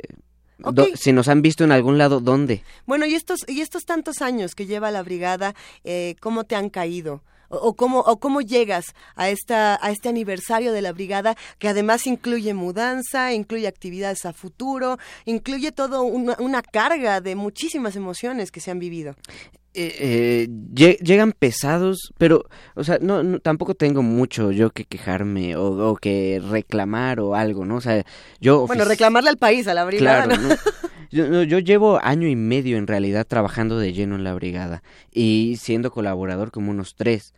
do- 0.58 0.88
si 0.96 1.14
nos 1.14 1.28
han 1.30 1.42
visto 1.42 1.64
en 1.64 1.72
algún 1.72 1.98
lado, 1.98 2.20
¿dónde? 2.20 2.64
Bueno, 2.86 3.06
y 3.06 3.16
estos, 3.16 3.40
y 3.48 3.62
estos 3.62 3.86
tantos 3.86 4.22
años 4.22 4.54
que 4.56 4.66
lleva 4.66 4.92
la 4.92 5.02
brigada, 5.04 5.56
eh, 5.84 6.16
¿cómo 6.20 6.44
te 6.44 6.56
han 6.56 6.70
caído? 6.70 7.24
O, 7.50 7.74
cómo 7.76 8.00
o 8.00 8.20
cómo 8.20 8.42
llegas 8.42 8.94
a 9.16 9.30
esta 9.30 9.78
a 9.82 9.92
este 9.92 10.10
aniversario 10.10 10.72
de 10.72 10.82
la 10.82 10.94
brigada 10.94 11.36
que 11.58 11.68
además 11.68 12.08
incluye 12.08 12.54
mudanza, 12.54 13.34
incluye 13.34 13.68
actividades 13.68 14.26
a 14.26 14.34
futuro, 14.34 14.98
incluye 15.26 15.72
todo 15.72 16.04
una, 16.04 16.36
una 16.40 16.62
carga 16.62 17.22
de 17.22 17.36
muchísimas 17.36 17.96
emociones 17.96 18.52
que 18.52 18.60
se 18.60 18.72
han 18.72 18.80
vivido. 18.80 19.16
Eh, 19.76 19.96
eh, 20.00 20.98
llegan 21.04 21.32
pesados, 21.32 22.12
pero, 22.18 22.46
o 22.74 22.84
sea, 22.84 22.98
no, 23.02 23.40
tampoco 23.40 23.76
tengo 23.76 24.02
mucho 24.02 24.52
yo 24.52 24.72
que 24.72 24.84
quejarme 24.84 25.56
o, 25.56 25.96
que 25.96 26.42
reclamar 26.50 27.20
o 27.20 27.36
algo, 27.36 27.66
¿no? 27.66 27.76
O 27.76 27.82
sea, 27.82 28.04
yo... 28.42 28.66
Bueno, 28.66 28.84
reclamarle 28.84 29.30
al 29.30 29.38
país, 29.38 29.68
a 29.68 29.76
la 29.76 29.86
brigada, 29.86 30.26
¿no? 30.26 30.50
Yo, 31.12 31.42
yo, 31.44 31.58
llevo 31.58 32.00
año 32.04 32.28
y 32.28 32.36
medio 32.36 32.78
en 32.78 32.86
realidad 32.86 33.26
trabajando 33.26 33.80
de 33.80 33.94
lleno 33.94 34.16
en 34.16 34.24
la 34.24 34.36
brigada 34.36 34.84
y 35.12 35.58
siendo 35.60 35.90
colaborador 35.90 36.52
como 36.52 36.70
unos 36.70 36.94
tres. 36.96 37.34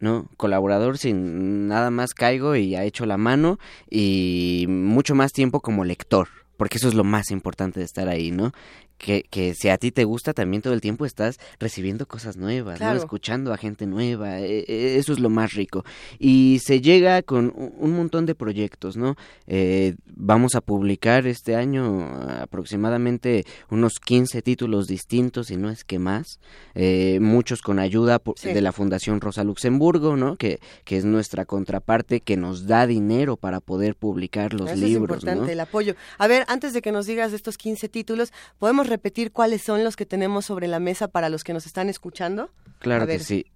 ¿No? 0.00 0.28
Colaborador 0.36 0.98
sin 0.98 1.68
nada 1.68 1.90
más 1.90 2.14
caigo 2.14 2.56
y 2.56 2.74
ha 2.74 2.84
hecho 2.84 3.06
la 3.06 3.16
mano 3.16 3.58
y 3.90 4.66
mucho 4.68 5.14
más 5.14 5.32
tiempo 5.32 5.60
como 5.60 5.84
lector, 5.84 6.28
porque 6.56 6.78
eso 6.78 6.88
es 6.88 6.94
lo 6.94 7.04
más 7.04 7.30
importante 7.30 7.80
de 7.80 7.86
estar 7.86 8.08
ahí, 8.08 8.30
¿no? 8.30 8.52
Que, 8.98 9.22
que, 9.30 9.54
si 9.54 9.68
a 9.68 9.78
ti 9.78 9.90
te 9.92 10.04
gusta, 10.04 10.34
también 10.34 10.62
todo 10.62 10.74
el 10.74 10.80
tiempo 10.80 11.06
estás 11.06 11.38
recibiendo 11.58 12.06
cosas 12.06 12.36
nuevas, 12.36 12.80
¿no? 12.80 12.92
escuchando 12.92 13.52
a 13.52 13.56
gente 13.56 13.86
nueva, 13.86 14.40
e, 14.40 14.64
e, 14.66 14.96
eso 14.98 15.12
es 15.12 15.20
lo 15.20 15.30
más 15.30 15.54
rico. 15.54 15.84
Y 16.18 16.60
se 16.64 16.80
llega 16.80 17.22
con 17.22 17.54
un 17.56 17.96
montón 17.96 18.26
de 18.26 18.34
proyectos, 18.34 18.96
¿no? 18.96 19.16
Eh, 19.46 19.94
vamos 20.06 20.54
a 20.54 20.60
publicar 20.60 21.26
este 21.26 21.54
año 21.54 22.10
aproximadamente 22.40 23.44
unos 23.70 23.94
15 24.00 24.42
títulos 24.42 24.86
distintos, 24.86 25.50
y 25.50 25.56
no 25.56 25.70
es 25.70 25.84
que 25.84 25.98
más, 25.98 26.40
eh, 26.74 27.18
muchos 27.20 27.62
con 27.62 27.78
ayuda 27.78 28.20
de 28.42 28.60
la 28.60 28.72
Fundación 28.72 29.20
Rosa 29.20 29.44
Luxemburgo, 29.44 30.16
¿no? 30.16 30.36
Que, 30.36 30.58
que 30.84 30.96
es 30.96 31.04
nuestra 31.04 31.44
contraparte 31.44 32.20
que 32.20 32.36
nos 32.36 32.66
da 32.66 32.86
dinero 32.86 33.36
para 33.36 33.60
poder 33.60 33.94
publicar 33.94 34.54
los 34.54 34.76
libros. 34.76 35.18
Es 35.18 35.22
importante, 35.22 35.52
el 35.52 35.60
apoyo. 35.60 35.94
A 36.18 36.26
ver, 36.26 36.44
antes 36.48 36.72
de 36.72 36.82
que 36.82 36.90
nos 36.90 37.06
digas 37.06 37.30
de 37.30 37.36
estos 37.36 37.56
15 37.56 37.88
títulos, 37.88 38.32
podemos 38.58 38.87
repetir 38.88 39.32
cuáles 39.32 39.62
son 39.62 39.84
los 39.84 39.96
que 39.96 40.06
tenemos 40.06 40.46
sobre 40.46 40.68
la 40.68 40.80
mesa 40.80 41.08
para 41.08 41.28
los 41.28 41.44
que 41.44 41.52
nos 41.52 41.66
están 41.66 41.88
escuchando? 41.88 42.50
Claro 42.78 43.06
que 43.06 43.18
sí. 43.18 43.46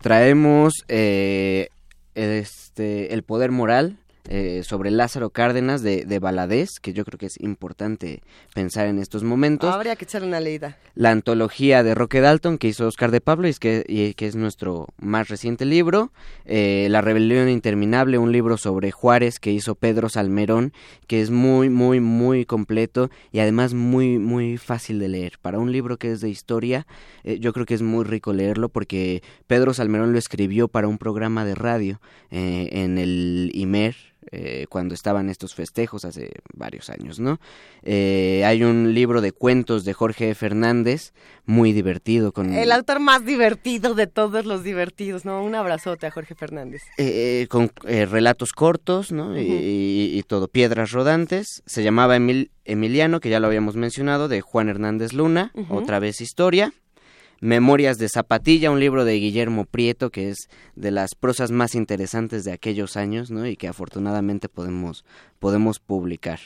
Traemos 0.00 0.84
eh, 0.88 1.68
este, 2.14 3.14
el 3.14 3.22
poder 3.22 3.50
moral, 3.50 3.98
eh, 4.28 4.62
sobre 4.64 4.90
Lázaro 4.92 5.30
Cárdenas 5.30 5.82
de, 5.82 6.04
de 6.04 6.18
Baladés, 6.20 6.78
que 6.80 6.92
yo 6.92 7.04
creo 7.04 7.18
que 7.18 7.26
es 7.26 7.40
importante 7.40 8.22
pensar 8.54 8.86
en 8.86 8.98
estos 9.00 9.24
momentos. 9.24 9.74
Habría 9.74 9.96
que 9.96 10.04
echarle 10.04 10.28
una 10.28 10.38
leída. 10.38 10.78
La 10.94 11.10
antología 11.10 11.82
de 11.82 11.94
Roque 11.94 12.20
Dalton, 12.20 12.58
que 12.58 12.68
hizo 12.68 12.86
Oscar 12.86 13.10
de 13.10 13.20
Pablo, 13.20 13.48
y, 13.48 13.54
que, 13.54 14.14
que 14.16 14.26
es 14.26 14.36
nuestro 14.36 14.86
más 14.98 15.28
reciente 15.28 15.64
libro. 15.64 16.12
Eh, 16.44 16.86
la 16.88 17.00
Rebelión 17.00 17.48
Interminable, 17.48 18.18
un 18.18 18.30
libro 18.30 18.58
sobre 18.58 18.92
Juárez 18.92 19.40
que 19.40 19.50
hizo 19.50 19.74
Pedro 19.74 20.08
Salmerón, 20.08 20.72
que 21.08 21.20
es 21.20 21.30
muy, 21.30 21.68
muy, 21.68 21.98
muy 21.98 22.44
completo 22.44 23.10
y 23.32 23.40
además 23.40 23.74
muy, 23.74 24.18
muy 24.18 24.56
fácil 24.56 25.00
de 25.00 25.08
leer. 25.08 25.38
Para 25.42 25.58
un 25.58 25.72
libro 25.72 25.96
que 25.96 26.12
es 26.12 26.20
de 26.20 26.30
historia, 26.30 26.86
eh, 27.24 27.38
yo 27.40 27.52
creo 27.52 27.66
que 27.66 27.74
es 27.74 27.82
muy 27.82 28.04
rico 28.04 28.32
leerlo 28.32 28.68
porque 28.68 29.22
Pedro 29.48 29.74
Salmerón 29.74 30.12
lo 30.12 30.18
escribió 30.18 30.68
para 30.68 30.86
un 30.86 30.98
programa 30.98 31.44
de 31.44 31.54
radio 31.56 32.00
en 32.30 32.98
el 32.98 33.50
IMER, 33.52 34.11
eh, 34.34 34.66
cuando 34.70 34.94
estaban 34.94 35.28
estos 35.28 35.54
festejos 35.54 36.06
hace 36.06 36.30
varios 36.54 36.88
años, 36.88 37.20
¿no? 37.20 37.38
Eh, 37.82 38.42
hay 38.46 38.64
un 38.64 38.94
libro 38.94 39.20
de 39.20 39.30
cuentos 39.30 39.84
de 39.84 39.92
Jorge 39.92 40.34
Fernández, 40.34 41.12
muy 41.44 41.74
divertido. 41.74 42.32
Con, 42.32 42.54
El 42.54 42.72
autor 42.72 42.98
más 42.98 43.26
divertido 43.26 43.94
de 43.94 44.06
todos 44.06 44.46
los 44.46 44.64
divertidos, 44.64 45.26
¿no? 45.26 45.42
Un 45.44 45.54
abrazote 45.54 46.06
a 46.06 46.10
Jorge 46.10 46.34
Fernández. 46.34 46.80
Eh, 46.96 47.46
con 47.50 47.70
relatos 47.84 48.54
cortos, 48.54 49.12
¿no? 49.12 49.38
y, 49.38 50.24
todo, 50.26 50.48
Piedras 50.48 50.92
Rodantes. 50.92 51.62
Se 51.66 51.82
llamaba 51.82 52.16
Emiliano, 52.16 53.20
que 53.20 53.28
ya 53.28 53.38
lo 53.38 53.48
habíamos 53.48 53.76
mencionado, 53.76 54.28
de 54.28 54.40
Juan 54.40 54.70
Hernández 54.70 55.12
Luna, 55.12 55.52
otra 55.68 55.98
vez 55.98 56.22
historia. 56.22 56.72
Memorias 57.42 57.98
de 57.98 58.08
Zapatilla, 58.08 58.70
un 58.70 58.78
libro 58.78 59.04
de 59.04 59.18
Guillermo 59.18 59.64
Prieto 59.64 60.10
que 60.10 60.28
es 60.28 60.48
de 60.76 60.92
las 60.92 61.16
prosas 61.16 61.50
más 61.50 61.74
interesantes 61.74 62.44
de 62.44 62.52
aquellos 62.52 62.96
años, 62.96 63.32
¿no? 63.32 63.48
Y 63.48 63.56
que 63.56 63.66
afortunadamente 63.66 64.48
podemos 64.48 65.04
podemos 65.40 65.80
publicar. 65.80 66.38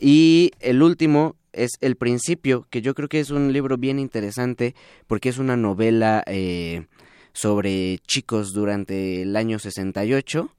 Y 0.00 0.52
el 0.60 0.82
último 0.82 1.36
es 1.52 1.72
El 1.82 1.96
Principio, 1.96 2.66
que 2.70 2.80
yo 2.80 2.94
creo 2.94 3.10
que 3.10 3.20
es 3.20 3.28
un 3.28 3.52
libro 3.52 3.76
bien 3.76 3.98
interesante 3.98 4.74
porque 5.06 5.28
es 5.28 5.36
una 5.36 5.58
novela 5.58 6.24
eh, 6.26 6.86
sobre 7.34 7.98
chicos 8.06 8.54
durante 8.54 9.20
el 9.20 9.36
año 9.36 9.58
68. 9.58 10.56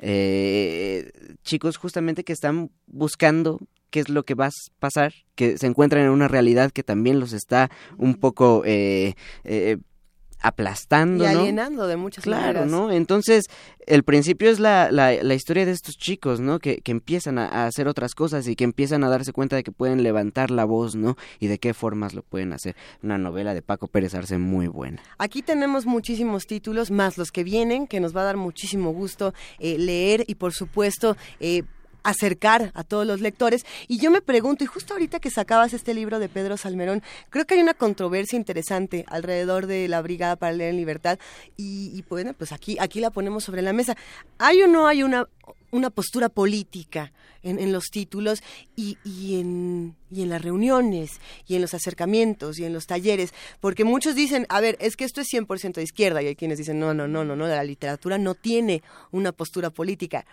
Eh, 0.00 1.10
chicos 1.42 1.78
justamente 1.78 2.22
que 2.22 2.34
están 2.34 2.70
buscando 2.86 3.60
qué 3.92 4.00
es 4.00 4.08
lo 4.08 4.24
que 4.24 4.34
va 4.34 4.46
a 4.46 4.50
pasar, 4.80 5.12
que 5.36 5.58
se 5.58 5.66
encuentran 5.68 6.04
en 6.04 6.10
una 6.10 6.26
realidad 6.26 6.72
que 6.72 6.82
también 6.82 7.20
los 7.20 7.32
está 7.32 7.70
un 7.98 8.14
poco 8.14 8.62
eh, 8.64 9.14
eh, 9.44 9.76
aplastando, 10.40 11.22
y 11.22 11.26
alienando 11.26 11.86
de 11.86 11.96
muchas 11.96 12.24
claro, 12.24 12.66
¿no? 12.66 12.90
Entonces, 12.90 13.44
el 13.86 14.02
principio 14.02 14.50
es 14.50 14.58
la, 14.58 14.90
la, 14.90 15.34
historia 15.34 15.64
de 15.64 15.72
estos 15.72 15.96
chicos, 15.96 16.40
¿no? 16.40 16.58
Que, 16.58 16.78
que 16.78 16.90
empiezan 16.90 17.38
a, 17.38 17.66
hacer 17.66 17.86
otras 17.86 18.14
cosas 18.14 18.48
y 18.48 18.56
que 18.56 18.64
empiezan 18.64 19.04
a 19.04 19.08
darse 19.08 19.32
cuenta 19.32 19.56
de 19.56 19.62
que 19.62 19.72
pueden 19.72 20.02
levantar 20.02 20.50
la 20.50 20.64
voz, 20.64 20.96
¿no? 20.96 21.16
Y 21.38 21.46
de 21.46 21.58
qué 21.58 21.74
formas 21.74 22.14
lo 22.14 22.22
pueden 22.22 22.52
hacer. 22.52 22.74
Una 23.02 23.18
novela 23.18 23.54
de 23.54 23.62
Paco 23.62 23.86
Pérez 23.86 24.14
Arce 24.14 24.38
muy 24.38 24.66
buena. 24.66 25.00
Aquí 25.18 25.42
tenemos 25.42 25.86
muchísimos 25.86 26.46
títulos, 26.46 26.90
más 26.90 27.18
los 27.18 27.30
que 27.30 27.44
vienen, 27.44 27.86
que 27.86 28.00
nos 28.00 28.16
va 28.16 28.22
a 28.22 28.24
dar 28.24 28.36
muchísimo 28.36 28.90
gusto 28.92 29.34
eh, 29.58 29.78
leer 29.78 30.24
y, 30.26 30.34
por 30.34 30.52
supuesto, 30.52 31.16
eh, 31.40 31.62
acercar 32.02 32.70
a 32.74 32.84
todos 32.84 33.06
los 33.06 33.20
lectores. 33.20 33.64
Y 33.88 33.98
yo 33.98 34.10
me 34.10 34.20
pregunto, 34.20 34.64
y 34.64 34.66
justo 34.66 34.94
ahorita 34.94 35.20
que 35.20 35.30
sacabas 35.30 35.72
este 35.72 35.94
libro 35.94 36.18
de 36.18 36.28
Pedro 36.28 36.56
Salmerón, 36.56 37.02
creo 37.30 37.44
que 37.44 37.54
hay 37.54 37.60
una 37.60 37.74
controversia 37.74 38.36
interesante 38.36 39.04
alrededor 39.08 39.66
de 39.66 39.88
la 39.88 40.02
Brigada 40.02 40.36
para 40.36 40.52
leer 40.52 40.70
en 40.70 40.76
libertad. 40.76 41.18
Y, 41.56 42.04
bueno, 42.08 42.34
pues 42.34 42.52
aquí, 42.52 42.76
aquí 42.80 43.00
la 43.00 43.10
ponemos 43.10 43.44
sobre 43.44 43.62
la 43.62 43.72
mesa. 43.72 43.96
¿Hay 44.38 44.62
o 44.62 44.68
no 44.68 44.86
hay 44.86 45.02
una, 45.02 45.28
una 45.70 45.90
postura 45.90 46.28
política 46.28 47.12
en, 47.42 47.72
los 47.72 47.90
títulos 47.90 48.42
y, 48.76 48.98
y, 49.04 49.40
en, 49.40 49.96
y 50.10 50.22
en 50.22 50.28
las 50.28 50.42
reuniones 50.42 51.20
y 51.46 51.56
en 51.56 51.62
los 51.62 51.74
acercamientos 51.74 52.58
y 52.58 52.64
en 52.64 52.72
los 52.72 52.86
talleres, 52.86 53.34
porque 53.60 53.84
muchos 53.84 54.14
dicen, 54.14 54.46
a 54.48 54.60
ver, 54.60 54.76
es 54.80 54.96
que 54.96 55.04
esto 55.04 55.20
es 55.20 55.28
100% 55.32 55.74
de 55.74 55.82
izquierda 55.82 56.22
y 56.22 56.28
hay 56.28 56.36
quienes 56.36 56.58
dicen, 56.58 56.78
no, 56.78 56.94
no, 56.94 57.08
no, 57.08 57.24
no, 57.24 57.34
no, 57.34 57.46
la 57.46 57.64
literatura 57.64 58.18
no 58.18 58.34
tiene 58.34 58.82
una 59.10 59.32
postura 59.32 59.70
política 59.70 60.24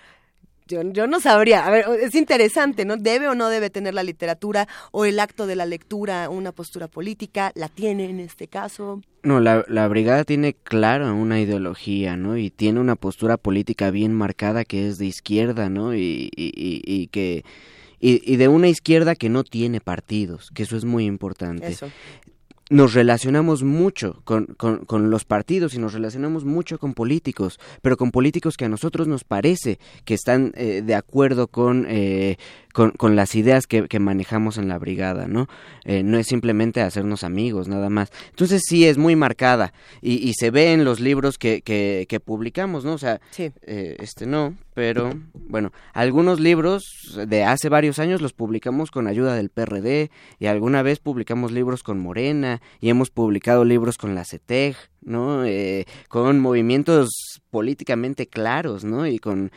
yo, 0.70 1.08
no 1.08 1.20
sabría. 1.20 1.66
A 1.66 1.72
ver, 1.72 1.86
es 2.02 2.16
interesante, 2.16 2.86
¿no? 2.86 2.98
¿Debe 2.98 3.28
o 3.28 3.36
no 3.36 3.50
debe 3.50 3.70
tener 3.70 3.94
la 3.94 4.04
literatura 4.04 4.68
o 4.92 5.06
el 5.06 5.20
acto 5.20 5.48
de 5.48 5.56
la 5.56 5.66
lectura 5.66 6.30
una 6.30 6.52
postura 6.52 6.88
política? 6.88 7.52
¿La 7.56 7.68
tiene 7.68 8.10
en 8.10 8.20
este 8.20 8.48
caso? 8.48 9.02
No, 9.24 9.40
la, 9.40 9.66
la 9.68 9.88
brigada 9.88 10.24
tiene 10.24 10.54
clara 10.54 11.12
una 11.12 11.42
ideología, 11.42 12.16
¿no? 12.16 12.38
Y 12.38 12.50
tiene 12.50 12.80
una 12.80 12.96
postura 12.96 13.38
política 13.38 13.92
bien 13.92 14.14
marcada 14.14 14.64
que 14.64 14.88
es 14.88 14.98
de 14.98 15.08
izquierda, 15.08 15.70
¿no? 15.70 15.96
Y, 15.96 16.30
y, 16.36 16.52
y, 16.56 17.08
que... 17.08 17.44
Y, 18.02 18.22
y, 18.32 18.38
de 18.38 18.48
una 18.48 18.70
izquierda 18.70 19.14
que 19.14 19.28
no 19.28 19.44
tiene 19.44 19.82
partidos, 19.82 20.52
que 20.54 20.64
eso 20.64 20.78
es 20.78 20.86
muy 20.86 21.06
importante. 21.06 21.68
Eso 21.68 21.90
nos 22.70 22.94
relacionamos 22.94 23.64
mucho 23.64 24.22
con, 24.24 24.46
con, 24.46 25.10
los 25.10 25.26
partidos 25.26 25.74
y 25.74 25.80
nos 25.80 25.94
relacionamos 25.94 26.46
mucho 26.46 26.78
con 26.78 26.94
políticos, 26.94 27.60
pero 27.82 27.98
con 27.98 28.12
políticos 28.12 28.58
que 28.58 28.66
a 28.66 28.70
nosotros 28.70 29.08
nos 29.08 29.24
parece 29.24 29.80
que 30.06 30.14
están 30.14 30.54
eh, 30.56 30.84
de 30.86 30.96
acuerdo 30.96 31.48
con, 31.48 31.88
eh, 31.90 32.38
con, 32.74 32.92
con, 32.92 33.16
las 33.16 33.34
ideas 33.36 33.66
que, 33.66 33.88
que, 33.88 34.00
manejamos 34.00 34.58
en 34.58 34.68
la 34.68 34.78
brigada, 34.78 35.28
¿no? 35.28 35.48
Eh, 35.84 36.04
no 36.04 36.20
es 36.20 36.28
simplemente 36.28 36.82
hacernos 36.82 37.24
amigos, 37.24 37.68
nada 37.68 37.90
más. 37.90 38.12
Entonces 38.30 38.62
sí 38.68 38.86
es 38.86 38.98
muy 38.98 39.16
marcada 39.16 39.74
y, 40.02 40.18
y 40.30 40.34
se 40.34 40.52
ve 40.52 40.74
en 40.74 40.86
los 40.86 41.00
libros 41.00 41.38
que, 41.38 41.62
que, 41.62 42.06
que 42.08 42.20
publicamos, 42.20 42.86
¿no? 42.86 42.94
O 42.94 43.00
sea, 43.00 43.20
eh, 43.38 43.96
este 44.00 44.28
no, 44.28 44.56
pero 44.80 45.12
bueno, 45.34 45.74
algunos 45.92 46.40
libros 46.40 47.20
de 47.28 47.44
hace 47.44 47.68
varios 47.68 48.00
años 48.00 48.22
los 48.22 48.32
publicamos 48.32 48.92
con 48.92 49.08
ayuda 49.08 49.36
del 49.36 49.50
PRD 49.50 50.10
y 50.40 50.46
alguna 50.46 50.84
vez 50.84 51.00
publicamos 51.00 51.52
libros 51.52 51.84
con 51.84 52.00
Morena 52.00 52.62
y 52.80 52.88
hemos 52.88 53.10
publicado 53.10 53.66
libros 53.66 53.98
con 53.98 54.16
la 54.16 54.24
CETEG, 54.24 54.78
¿no? 55.02 55.44
Eh, 55.44 55.84
con 56.08 56.40
movimientos 56.40 57.10
políticamente 57.50 58.28
claros, 58.28 58.86
¿no? 58.86 59.06
Y 59.06 59.20
con 59.20 59.52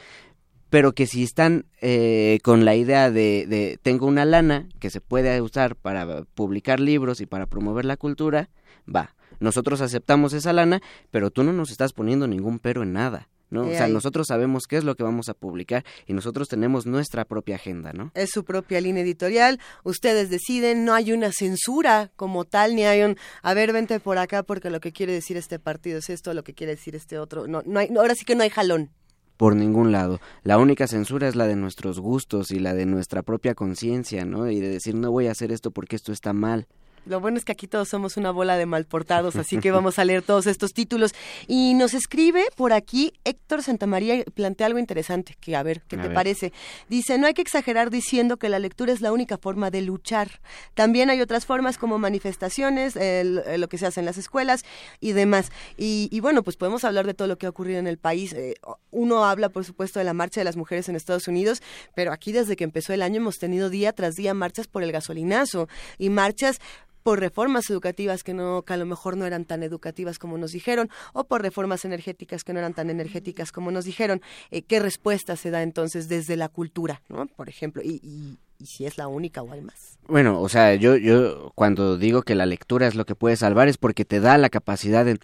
pero 0.70 0.92
que 0.92 1.06
si 1.06 1.22
están 1.22 1.66
eh, 1.80 2.40
con 2.42 2.64
la 2.64 2.74
idea 2.74 3.12
de, 3.12 3.46
de, 3.46 3.78
tengo 3.80 4.08
una 4.08 4.24
lana 4.24 4.68
que 4.80 4.90
se 4.90 5.00
puede 5.00 5.40
usar 5.40 5.76
para 5.76 6.24
publicar 6.34 6.80
libros 6.80 7.20
y 7.20 7.26
para 7.26 7.46
promover 7.46 7.84
la 7.84 7.96
cultura, 7.96 8.50
va. 8.92 9.14
Nosotros 9.38 9.82
aceptamos 9.82 10.32
esa 10.32 10.52
lana, 10.52 10.82
pero 11.12 11.30
tú 11.30 11.44
no 11.44 11.52
nos 11.52 11.70
estás 11.70 11.92
poniendo 11.92 12.26
ningún 12.26 12.58
pero 12.58 12.82
en 12.82 12.92
nada. 12.92 13.28
¿No? 13.52 13.64
He 13.64 13.68
o 13.68 13.72
sea, 13.72 13.84
ahí. 13.84 13.92
nosotros 13.92 14.26
sabemos 14.26 14.64
qué 14.66 14.78
es 14.78 14.84
lo 14.84 14.96
que 14.96 15.02
vamos 15.02 15.28
a 15.28 15.34
publicar 15.34 15.84
y 16.06 16.14
nosotros 16.14 16.48
tenemos 16.48 16.86
nuestra 16.86 17.24
propia 17.24 17.56
agenda, 17.56 17.92
¿no? 17.92 18.10
Es 18.14 18.30
su 18.30 18.44
propia 18.44 18.80
línea 18.80 19.02
editorial, 19.02 19.60
ustedes 19.84 20.30
deciden, 20.30 20.84
no 20.84 20.94
hay 20.94 21.12
una 21.12 21.30
censura 21.32 22.10
como 22.16 22.44
tal, 22.44 22.74
ni 22.74 22.84
hay 22.84 23.02
un, 23.02 23.16
a 23.42 23.54
ver, 23.54 23.72
vente 23.72 24.00
por 24.00 24.18
acá 24.18 24.42
porque 24.42 24.70
lo 24.70 24.80
que 24.80 24.92
quiere 24.92 25.12
decir 25.12 25.36
este 25.36 25.58
partido 25.58 25.98
es 25.98 26.10
esto, 26.10 26.32
lo 26.34 26.42
que 26.42 26.54
quiere 26.54 26.74
decir 26.74 26.96
este 26.96 27.18
otro. 27.18 27.46
No, 27.46 27.62
no 27.66 27.78
hay, 27.78 27.88
ahora 27.96 28.14
sí 28.14 28.24
que 28.24 28.34
no 28.34 28.42
hay 28.42 28.50
jalón. 28.50 28.90
Por 29.36 29.56
ningún 29.56 29.92
lado. 29.92 30.20
La 30.44 30.58
única 30.58 30.86
censura 30.86 31.28
es 31.28 31.36
la 31.36 31.46
de 31.46 31.56
nuestros 31.56 31.98
gustos 31.98 32.50
y 32.52 32.58
la 32.58 32.74
de 32.74 32.86
nuestra 32.86 33.22
propia 33.22 33.54
conciencia, 33.54 34.24
¿no? 34.24 34.50
Y 34.50 34.60
de 34.60 34.68
decir, 34.68 34.94
no 34.94 35.10
voy 35.10 35.26
a 35.26 35.32
hacer 35.32 35.52
esto 35.52 35.70
porque 35.70 35.96
esto 35.96 36.12
está 36.12 36.32
mal. 36.32 36.68
Lo 37.04 37.20
bueno 37.20 37.36
es 37.36 37.44
que 37.44 37.52
aquí 37.52 37.66
todos 37.66 37.88
somos 37.88 38.16
una 38.16 38.30
bola 38.30 38.56
de 38.56 38.66
malportados, 38.66 39.36
así 39.36 39.58
que 39.58 39.70
vamos 39.72 39.98
a 39.98 40.04
leer 40.04 40.22
todos 40.22 40.46
estos 40.46 40.72
títulos. 40.72 41.12
Y 41.48 41.74
nos 41.74 41.94
escribe 41.94 42.44
por 42.56 42.72
aquí 42.72 43.12
Héctor 43.24 43.62
Santamaría 43.62 44.14
y 44.16 44.24
plantea 44.24 44.66
algo 44.68 44.78
interesante, 44.78 45.36
que 45.40 45.56
a 45.56 45.62
ver, 45.62 45.82
¿qué 45.88 45.96
A 45.96 46.02
te 46.02 46.08
ver. 46.08 46.14
parece? 46.14 46.52
Dice, 46.88 47.18
no 47.18 47.26
hay 47.26 47.34
que 47.34 47.42
exagerar 47.42 47.90
diciendo 47.90 48.36
que 48.36 48.48
la 48.48 48.58
lectura 48.58 48.92
es 48.92 49.00
la 49.00 49.12
única 49.12 49.38
forma 49.38 49.70
de 49.70 49.82
luchar. 49.82 50.40
También 50.74 51.10
hay 51.10 51.20
otras 51.20 51.44
formas 51.46 51.78
como 51.78 51.98
manifestaciones, 51.98 52.96
el- 52.96 53.42
el- 53.46 53.60
lo 53.60 53.68
que 53.68 53.78
se 53.78 53.86
hace 53.86 54.00
en 54.00 54.06
las 54.06 54.18
escuelas 54.18 54.62
y 55.00 55.12
demás. 55.12 55.50
Y, 55.76 56.08
y 56.12 56.20
bueno, 56.20 56.42
pues 56.42 56.56
podemos 56.56 56.84
hablar 56.84 57.06
de 57.06 57.14
todo 57.14 57.28
lo 57.28 57.36
que 57.38 57.46
ha 57.46 57.50
ocurrido 57.50 57.78
en 57.78 57.86
el 57.86 57.98
país. 57.98 58.32
Eh, 58.32 58.54
uno 58.90 59.24
habla, 59.24 59.48
por 59.48 59.64
supuesto, 59.64 59.98
de 59.98 60.04
la 60.04 60.12
marcha 60.14 60.40
de 60.40 60.44
las 60.44 60.56
mujeres 60.56 60.88
en 60.88 60.96
Estados 60.96 61.28
Unidos, 61.28 61.62
pero 61.94 62.12
aquí 62.12 62.32
desde 62.32 62.56
que 62.56 62.64
empezó 62.64 62.92
el 62.92 63.02
año 63.02 63.16
hemos 63.16 63.38
tenido 63.38 63.70
día 63.70 63.92
tras 63.92 64.14
día 64.14 64.34
marchas 64.34 64.66
por 64.68 64.82
el 64.82 64.92
gasolinazo 64.92 65.68
y 65.98 66.10
marchas 66.10 66.58
por 67.02 67.20
reformas 67.20 67.68
educativas 67.70 68.22
que 68.22 68.34
no 68.34 68.62
que 68.62 68.72
a 68.72 68.76
lo 68.76 68.86
mejor 68.86 69.16
no 69.16 69.26
eran 69.26 69.44
tan 69.44 69.62
educativas 69.62 70.18
como 70.18 70.38
nos 70.38 70.52
dijeron 70.52 70.88
o 71.12 71.24
por 71.24 71.42
reformas 71.42 71.84
energéticas 71.84 72.44
que 72.44 72.52
no 72.52 72.58
eran 72.58 72.74
tan 72.74 72.90
energéticas 72.90 73.52
como 73.52 73.70
nos 73.70 73.84
dijeron 73.84 74.20
Eh, 74.50 74.62
qué 74.62 74.80
respuesta 74.80 75.36
se 75.36 75.50
da 75.50 75.62
entonces 75.62 76.08
desde 76.08 76.36
la 76.36 76.48
cultura 76.48 77.02
no 77.08 77.26
por 77.26 77.48
ejemplo 77.48 77.82
y, 77.82 78.00
y, 78.02 78.38
y 78.62 78.66
si 78.66 78.86
es 78.86 78.96
la 78.96 79.08
única 79.08 79.42
o 79.42 79.52
hay 79.52 79.60
más 79.60 79.98
Bueno, 80.06 80.40
o 80.40 80.48
sea, 80.48 80.74
yo, 80.76 80.96
yo 80.96 81.52
cuando 81.54 81.98
digo 81.98 82.22
que 82.22 82.34
la 82.34 82.46
lectura 82.46 82.86
es 82.86 82.94
lo 82.94 83.04
que 83.04 83.14
puede 83.16 83.36
salvar 83.36 83.68
es 83.68 83.76
porque 83.76 84.04
te 84.04 84.20
da 84.20 84.38
la 84.38 84.50
capacidad 84.50 85.04
de, 85.04 85.18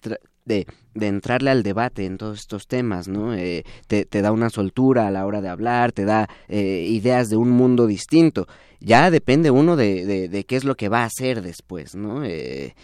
de, 0.45 0.67
de 0.95 1.07
entrarle 1.07 1.51
al 1.51 1.63
debate 1.63 2.05
en 2.05 2.19
todos 2.19 2.41
estos 2.41 2.67
temas, 2.67 3.07
¿no? 3.07 3.35
Eh, 3.35 3.65
te, 3.87 4.05
te 4.05 4.23
da 4.23 4.33
una 4.33 4.51
soltura 4.51 5.07
a 5.07 5.11
la 5.11 5.25
hora 5.25 5.41
de 5.41 5.49
hablar, 5.49 5.93
te 5.93 6.05
da 6.05 6.29
eh, 6.49 6.87
ideas 6.89 7.31
de 7.31 7.37
un 7.37 7.51
mundo 7.51 7.87
distinto. 7.87 8.49
Ya 8.81 9.11
depende 9.11 9.51
uno 9.51 9.77
de, 9.77 10.05
de, 10.05 10.29
de 10.29 10.45
qué 10.45 10.57
es 10.57 10.65
lo 10.65 10.77
que 10.77 10.89
va 10.89 11.03
a 11.03 11.07
hacer 11.07 11.43
después, 11.43 11.95
¿no? 11.95 12.25
Eh, 12.25 12.75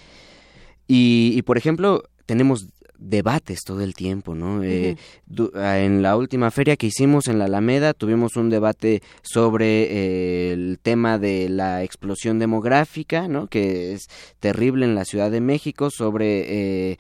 y, 0.87 1.33
y, 1.35 1.43
por 1.43 1.57
ejemplo, 1.57 2.05
tenemos 2.27 2.69
debates 3.07 3.61
todo 3.65 3.83
el 3.83 3.95
tiempo, 3.95 4.35
¿no? 4.35 4.63
Eh, 4.63 4.97
du- 5.27 5.51
ah, 5.55 5.79
en 5.79 6.03
la 6.03 6.17
última 6.17 6.51
feria 6.51 6.77
que 6.77 6.87
hicimos 6.87 7.29
en 7.29 7.39
la 7.39 7.45
Alameda 7.45 7.93
tuvimos 7.93 8.37
un 8.37 8.49
debate 8.51 9.03
sobre 9.23 9.83
eh, 9.91 10.53
el 10.53 10.79
tema 10.83 11.19
de 11.19 11.49
la 11.49 11.83
explosión 11.83 12.39
demográfica, 12.39 13.29
¿no? 13.29 13.47
Que 13.47 13.93
es 13.93 14.07
terrible 14.41 14.87
en 14.87 14.95
la 14.95 15.05
Ciudad 15.05 15.31
de 15.31 15.41
México, 15.41 15.91
sobre... 15.91 16.91
eh, 16.93 16.99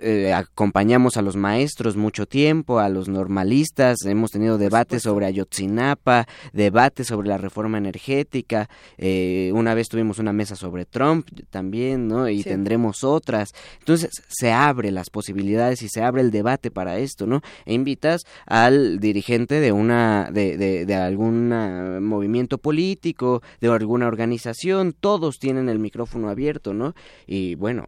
eh, 0.00 0.32
acompañamos 0.32 1.16
a 1.16 1.22
los 1.22 1.36
maestros 1.36 1.96
mucho 1.96 2.26
tiempo, 2.26 2.78
a 2.78 2.88
los 2.88 3.08
normalistas, 3.08 4.04
hemos 4.04 4.30
tenido 4.30 4.56
debates 4.58 5.02
sobre 5.02 5.26
Ayotzinapa, 5.26 6.26
debates 6.52 7.08
sobre 7.08 7.28
la 7.28 7.38
reforma 7.38 7.78
energética, 7.78 8.68
eh, 8.96 9.50
una 9.54 9.74
vez 9.74 9.88
tuvimos 9.88 10.18
una 10.18 10.32
mesa 10.32 10.54
sobre 10.56 10.84
Trump 10.84 11.28
también, 11.50 12.06
¿no? 12.08 12.28
Y 12.28 12.42
Sí. 12.42 12.50
tendremos 12.50 13.02
otras. 13.04 13.50
Entonces 13.80 14.10
se 14.28 14.52
abre 14.52 14.90
las 14.92 15.10
posibilidades 15.10 15.82
y 15.82 15.88
se 15.88 16.02
abre 16.02 16.22
el 16.22 16.30
debate 16.30 16.70
para 16.70 16.98
esto, 16.98 17.26
¿no? 17.26 17.40
E 17.66 17.74
invitas 17.74 18.22
al 18.46 19.00
dirigente 19.00 19.60
de 19.60 19.72
una, 19.72 20.30
de, 20.32 20.56
de, 20.56 20.86
de 20.86 20.94
algún 20.94 21.52
ah, 21.52 21.98
movimiento 22.00 22.58
político, 22.58 23.42
de 23.60 23.68
alguna 23.68 24.06
organización, 24.06 24.94
todos 24.98 25.38
tienen 25.38 25.68
el 25.68 25.78
micrófono 25.78 26.28
abierto, 26.30 26.74
¿no? 26.74 26.94
Y 27.26 27.54
bueno, 27.56 27.86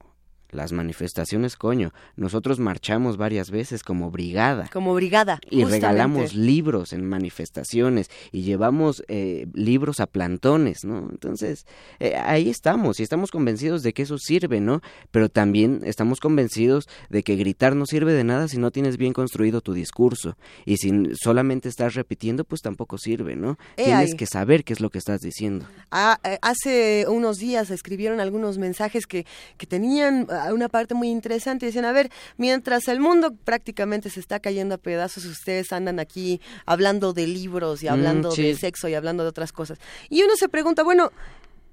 las 0.52 0.72
manifestaciones, 0.72 1.56
coño, 1.56 1.92
nosotros 2.16 2.58
marchamos 2.58 3.16
varias 3.16 3.50
veces 3.50 3.82
como 3.82 4.10
brigada. 4.10 4.68
como 4.72 4.94
brigada 4.94 5.40
Y 5.50 5.62
justamente. 5.62 5.86
regalamos 5.86 6.34
libros 6.34 6.92
en 6.92 7.08
manifestaciones 7.08 8.10
y 8.32 8.42
llevamos 8.42 9.02
eh, 9.08 9.46
libros 9.54 10.00
a 10.00 10.06
plantones, 10.06 10.84
¿no? 10.84 11.08
Entonces, 11.10 11.66
eh, 11.98 12.16
ahí 12.16 12.48
estamos 12.48 13.00
y 13.00 13.02
estamos 13.02 13.30
convencidos 13.30 13.82
de 13.82 13.92
que 13.92 14.02
eso 14.02 14.18
sirve, 14.18 14.60
¿no? 14.60 14.80
Pero 15.10 15.28
también 15.28 15.80
estamos 15.84 16.20
convencidos 16.20 16.88
de 17.08 17.22
que 17.22 17.36
gritar 17.36 17.76
no 17.76 17.86
sirve 17.86 18.12
de 18.12 18.24
nada 18.24 18.48
si 18.48 18.58
no 18.58 18.70
tienes 18.70 18.96
bien 18.96 19.12
construido 19.12 19.60
tu 19.60 19.72
discurso. 19.72 20.36
Y 20.64 20.76
si 20.76 20.90
solamente 21.22 21.68
estás 21.68 21.94
repitiendo, 21.94 22.44
pues 22.44 22.60
tampoco 22.62 22.98
sirve, 22.98 23.36
¿no? 23.36 23.58
Tienes 23.76 24.10
ahí. 24.12 24.16
que 24.16 24.26
saber 24.26 24.64
qué 24.64 24.72
es 24.72 24.80
lo 24.80 24.90
que 24.90 24.98
estás 24.98 25.20
diciendo. 25.20 25.66
Ah, 25.90 26.18
eh, 26.24 26.38
hace 26.42 27.06
unos 27.08 27.38
días 27.38 27.70
escribieron 27.70 28.20
algunos 28.20 28.58
mensajes 28.58 29.06
que, 29.06 29.26
que 29.56 29.66
tenían 29.66 30.26
una 30.52 30.68
parte 30.68 30.94
muy 30.94 31.08
interesante. 31.08 31.66
Decían, 31.66 31.84
a 31.84 31.92
ver, 31.92 32.10
mientras 32.36 32.88
el 32.88 33.00
mundo 33.00 33.34
prácticamente 33.44 34.10
se 34.10 34.20
está 34.20 34.40
cayendo 34.40 34.74
a 34.74 34.78
pedazos, 34.78 35.24
ustedes 35.24 35.72
andan 35.72 36.00
aquí 36.00 36.40
hablando 36.66 37.12
de 37.12 37.26
libros 37.26 37.82
y 37.82 37.86
Mm, 37.86 37.92
hablando 37.92 38.30
sí. 38.30 38.42
de 38.42 38.54
sexo 38.56 38.88
y 38.88 38.94
hablando 38.94 39.22
de 39.22 39.28
otras 39.28 39.52
cosas. 39.52 39.78
Y 40.08 40.22
uno 40.22 40.34
se 40.36 40.48
pregunta, 40.48 40.82
bueno, 40.82 41.10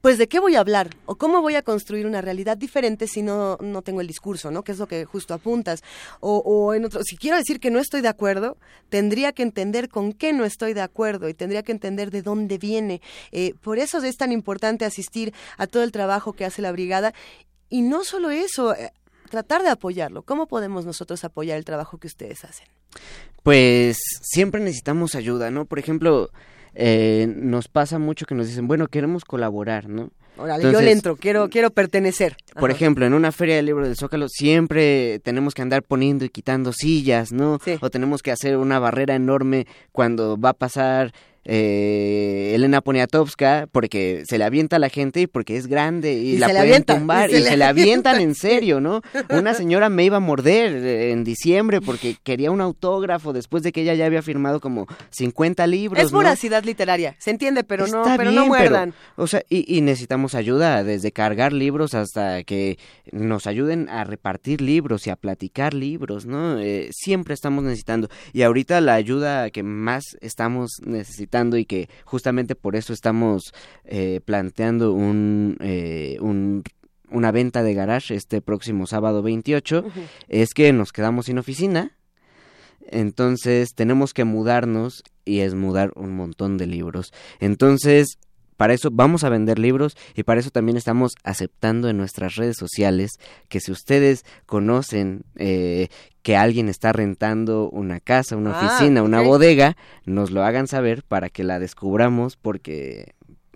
pues 0.02 0.18
de 0.18 0.28
qué 0.28 0.40
voy 0.40 0.56
a 0.56 0.60
hablar 0.60 0.90
o 1.06 1.16
cómo 1.16 1.42
voy 1.42 1.56
a 1.56 1.64
construir 1.64 2.06
una 2.06 2.22
realidad 2.22 2.56
diferente 2.56 3.08
si 3.08 3.24
no, 3.24 3.58
no 3.62 3.82
tengo 3.82 4.00
el 4.00 4.08
discurso, 4.08 4.52
¿no? 4.52 4.64
Que 4.64 4.72
es 4.72 4.78
lo 4.78 4.88
que 4.88 5.06
justo 5.06 5.34
apuntas. 5.34 5.84
O, 6.20 6.38
o 6.38 6.74
en 6.74 6.86
otro, 6.86 7.02
si 7.04 7.18
quiero 7.18 7.36
decir 7.36 7.60
que 7.60 7.72
no 7.72 7.80
estoy 7.80 8.02
de 8.02 8.08
acuerdo, 8.08 8.58
tendría 8.90 9.32
que 9.34 9.44
entender 9.44 9.90
con 9.90 10.14
qué 10.14 10.34
no 10.34 10.46
estoy 10.46 10.74
de 10.74 10.82
acuerdo 10.82 11.30
y 11.30 11.34
tendría 11.34 11.64
que 11.64 11.72
entender 11.72 12.12
de 12.12 12.22
dónde 12.22 12.58
viene. 12.58 13.02
Eh, 13.32 13.54
por 13.62 13.80
eso 13.80 13.98
es 13.98 14.18
tan 14.18 14.32
importante 14.32 14.86
asistir 14.86 15.34
a 15.58 15.68
todo 15.68 15.84
el 15.84 15.92
trabajo 15.92 16.34
que 16.34 16.46
hace 16.46 16.62
la 16.62 16.72
brigada 16.72 17.14
y 17.70 17.82
no 17.82 18.04
solo 18.04 18.30
eso. 18.30 18.76
eh, 18.76 18.92
tratar 19.28 19.62
de 19.62 19.70
apoyarlo. 19.70 20.24
¿Cómo 20.24 20.48
podemos 20.48 20.86
nosotros 20.86 21.24
apoyar 21.24 21.58
el 21.58 21.66
trabajo 21.66 21.98
que 21.98 22.08
ustedes 22.08 22.44
hacen? 22.44 22.68
Pues 23.44 23.98
siempre 24.22 24.62
necesitamos 24.62 25.16
ayuda, 25.16 25.52
¿no? 25.52 25.66
Por 25.66 25.80
ejemplo, 25.80 26.30
eh, 26.74 27.32
nos 27.36 27.68
pasa 27.68 28.00
mucho 28.00 28.26
que 28.26 28.36
nos 28.36 28.48
dicen, 28.48 28.68
bueno, 28.68 28.88
queremos 28.88 29.26
colaborar, 29.26 29.88
¿no? 29.88 30.10
Órale, 30.38 30.72
yo 30.72 30.82
le 30.82 30.92
entro, 30.92 31.16
quiero, 31.16 31.50
quiero 31.50 31.72
pertenecer. 31.72 32.38
Por 32.60 32.70
ejemplo, 32.70 33.08
en 33.08 33.16
una 33.16 33.32
feria 33.32 33.56
del 33.56 33.66
libro 33.66 33.86
del 33.88 33.98
Zócalo 33.98 34.28
siempre 34.30 35.20
tenemos 35.24 35.56
que 35.56 35.64
andar 35.64 35.82
poniendo 35.82 36.26
y 36.26 36.30
quitando 36.30 36.74
sillas, 36.74 37.32
¿no? 37.32 37.60
O 37.82 37.90
tenemos 37.90 38.22
que 38.22 38.32
hacer 38.32 38.58
una 38.58 38.78
barrera 38.78 39.16
enorme 39.16 39.66
cuando 39.92 40.40
va 40.40 40.50
a 40.50 40.54
pasar 40.54 41.12
eh, 41.50 42.52
Elena 42.56 42.82
Poniatowska 42.82 43.70
porque 43.72 44.24
se 44.28 44.38
le 44.38 44.44
avienta 44.44 44.76
a 44.76 44.80
la 44.80 44.90
gente 44.90 45.22
y 45.22 45.28
porque 45.28 45.56
es 45.56 45.68
grande 45.68 46.14
y, 46.16 46.34
Y 46.34 46.38
la 46.40 46.48
pueden 46.48 46.62
avienta, 46.62 46.98
tumbar 46.98 47.30
y 47.30 47.34
se 47.34 47.40
y 47.40 47.44
se 47.44 47.58
le 47.58 47.64
avientan 47.64 48.16
avienta. 48.16 48.32
en 48.32 48.36
serio, 48.36 48.82
¿no? 48.82 49.02
Una 49.30 49.54
señora 49.54 49.88
me 49.88 50.04
iba 50.04 50.18
a 50.18 50.20
morder 50.20 50.74
eh, 50.74 51.12
en 51.12 51.24
diciembre 51.24 51.80
porque 51.80 52.18
quería 52.22 52.52
un 52.52 52.60
autógrafo 52.60 53.32
después 53.32 53.64
de 53.64 53.72
que 53.72 53.84
ella 53.84 53.94
ya 53.94 54.06
había 54.06 54.22
firmado 54.22 54.60
como 54.60 54.88
50 55.12 55.66
libros, 55.68 56.04
Es 56.04 56.12
¿no? 56.12 56.18
voracidad 56.18 56.66
literaria, 56.66 57.16
se 57.18 57.32
entiende, 57.32 57.64
pero 57.64 57.88
no, 57.88 58.04
pero 58.18 58.32
no 58.32 58.46
muerdan. 58.46 58.94
o 59.16 59.26
sea, 59.26 59.42
y, 59.50 59.74
y 59.74 59.80
necesitamos 59.80 60.36
ayuda, 60.36 60.84
desde 60.84 61.14
cargar 61.14 61.54
libros 61.54 61.94
hasta 61.94 62.44
que 62.44 62.78
nos 63.14 63.48
ayuden 63.48 63.88
a 63.88 64.04
repartir 64.04 64.60
libros 64.60 65.08
y 65.08 65.12
a 65.12 65.16
platicar 65.16 65.74
libros, 65.74 66.26
¿no? 66.26 66.60
Eh, 66.60 66.90
siempre 66.92 67.34
estamos 67.34 67.64
necesitando. 67.64 68.10
Y 68.34 68.42
ahorita 68.42 68.82
la 68.82 68.96
ayuda 68.96 69.50
que 69.50 69.64
más 69.64 70.04
estamos 70.20 70.72
necesitando 70.84 71.37
y 71.58 71.66
que 71.66 71.90
justamente 72.06 72.56
por 72.56 72.76
eso 72.76 72.94
estamos 72.94 73.54
eh, 73.86 74.22
planteando 74.24 74.94
un, 74.94 75.58
eh, 75.60 76.18
un 76.22 76.64
una 77.10 77.32
venta 77.32 77.64
de 77.64 77.74
garage 77.74 78.16
este 78.16 78.42
próximo 78.42 78.86
sábado 78.86 79.22
28 79.22 79.80
Ujú. 79.80 80.02
es 80.28 80.50
que 80.54 80.74
nos 80.74 80.92
quedamos 80.92 81.28
sin 81.28 81.38
oficina 81.38 81.94
entonces 82.90 83.74
tenemos 83.76 84.14
que 84.14 84.24
mudarnos 84.24 85.04
y 85.26 85.40
es 85.40 85.54
mudar 85.56 85.92
un 85.96 86.16
montón 86.16 86.58
de 86.58 86.68
libros. 86.68 87.14
Entonces, 87.40 88.18
para 88.56 88.74
eso 88.74 88.90
vamos 88.92 89.24
a 89.24 89.30
vender 89.30 89.60
libros 89.60 89.96
y 90.16 90.24
para 90.24 90.40
eso 90.40 90.50
también 90.50 90.78
estamos 90.78 91.14
aceptando 91.24 91.90
en 91.90 91.98
nuestras 91.98 92.36
redes 92.36 92.58
sociales 92.58 93.12
que 93.50 93.60
si 93.60 93.72
ustedes 93.72 94.26
conocen 94.46 95.24
eh, 95.36 95.90
que 96.28 96.36
alguien 96.36 96.68
está 96.68 96.92
rentando 96.92 97.70
una 97.70 98.02
casa, 98.02 98.36
una 98.36 98.60
Ah, 98.60 98.66
oficina, 98.66 99.02
una 99.02 99.22
bodega, 99.22 99.78
nos 100.04 100.30
lo 100.30 100.44
hagan 100.44 100.68
saber 100.68 101.04
para 101.04 101.30
que 101.30 101.46
la 101.46 101.58
descubramos 101.58 102.36
porque 102.36 103.14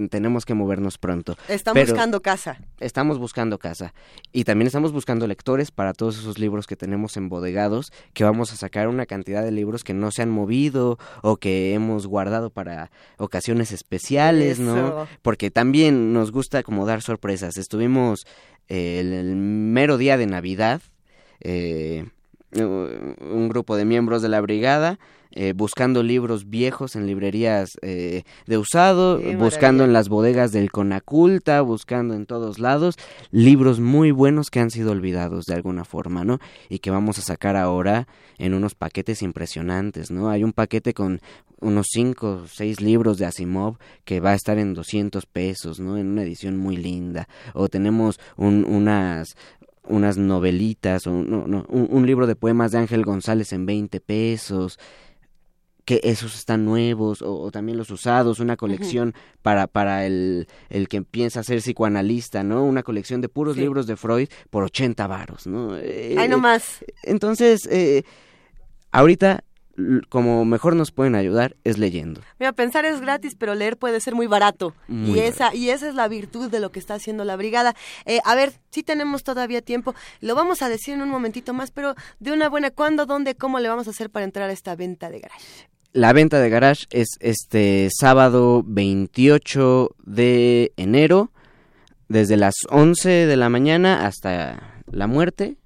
tenemos 0.10 0.46
que 0.46 0.54
movernos 0.54 0.98
pronto. 0.98 1.36
Están 1.50 1.74
Pero- 1.74 1.88
buscando 1.92 2.22
casa. 2.22 2.62
Estamos 2.80 3.20
buscando 3.20 3.60
casa 3.60 3.94
y 4.32 4.46
también 4.46 4.68
estamos 4.68 4.94
buscando 4.94 5.28
lectores 5.28 5.70
para 5.72 5.92
todos 5.92 6.18
esos 6.18 6.40
libros 6.40 6.66
que 6.66 6.78
tenemos 6.78 7.18
embodegados, 7.18 7.92
que 8.14 8.24
vamos 8.24 8.54
a 8.54 8.56
sacar 8.56 8.88
una 8.88 9.06
cantidad 9.06 9.44
de 9.44 9.52
libros 9.52 9.84
que 9.84 9.94
no 9.94 10.10
se 10.12 10.22
han 10.22 10.30
movido 10.30 10.98
o 11.24 11.36
que 11.36 11.74
hemos 11.74 12.08
guardado 12.08 12.52
para 12.52 12.90
ocasiones 13.18 13.74
especiales, 13.74 14.62
¿no? 14.62 15.08
Porque 15.22 15.52
también 15.52 16.14
nos 16.14 16.32
gusta 16.32 16.64
como 16.64 16.86
dar 16.86 17.02
sorpresas. 17.02 17.58
Estuvimos 17.58 18.22
eh, 18.70 19.02
el, 19.02 19.12
el 19.12 19.36
mero 19.36 19.98
día 19.98 20.16
de 20.16 20.26
Navidad. 20.28 20.82
eh, 21.42 22.06
un 22.54 23.50
grupo 23.50 23.76
de 23.76 23.86
miembros 23.86 24.22
de 24.22 24.30
la 24.30 24.42
brigada 24.42 25.00
eh, 25.34 25.54
buscando 25.56 26.04
libros 26.04 26.50
viejos 26.50 26.98
en 26.98 27.08
librerías 27.08 27.78
eh, 27.82 28.24
de 28.48 28.58
usado, 28.58 29.18
buscando 29.38 29.86
en 29.86 29.94
las 29.94 30.10
bodegas 30.10 30.52
del 30.52 30.72
Conaculta, 30.72 31.62
buscando 31.62 32.16
en 32.16 32.26
todos 32.26 32.60
lados 32.60 32.96
libros 33.32 33.80
muy 33.80 34.12
buenos 34.12 34.50
que 34.50 34.60
han 34.60 34.72
sido 34.72 34.92
olvidados 34.92 35.46
de 35.46 35.54
alguna 35.54 35.86
forma, 35.86 36.26
¿no? 36.26 36.40
Y 36.68 36.80
que 36.80 36.92
vamos 36.92 37.18
a 37.18 37.22
sacar 37.22 37.56
ahora 37.56 38.10
en 38.40 38.54
unos 38.54 38.76
paquetes 38.76 39.22
impresionantes, 39.22 40.12
¿no? 40.12 40.30
Hay 40.30 40.44
un 40.44 40.52
paquete 40.52 40.94
con 40.94 41.22
unos 41.62 41.88
cinco 41.92 42.42
o 42.44 42.48
seis 42.48 42.82
libros 42.82 43.18
de 43.18 43.26
Asimov 43.26 43.78
que 44.04 44.20
va 44.20 44.32
a 44.32 44.36
estar 44.36 44.58
en 44.58 44.74
200 44.74 45.26
pesos, 45.28 45.80
¿no? 45.80 45.98
En 45.98 46.08
una 46.08 46.24
edición 46.24 46.58
muy 46.58 46.76
linda. 46.76 47.30
O 47.54 47.70
tenemos 47.70 48.20
un, 48.36 48.66
unas 48.66 49.38
unas 49.88 50.18
novelitas 50.18 51.08
o 51.08 51.12
no, 51.12 51.48
no, 51.48 51.66
un, 51.70 51.88
un, 51.90 52.06
libro 52.06 52.28
de 52.28 52.36
poemas 52.36 52.72
de 52.72 52.78
Ángel 52.78 53.04
González 53.04 53.52
en 53.52 53.66
20 53.66 54.00
pesos 54.00 54.78
que 55.86 56.00
esos 56.04 56.36
están 56.36 56.64
nuevos 56.66 57.22
o, 57.22 57.52
también 57.52 57.78
los 57.78 57.90
usados, 57.90 58.40
una 58.40 58.56
colección 58.56 59.14
para, 59.42 59.68
para 59.68 60.06
el, 60.06 60.48
el, 60.70 60.88
que 60.88 61.02
piensa 61.02 61.44
ser 61.44 61.60
psicoanalista, 61.60 62.44
¿no? 62.44 62.64
Una 62.64 62.84
colección 62.84 63.22
de 63.22 63.30
puros 63.30 63.58
libros 63.58 63.88
de 63.88 63.98
Freud 63.98 64.30
por 64.50 64.64
80 64.64 65.08
varos, 65.08 65.48
¿no? 65.48 65.76
Eh, 65.78 66.16
Ay, 66.18 66.30
no 66.30 66.38
más. 66.38 66.86
Entonces, 67.04 67.68
eh, 67.70 68.04
ahorita 68.92 69.44
como 70.10 70.46
mejor 70.46 70.76
nos 70.76 70.92
pueden 70.92 71.16
ayudar 71.16 71.56
es 71.64 71.78
leyendo. 71.78 72.22
Mira, 72.40 72.54
pensar 72.54 72.86
es 72.86 73.02
gratis, 73.02 73.36
pero 73.38 73.56
leer 73.56 73.78
puede 73.78 74.00
ser 74.00 74.16
muy 74.16 74.28
barato. 74.28 74.74
y 74.88 75.20
esa 75.20 75.54
y 75.54 75.70
esa 75.70 75.88
es 75.88 75.96
la 75.96 76.08
virtud 76.08 76.50
de 76.50 76.60
lo 76.60 76.72
que 76.72 76.80
está 76.80 76.96
haciendo 76.96 77.24
la 77.24 77.36
brigada. 77.36 77.76
Eh, 78.06 78.20
a 78.26 78.36
ver, 78.36 78.54
si 78.70 78.84
tenemos 78.84 79.24
todavía 79.24 79.62
tiempo. 79.62 79.96
Lo 80.20 80.36
vamos 80.36 80.62
a 80.62 80.70
decir 80.70 80.94
en 80.94 81.02
un 81.02 81.10
momentito 81.10 81.54
más, 81.54 81.72
pero 81.72 81.96
de 82.20 82.32
una 82.32 82.50
buena, 82.50 82.72
¿cuándo, 82.72 83.06
dónde, 83.06 83.36
cómo 83.36 83.60
le 83.60 83.70
vamos 83.70 83.88
a 83.88 83.92
hacer 83.92 84.10
para 84.10 84.26
entrar 84.26 84.50
a 84.50 84.54
esta 84.54 84.76
venta 84.76 85.10
de 85.10 85.20
garage? 85.20 85.70
La 85.94 86.14
venta 86.14 86.40
de 86.40 86.50
garage 86.50 86.86
es 86.90 87.10
este 87.20 87.90
sábado 87.92 88.64
28 88.66 89.96
de 90.04 90.72
enero, 90.78 91.32
desde 92.08 92.38
las 92.38 92.56
11 92.70 93.10
de 93.10 93.38
la 93.38 93.50
mañana 93.50 94.06
hasta 94.06 94.84
la 94.90 95.08
muerte 95.08 95.58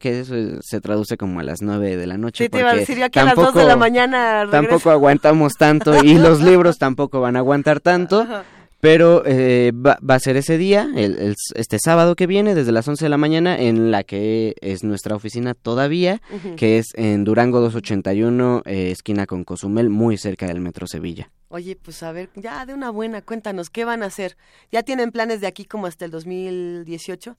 que 0.00 0.20
eso 0.20 0.34
se 0.60 0.80
traduce 0.80 1.16
como 1.16 1.40
a 1.40 1.42
las 1.42 1.62
9 1.62 1.96
de 1.96 2.06
la 2.06 2.18
noche. 2.18 2.44
Sí, 2.44 2.50
te 2.50 2.60
iba 2.60 2.70
a 2.70 2.74
decir, 2.74 2.98
que 3.10 3.20
a 3.20 3.24
las 3.24 3.34
2 3.34 3.54
de 3.54 3.64
la 3.64 3.76
mañana 3.76 4.46
Tampoco 4.50 4.90
aguantamos 4.90 5.54
tanto 5.54 6.02
y 6.02 6.18
los 6.18 6.40
libros 6.40 6.78
tampoco 6.78 7.20
van 7.20 7.36
a 7.36 7.40
aguantar 7.40 7.80
tanto. 7.80 8.26
Pero 8.82 9.22
eh, 9.24 9.70
va, 9.72 9.96
a 10.08 10.18
ser 10.18 10.36
ese 10.36 10.58
día, 10.58 10.90
el, 10.96 11.36
este 11.54 11.78
sábado 11.78 12.16
que 12.16 12.26
viene, 12.26 12.56
desde 12.56 12.72
las 12.72 12.88
11 12.88 13.04
de 13.04 13.08
la 13.10 13.16
mañana, 13.16 13.56
en 13.56 13.92
la 13.92 14.02
que 14.02 14.56
es 14.60 14.82
nuestra 14.82 15.14
oficina 15.14 15.54
todavía, 15.54 16.20
que 16.56 16.78
es 16.78 16.86
en 16.96 17.22
Durango 17.22 17.60
281, 17.60 18.62
eh, 18.66 18.90
esquina 18.90 19.26
con 19.26 19.44
Cozumel, 19.44 19.88
muy 19.88 20.18
cerca 20.18 20.48
del 20.48 20.58
Metro 20.58 20.88
Sevilla. 20.88 21.30
Oye, 21.46 21.76
pues 21.80 22.02
a 22.02 22.10
ver, 22.10 22.30
ya 22.34 22.66
de 22.66 22.74
una 22.74 22.90
buena, 22.90 23.22
cuéntanos, 23.22 23.70
¿qué 23.70 23.84
van 23.84 24.02
a 24.02 24.06
hacer? 24.06 24.36
¿Ya 24.72 24.82
tienen 24.82 25.12
planes 25.12 25.40
de 25.40 25.46
aquí 25.46 25.64
como 25.64 25.86
hasta 25.86 26.04
el 26.04 26.10
2018? 26.10 27.36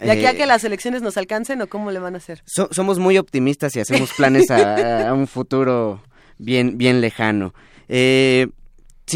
¿De 0.00 0.10
aquí 0.10 0.24
a 0.24 0.34
que 0.34 0.46
las 0.46 0.64
elecciones 0.64 1.02
nos 1.02 1.18
alcancen 1.18 1.60
o 1.60 1.66
cómo 1.66 1.90
le 1.90 1.98
van 1.98 2.14
a 2.14 2.18
hacer? 2.18 2.42
somos 2.46 2.98
muy 2.98 3.18
optimistas 3.18 3.76
y 3.76 3.80
hacemos 3.80 4.14
planes 4.16 4.50
a, 4.50 5.10
a 5.10 5.12
un 5.12 5.26
futuro 5.26 6.00
bien, 6.38 6.78
bien 6.78 7.02
lejano. 7.02 7.52
Eh, 7.86 8.46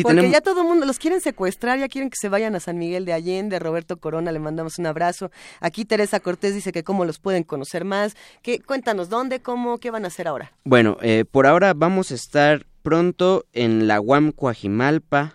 porque 0.03 0.31
ya 0.31 0.41
todo 0.41 0.63
el 0.63 0.69
mundo 0.69 0.87
los 0.87 0.99
quieren 0.99 1.21
secuestrar, 1.21 1.79
ya 1.79 1.89
quieren 1.89 2.11
que 2.11 2.17
se 2.21 2.29
vayan 2.29 2.55
a 2.55 2.61
San 2.61 2.79
Miguel 2.79 3.05
de 3.05 3.13
Allende, 3.13 3.59
Roberto 3.59 3.99
Corona, 3.99 4.33
le 4.33 4.39
mandamos 4.39 4.79
un 4.79 4.87
abrazo. 4.87 5.31
Aquí 5.61 5.85
Teresa 5.85 6.21
Cortés 6.21 6.55
dice 6.55 6.73
que 6.73 6.85
cómo 6.85 7.05
los 7.05 7.19
pueden 7.19 7.43
conocer 7.43 7.85
más. 7.85 8.17
¿Qué, 8.43 8.61
cuéntanos, 8.61 9.09
¿dónde, 9.09 9.41
cómo, 9.41 9.79
qué 9.79 9.91
van 9.91 10.05
a 10.05 10.09
hacer 10.09 10.29
ahora? 10.29 10.53
Bueno, 10.65 10.97
eh, 11.03 11.25
por 11.31 11.47
ahora 11.47 11.75
vamos 11.75 12.13
a 12.13 12.15
estar 12.15 12.67
pronto 12.83 13.47
en 13.53 13.87
la 13.87 14.01
UAM 14.01 14.33
Coajimalpa, 14.33 15.33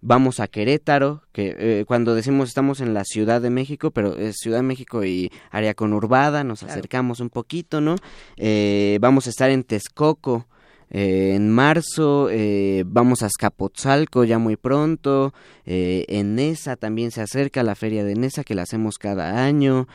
vamos 0.00 0.40
a 0.40 0.48
Querétaro, 0.48 1.22
que 1.32 1.56
eh, 1.58 1.84
cuando 1.86 2.14
decimos 2.14 2.48
estamos 2.48 2.80
en 2.80 2.94
la 2.94 3.04
Ciudad 3.04 3.40
de 3.40 3.50
México, 3.50 3.90
pero 3.90 4.16
es 4.16 4.36
Ciudad 4.36 4.58
de 4.58 4.62
México 4.62 5.04
y 5.04 5.30
área 5.50 5.74
conurbada, 5.74 6.44
nos 6.44 6.62
acercamos 6.62 7.20
un 7.20 7.30
poquito, 7.30 7.80
¿no? 7.80 7.96
Eh, 8.36 8.98
vamos 9.00 9.26
a 9.26 9.30
estar 9.30 9.50
en 9.50 9.64
Texcoco, 9.64 10.46
eh, 10.90 11.32
en 11.34 11.50
marzo 11.50 12.28
eh, 12.30 12.84
vamos 12.86 13.22
a 13.22 13.26
Escapotzalco 13.26 14.24
ya 14.24 14.38
muy 14.38 14.56
pronto. 14.56 15.32
Eh, 15.64 16.04
en 16.08 16.34
Nesa 16.34 16.76
también 16.76 17.10
se 17.10 17.20
acerca 17.20 17.62
la 17.62 17.74
feria 17.74 18.04
de 18.04 18.14
Nesa 18.14 18.44
que 18.44 18.54
la 18.54 18.62
hacemos 18.62 18.98
cada 18.98 19.44
año. 19.44 19.86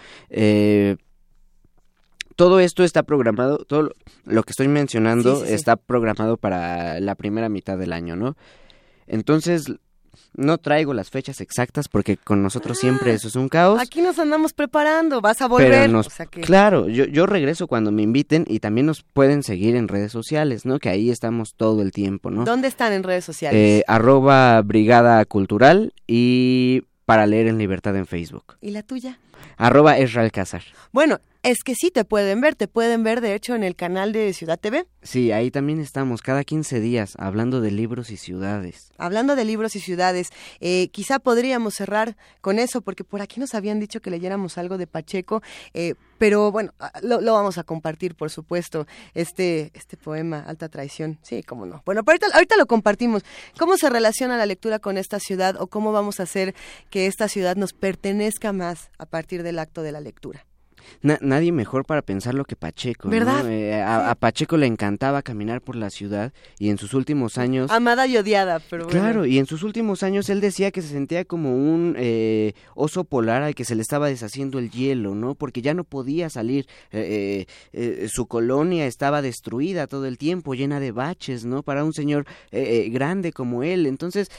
todo 2.36 2.60
esto 2.60 2.84
está 2.84 3.04
programado, 3.04 3.66
todo 3.66 3.92
lo 4.24 4.44
que 4.44 4.52
estoy 4.52 4.70
mencionando 4.70 5.44
está 5.44 5.76
programado 5.76 6.38
para 6.38 7.00
la 7.02 7.16
primera 7.16 7.50
mitad 7.50 7.78
del 7.78 7.92
año, 7.92 8.16
¿no? 8.16 8.38
Entonces, 9.08 9.66
no 10.36 10.58
traigo 10.58 10.94
las 10.94 11.10
fechas 11.10 11.42
exactas 11.42 11.88
porque 11.88 12.18
con 12.18 12.42
nosotros 12.42 12.78
siempre 12.78 13.12
ah, 13.12 13.16
eso 13.16 13.28
es 13.28 13.36
un 13.36 13.50
caos. 13.50 13.80
Aquí 13.82 14.02
nos 14.02 14.20
andamos 14.20 14.54
preparando, 14.54 15.22
vas 15.22 15.42
a 15.42 15.48
volver. 15.48 15.90
Claro, 16.44 16.88
yo, 16.88 17.06
yo 17.06 17.26
regreso 17.26 17.68
cuando 17.68 17.92
me 17.92 18.02
inviten 18.02 18.46
y 18.48 18.60
también 18.60 18.88
nos 18.88 19.04
pueden 19.04 19.44
seguir 19.44 19.76
en 19.76 19.88
redes 19.88 20.12
sociales, 20.12 20.66
¿no? 20.66 20.80
Que 20.80 20.90
ahí 20.90 21.10
estamos 21.10 21.56
todo 21.56 21.82
el 21.82 21.92
tiempo, 21.92 22.32
¿no? 22.32 22.46
¿Dónde 22.46 22.68
están 22.68 22.94
en 22.94 23.04
redes 23.04 23.26
sociales? 23.26 23.60
Eh, 23.60 23.84
arroba 23.88 24.62
Brigada 24.62 25.24
Cultural 25.26 25.94
y 26.08 26.84
para 27.06 27.26
leer 27.26 27.48
en 27.48 27.58
libertad 27.58 27.96
en 27.96 28.06
Facebook. 28.06 28.58
¿Y 28.62 28.72
la 28.72 28.84
tuya? 28.84 29.20
Arroba 29.58 29.98
Esra 29.98 30.30
Bueno, 30.92 31.20
es 31.50 31.64
que 31.64 31.74
sí 31.74 31.90
te 31.90 32.06
pueden 32.06 32.42
ver, 32.42 32.54
te 32.54 32.68
pueden 32.68 33.04
ver 33.04 33.22
de 33.22 33.34
hecho 33.34 33.56
en 33.56 33.64
el 33.64 33.76
canal 33.76 34.12
de 34.14 34.34
Ciudad 34.34 34.60
TV. 34.60 34.86
Sí, 35.02 35.32
ahí 35.32 35.50
también 35.50 35.80
estamos 35.80 36.22
cada 36.22 36.44
15 36.44 36.80
días 36.80 37.16
hablando 37.18 37.60
de 37.60 37.72
libros 37.72 38.12
y 38.12 38.18
ciudades. 38.18 38.92
Hablando 38.98 39.36
de 39.36 39.46
libros 39.46 39.76
y 39.76 39.80
ciudades, 39.80 40.30
eh, 40.60 40.90
quizá 40.90 41.18
podríamos 41.18 41.74
cerrar 41.74 42.18
con 42.42 42.60
eso 42.60 42.82
porque 42.82 43.04
por 43.04 43.22
aquí 43.22 43.40
nos 43.40 43.56
habían 43.56 43.80
dicho 43.80 44.00
que 44.00 44.12
leyéramos 44.12 44.60
algo 44.60 44.78
de 44.78 44.86
Pacheco, 44.86 45.42
eh, 45.74 45.96
pero 46.20 46.52
bueno, 46.52 46.74
ah, 46.80 46.92
lo, 47.02 47.34
vamos 47.34 47.58
a 47.58 47.64
compartir 47.64 48.14
por 48.14 48.30
supuesto, 48.30 48.86
este, 49.16 49.72
este 49.74 49.98
poema, 49.98 50.42
Alta 50.42 50.70
Traición, 50.70 51.18
sí, 51.24 51.42
cómo 51.42 51.66
no. 51.66 51.82
Bueno, 51.84 52.04
pero 52.04 52.14
ahorita, 52.14 52.28
ahorita 52.36 52.58
lo 52.58 52.68
compartimos. 52.68 53.24
¿Cómo 53.58 53.76
se 53.78 53.90
relaciona 53.90 54.38
la 54.38 54.46
lectura 54.46 54.78
con 54.78 54.98
esta 54.98 55.20
ciudad 55.20 55.60
o 55.60 55.68
cómo 55.68 55.92
vamos 55.92 56.20
a 56.20 56.24
hacer 56.24 56.54
que 56.92 57.08
esta 57.08 57.28
ciudad 57.28 57.56
nos 57.56 57.74
pertenezca 57.74 58.54
más 58.54 58.92
a 59.00 59.08
partir 59.08 59.42
del 59.42 59.58
acto 59.58 59.82
de 59.82 59.92
la 59.92 60.00
lectura? 60.00 60.46
Nadie 61.02 61.52
mejor 61.52 61.86
para 61.86 62.02
pensarlo 62.02 62.46
que 62.46 62.56
Pacheco. 62.56 63.10
¿Verdad? 63.10 63.50
Eh, 63.50 63.82
a, 63.82 64.16
Pacheco 64.16 64.58
le 64.58 64.66
encantaba 64.66 65.22
caminar 65.22 65.62
por 65.62 65.76
la 65.76 65.90
ciudad 65.90 66.34
y 66.58 66.70
en 66.70 66.78
sus 66.78 66.94
últimos 66.94 67.38
años... 67.38 67.72
Amada 67.72 68.08
y 68.08 68.18
odiada, 68.18 68.60
pero 68.70 68.88
Claro, 68.88 69.26
y 69.26 69.38
en 69.38 69.46
sus 69.46 69.64
últimos 69.64 70.04
años 70.04 70.30
él 70.30 70.42
decía 70.42 70.72
que 70.72 70.82
se 70.82 70.90
sentía 70.90 71.26
como 71.26 71.56
un 71.56 71.96
eh, 71.98 72.54
oso 72.76 73.04
polar 73.04 73.44
al 73.44 73.56
que 73.56 73.66
se 73.66 73.76
le 73.76 73.82
estaba 73.82 74.08
deshaciendo 74.08 74.60
el 74.60 74.72
hielo, 74.72 75.16
¿no? 75.16 75.36
Porque 75.36 75.62
ya 75.62 75.74
no 75.74 75.84
podía 75.84 76.30
salir. 76.30 76.68
Eh, 76.92 77.46
su 78.10 78.28
colonia 78.28 78.86
estaba 78.86 79.22
destruida 79.22 79.88
todo 79.88 80.06
el 80.06 80.18
tiempo, 80.18 80.54
llena 80.54 80.80
de 80.80 80.92
baches, 80.92 81.46
¿no? 81.46 81.64
Para 81.64 81.84
un 81.84 81.94
señor 81.94 82.26
grande 82.52 83.32
como 83.32 83.64
él. 83.64 83.86
Entonces... 83.86 84.30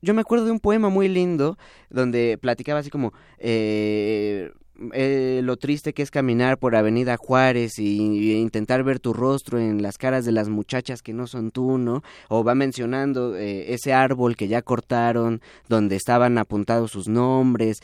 yo 0.00 0.14
me 0.14 0.20
acuerdo 0.20 0.44
de 0.44 0.52
un 0.52 0.60
poema 0.60 0.90
muy 0.90 1.08
lindo 1.08 1.58
donde 1.90 2.38
platicaba 2.40 2.78
así 2.80 2.88
como 2.90 3.12
eh, 3.38 4.52
eh, 4.92 5.40
lo 5.42 5.56
triste 5.56 5.92
que 5.92 6.02
es 6.02 6.10
caminar 6.10 6.58
por 6.58 6.76
Avenida 6.76 7.16
Juárez 7.16 7.78
y, 7.78 8.32
intentar 8.36 8.84
ver 8.84 9.00
tu 9.00 9.12
rostro 9.12 9.58
en 9.58 9.82
las 9.82 9.98
caras 9.98 10.24
de 10.24 10.32
las 10.32 10.48
muchachas 10.48 11.02
que 11.02 11.12
no 11.12 11.26
son 11.26 11.50
tú, 11.50 11.78
¿no? 11.78 12.02
O 12.28 12.44
va 12.44 12.54
mencionando 12.54 13.36
eh, 13.36 13.72
ese 13.74 13.92
árbol 13.92 14.36
que 14.36 14.48
ya 14.48 14.62
cortaron, 14.62 15.40
donde 15.68 15.96
estaban 15.96 16.38
apuntados 16.38 16.92
sus 16.92 17.08
nombres. 17.08 17.78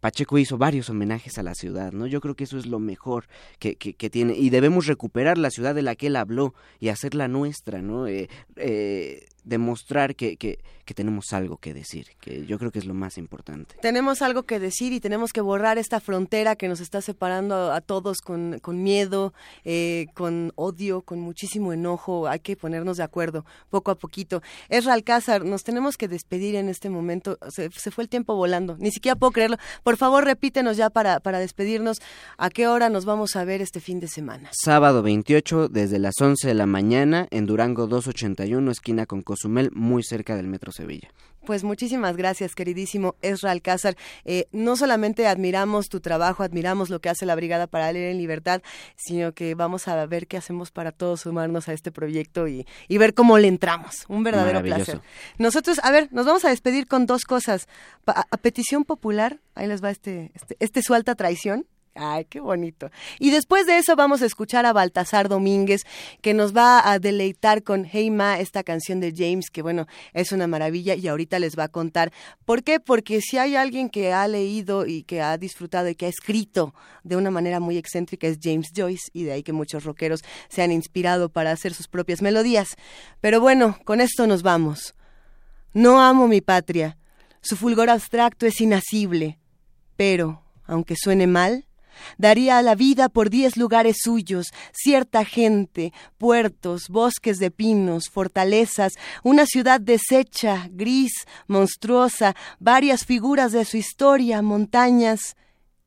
Pacheco 0.00 0.36
hizo 0.36 0.58
varios 0.58 0.90
homenajes 0.90 1.38
a 1.38 1.42
la 1.42 1.54
ciudad, 1.54 1.92
¿no? 1.92 2.06
Yo 2.06 2.20
creo 2.20 2.34
que 2.34 2.44
eso 2.44 2.58
es 2.58 2.66
lo 2.66 2.78
mejor 2.78 3.26
que, 3.58 3.76
que, 3.76 4.10
tiene 4.10 4.34
y 4.34 4.50
debemos 4.50 4.86
recuperar 4.86 5.38
la 5.38 5.50
ciudad 5.50 5.74
de 5.74 5.82
la 5.82 5.94
que 5.94 6.08
él 6.08 6.16
habló 6.16 6.52
y 6.78 6.88
hacerla 6.88 7.28
nuestra, 7.28 7.80
¿no? 7.80 8.06
Eh, 8.06 8.28
eh 8.56 9.24
demostrar 9.44 10.16
que, 10.16 10.36
que, 10.36 10.58
tenemos 10.94 11.32
algo 11.32 11.56
que 11.56 11.74
decir, 11.74 12.08
que 12.20 12.46
yo 12.46 12.58
creo 12.58 12.70
que 12.70 12.78
es 12.78 12.84
lo 12.84 12.94
más 12.94 13.18
importante. 13.18 13.74
Tenemos 13.80 14.22
algo 14.22 14.44
que 14.44 14.60
decir 14.60 14.92
y 14.92 15.00
tenemos 15.00 15.32
que 15.32 15.40
borrar 15.40 15.76
esta 15.78 15.98
frontera 15.98 16.56
que 16.56 16.68
nos 16.68 16.80
está 16.80 17.00
separando 17.00 17.72
a, 17.72 17.80
todos 17.80 18.20
con, 18.20 18.58
con 18.60 18.82
miedo, 18.82 19.32
eh, 19.64 20.06
con 20.14 20.52
odio, 20.54 21.02
con 21.02 21.20
muchísimo 21.20 21.72
enojo. 21.72 22.28
Hay 22.28 22.40
que 22.40 22.56
ponernos 22.56 22.98
de 22.98 23.02
acuerdo 23.02 23.44
poco 23.70 23.90
a 23.90 23.94
poquito. 23.96 24.42
Esra 24.68 24.92
Alcázar, 24.92 25.44
nos 25.44 25.64
tenemos 25.64 25.96
que 25.96 26.06
despedir 26.06 26.54
en 26.54 26.68
este 26.68 26.90
momento. 26.90 27.38
Se, 27.48 27.70
fue 27.70 28.04
el 28.04 28.08
tiempo 28.08 28.36
volando, 28.36 28.76
ni 28.78 28.90
siquiera 28.90 29.16
puedo 29.16 29.32
creerlo. 29.32 29.56
Por 29.82 29.96
favor, 29.96 30.24
repítenos 30.24 30.76
ya 30.76 30.90
para, 30.90 31.20
para 31.20 31.38
despedirnos. 31.38 31.98
¿A 32.38 32.50
qué 32.50 32.68
hora 32.68 32.88
nos 32.88 33.04
vamos 33.04 33.36
a 33.36 33.44
ver 33.44 33.62
este 33.62 33.80
fin 33.80 34.00
de 34.00 34.08
semana? 34.08 34.50
Sábado 34.52 35.02
28, 35.02 35.68
desde 35.68 35.98
las 35.98 36.14
11 36.20 36.46
de 36.46 36.54
la 36.54 36.66
mañana, 36.66 37.26
en 37.30 37.46
Durango 37.46 37.86
281, 37.86 38.70
esquina 38.70 39.06
con 39.06 39.22
Cozumel, 39.34 39.70
muy 39.72 40.04
cerca 40.04 40.36
del 40.36 40.46
Metro 40.46 40.70
Sevilla. 40.70 41.08
Pues 41.44 41.64
muchísimas 41.64 42.16
gracias, 42.16 42.54
queridísimo 42.54 43.16
Ezra 43.20 43.50
Alcázar. 43.50 43.96
Eh, 44.24 44.46
no 44.52 44.76
solamente 44.76 45.26
admiramos 45.26 45.88
tu 45.88 46.00
trabajo, 46.00 46.44
admiramos 46.44 46.88
lo 46.88 47.00
que 47.00 47.08
hace 47.08 47.26
la 47.26 47.34
Brigada 47.34 47.66
para 47.66 47.92
Leer 47.92 48.12
en 48.12 48.18
Libertad, 48.18 48.62
sino 48.96 49.32
que 49.32 49.56
vamos 49.56 49.88
a 49.88 50.06
ver 50.06 50.28
qué 50.28 50.36
hacemos 50.36 50.70
para 50.70 50.92
todos 50.92 51.22
sumarnos 51.22 51.68
a 51.68 51.72
este 51.72 51.90
proyecto 51.90 52.46
y, 52.46 52.64
ver 52.88 53.12
cómo 53.12 53.38
le 53.38 53.48
entramos. 53.48 54.04
Un 54.08 54.22
verdadero 54.22 54.62
placer. 54.62 55.00
Nosotros, 55.36 55.80
a 55.82 55.90
ver, 55.90 56.08
nos 56.12 56.26
vamos 56.26 56.44
a 56.44 56.50
despedir 56.50 56.86
con 56.86 57.06
dos 57.06 57.24
cosas. 57.24 57.66
a, 58.06 58.24
petición 58.36 58.84
popular, 58.84 59.40
ahí 59.56 59.66
les 59.66 59.82
va 59.82 59.90
este, 59.90 60.30
este, 60.34 60.56
este 60.60 60.80
su 60.80 60.94
alta 60.94 61.16
traición. 61.16 61.66
Ay, 61.96 62.24
qué 62.24 62.40
bonito. 62.40 62.90
Y 63.20 63.30
después 63.30 63.66
de 63.66 63.78
eso 63.78 63.94
vamos 63.94 64.20
a 64.20 64.26
escuchar 64.26 64.66
a 64.66 64.72
Baltasar 64.72 65.28
Domínguez, 65.28 65.82
que 66.22 66.34
nos 66.34 66.54
va 66.54 66.90
a 66.90 66.98
deleitar 66.98 67.62
con 67.62 67.84
Hey 67.84 68.10
Ma, 68.10 68.40
esta 68.40 68.64
canción 68.64 68.98
de 68.98 69.14
James, 69.16 69.48
que 69.48 69.62
bueno, 69.62 69.86
es 70.12 70.32
una 70.32 70.48
maravilla 70.48 70.96
y 70.96 71.06
ahorita 71.06 71.38
les 71.38 71.56
va 71.56 71.64
a 71.64 71.68
contar. 71.68 72.12
¿Por 72.44 72.64
qué? 72.64 72.80
Porque 72.80 73.20
si 73.20 73.38
hay 73.38 73.54
alguien 73.54 73.88
que 73.90 74.12
ha 74.12 74.26
leído 74.26 74.86
y 74.86 75.04
que 75.04 75.22
ha 75.22 75.38
disfrutado 75.38 75.88
y 75.88 75.94
que 75.94 76.06
ha 76.06 76.08
escrito 76.08 76.74
de 77.04 77.14
una 77.14 77.30
manera 77.30 77.60
muy 77.60 77.78
excéntrica 77.78 78.26
es 78.26 78.38
James 78.42 78.72
Joyce, 78.74 79.10
y 79.12 79.22
de 79.22 79.32
ahí 79.32 79.42
que 79.44 79.52
muchos 79.52 79.84
rockeros 79.84 80.24
se 80.48 80.62
han 80.62 80.72
inspirado 80.72 81.28
para 81.28 81.52
hacer 81.52 81.74
sus 81.74 81.86
propias 81.86 82.22
melodías. 82.22 82.74
Pero 83.20 83.40
bueno, 83.40 83.78
con 83.84 84.00
esto 84.00 84.26
nos 84.26 84.42
vamos. 84.42 84.96
No 85.72 86.00
amo 86.00 86.26
mi 86.26 86.40
patria. 86.40 86.98
Su 87.40 87.56
fulgor 87.56 87.88
abstracto 87.88 88.46
es 88.46 88.60
inacible. 88.60 89.38
Pero, 89.96 90.42
aunque 90.66 90.96
suene 90.96 91.28
mal, 91.28 91.66
Daría 92.18 92.60
la 92.62 92.74
vida 92.74 93.08
por 93.08 93.30
diez 93.30 93.56
lugares 93.56 93.96
suyos, 94.02 94.48
cierta 94.72 95.24
gente, 95.24 95.92
puertos, 96.18 96.88
bosques 96.88 97.38
de 97.38 97.50
pinos, 97.50 98.08
fortalezas, 98.08 98.94
una 99.22 99.46
ciudad 99.46 99.80
deshecha, 99.80 100.68
gris, 100.70 101.12
monstruosa, 101.46 102.34
varias 102.58 103.04
figuras 103.04 103.52
de 103.52 103.64
su 103.64 103.76
historia, 103.76 104.42
montañas 104.42 105.36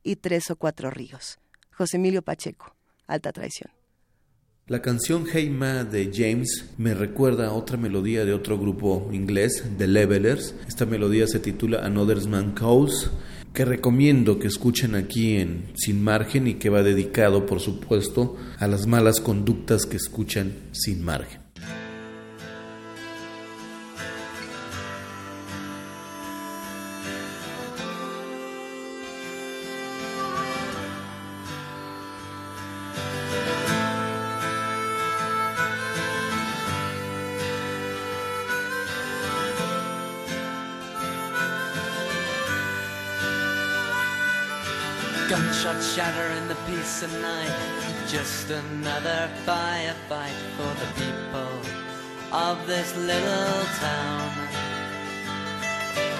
y 0.02 0.16
tres 0.16 0.50
o 0.50 0.56
cuatro 0.56 0.90
ríos. 0.90 1.38
José 1.72 1.96
Emilio 1.96 2.22
Pacheco, 2.22 2.74
Alta 3.06 3.32
Traición. 3.32 3.70
La 4.68 4.82
canción 4.82 5.24
Hey 5.32 5.48
Ma 5.48 5.84
de 5.84 6.10
James 6.12 6.66
me 6.76 6.92
recuerda 6.92 7.46
a 7.46 7.52
otra 7.52 7.78
melodía 7.78 8.26
de 8.26 8.34
otro 8.34 8.58
grupo 8.58 9.08
inglés, 9.12 9.64
The 9.78 9.86
Levelers. 9.86 10.54
Esta 10.66 10.84
melodía 10.84 11.26
se 11.26 11.38
titula 11.38 11.86
Another 11.86 12.20
Man 12.28 12.52
Calls 12.52 13.10
que 13.58 13.64
recomiendo 13.64 14.38
que 14.38 14.46
escuchen 14.46 14.94
aquí 14.94 15.34
en 15.34 15.72
Sin 15.74 16.00
Margen 16.00 16.46
y 16.46 16.54
que 16.54 16.70
va 16.70 16.84
dedicado, 16.84 17.44
por 17.44 17.58
supuesto, 17.58 18.36
a 18.56 18.68
las 18.68 18.86
malas 18.86 19.20
conductas 19.20 19.84
que 19.84 19.96
escuchan 19.96 20.52
sin 20.70 21.04
margen. 21.04 21.47
Another 48.88 49.28
firefight 49.44 50.38
for 50.56 50.72
the 50.80 50.88
people 50.96 51.52
of 52.32 52.56
this 52.66 52.96
little 52.96 53.64
town. 53.84 54.32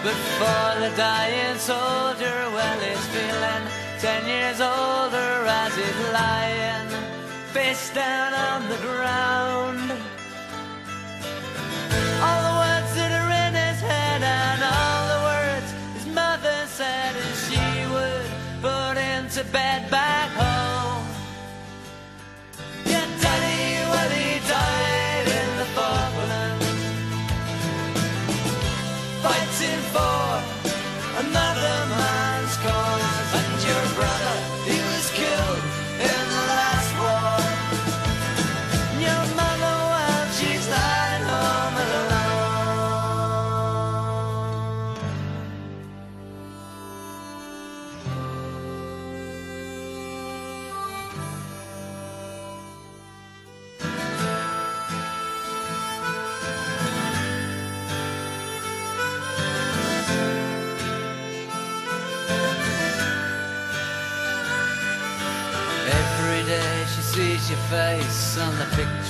But 0.05 0.19
for 0.37 0.81
the 0.83 0.93
dying 0.95 1.57
soldier, 1.57 2.39
well, 2.53 2.81
he's 2.81 3.07
feeling 3.07 3.65
ten 3.99 4.23
years 4.27 4.61
older 4.61 5.33
as 5.49 5.75
he's 5.75 6.01
lying 6.13 6.89
face 7.55 7.91
down 7.95 8.35
on 8.35 8.69
the 8.69 8.77
ground. 8.87 10.08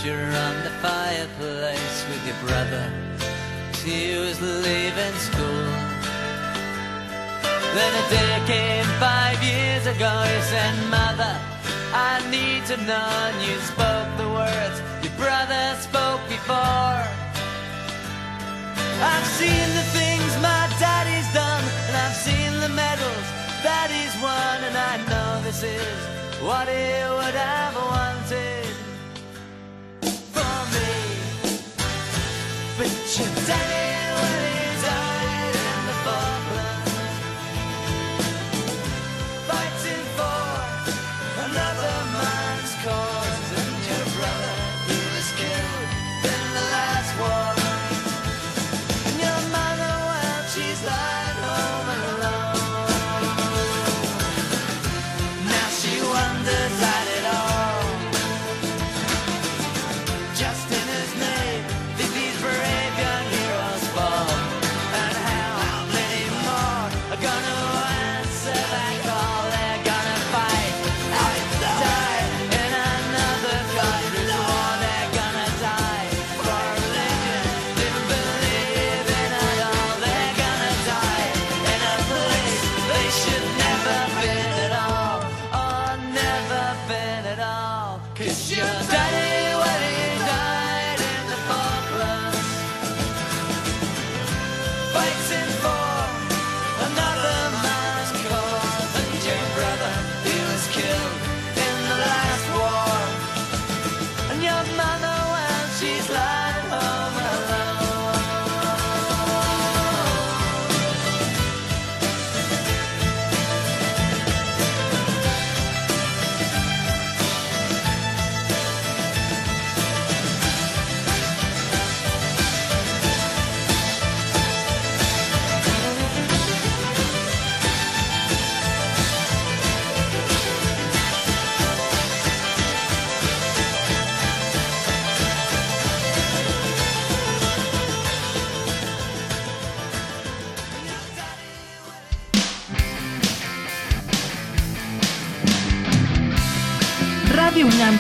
Picture 0.09 0.39
on 0.49 0.55
the 0.65 0.71
fireplace 0.81 2.05
with 2.09 2.23
your 2.27 2.49
brother. 2.49 2.91
She 3.75 4.17
was 4.17 4.41
leaving 4.41 5.17
school. 5.29 5.69
Then 7.75 7.93
a 7.93 8.05
day 8.09 8.37
came 8.47 8.89
five 8.99 9.39
years 9.43 9.87
ago. 9.87 10.13
You 10.33 10.43
said, 10.43 10.75
Mother, 10.91 11.37
I 11.93 12.25
need 12.31 12.65
to 12.67 12.77
know. 12.89 13.11
And 13.29 13.37
you 13.47 13.57
spoke 13.73 14.09
the 14.17 14.29
words 14.29 14.77
your 15.03 15.15
brother 15.17 15.77
spoke 15.81 16.23
before. 16.29 17.05
I've 19.13 19.29
seen 19.39 19.69
the 19.81 19.87
things 19.99 20.31
my 20.43 20.65
daddy's 20.81 21.29
done, 21.35 21.65
and 21.87 21.97
I've 21.97 22.17
seen 22.17 22.53
the 22.65 22.73
medals 22.83 23.29
that 23.63 23.89
he's 23.95 24.15
won, 24.23 24.57
and 24.69 24.77
I 24.77 24.97
know 25.11 25.43
this 25.45 25.63
is 25.63 25.99
what 26.43 26.67
he 26.67 26.89
would 27.15 27.37
have 27.37 27.75
wanted 27.77 28.58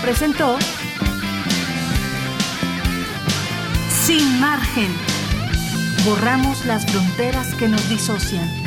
presentó 0.09 0.56
Sin 3.90 4.40
margen. 4.40 4.90
Borramos 6.06 6.64
las 6.64 6.86
fronteras 6.90 7.54
que 7.56 7.68
nos 7.68 7.86
disocian. 7.90 8.57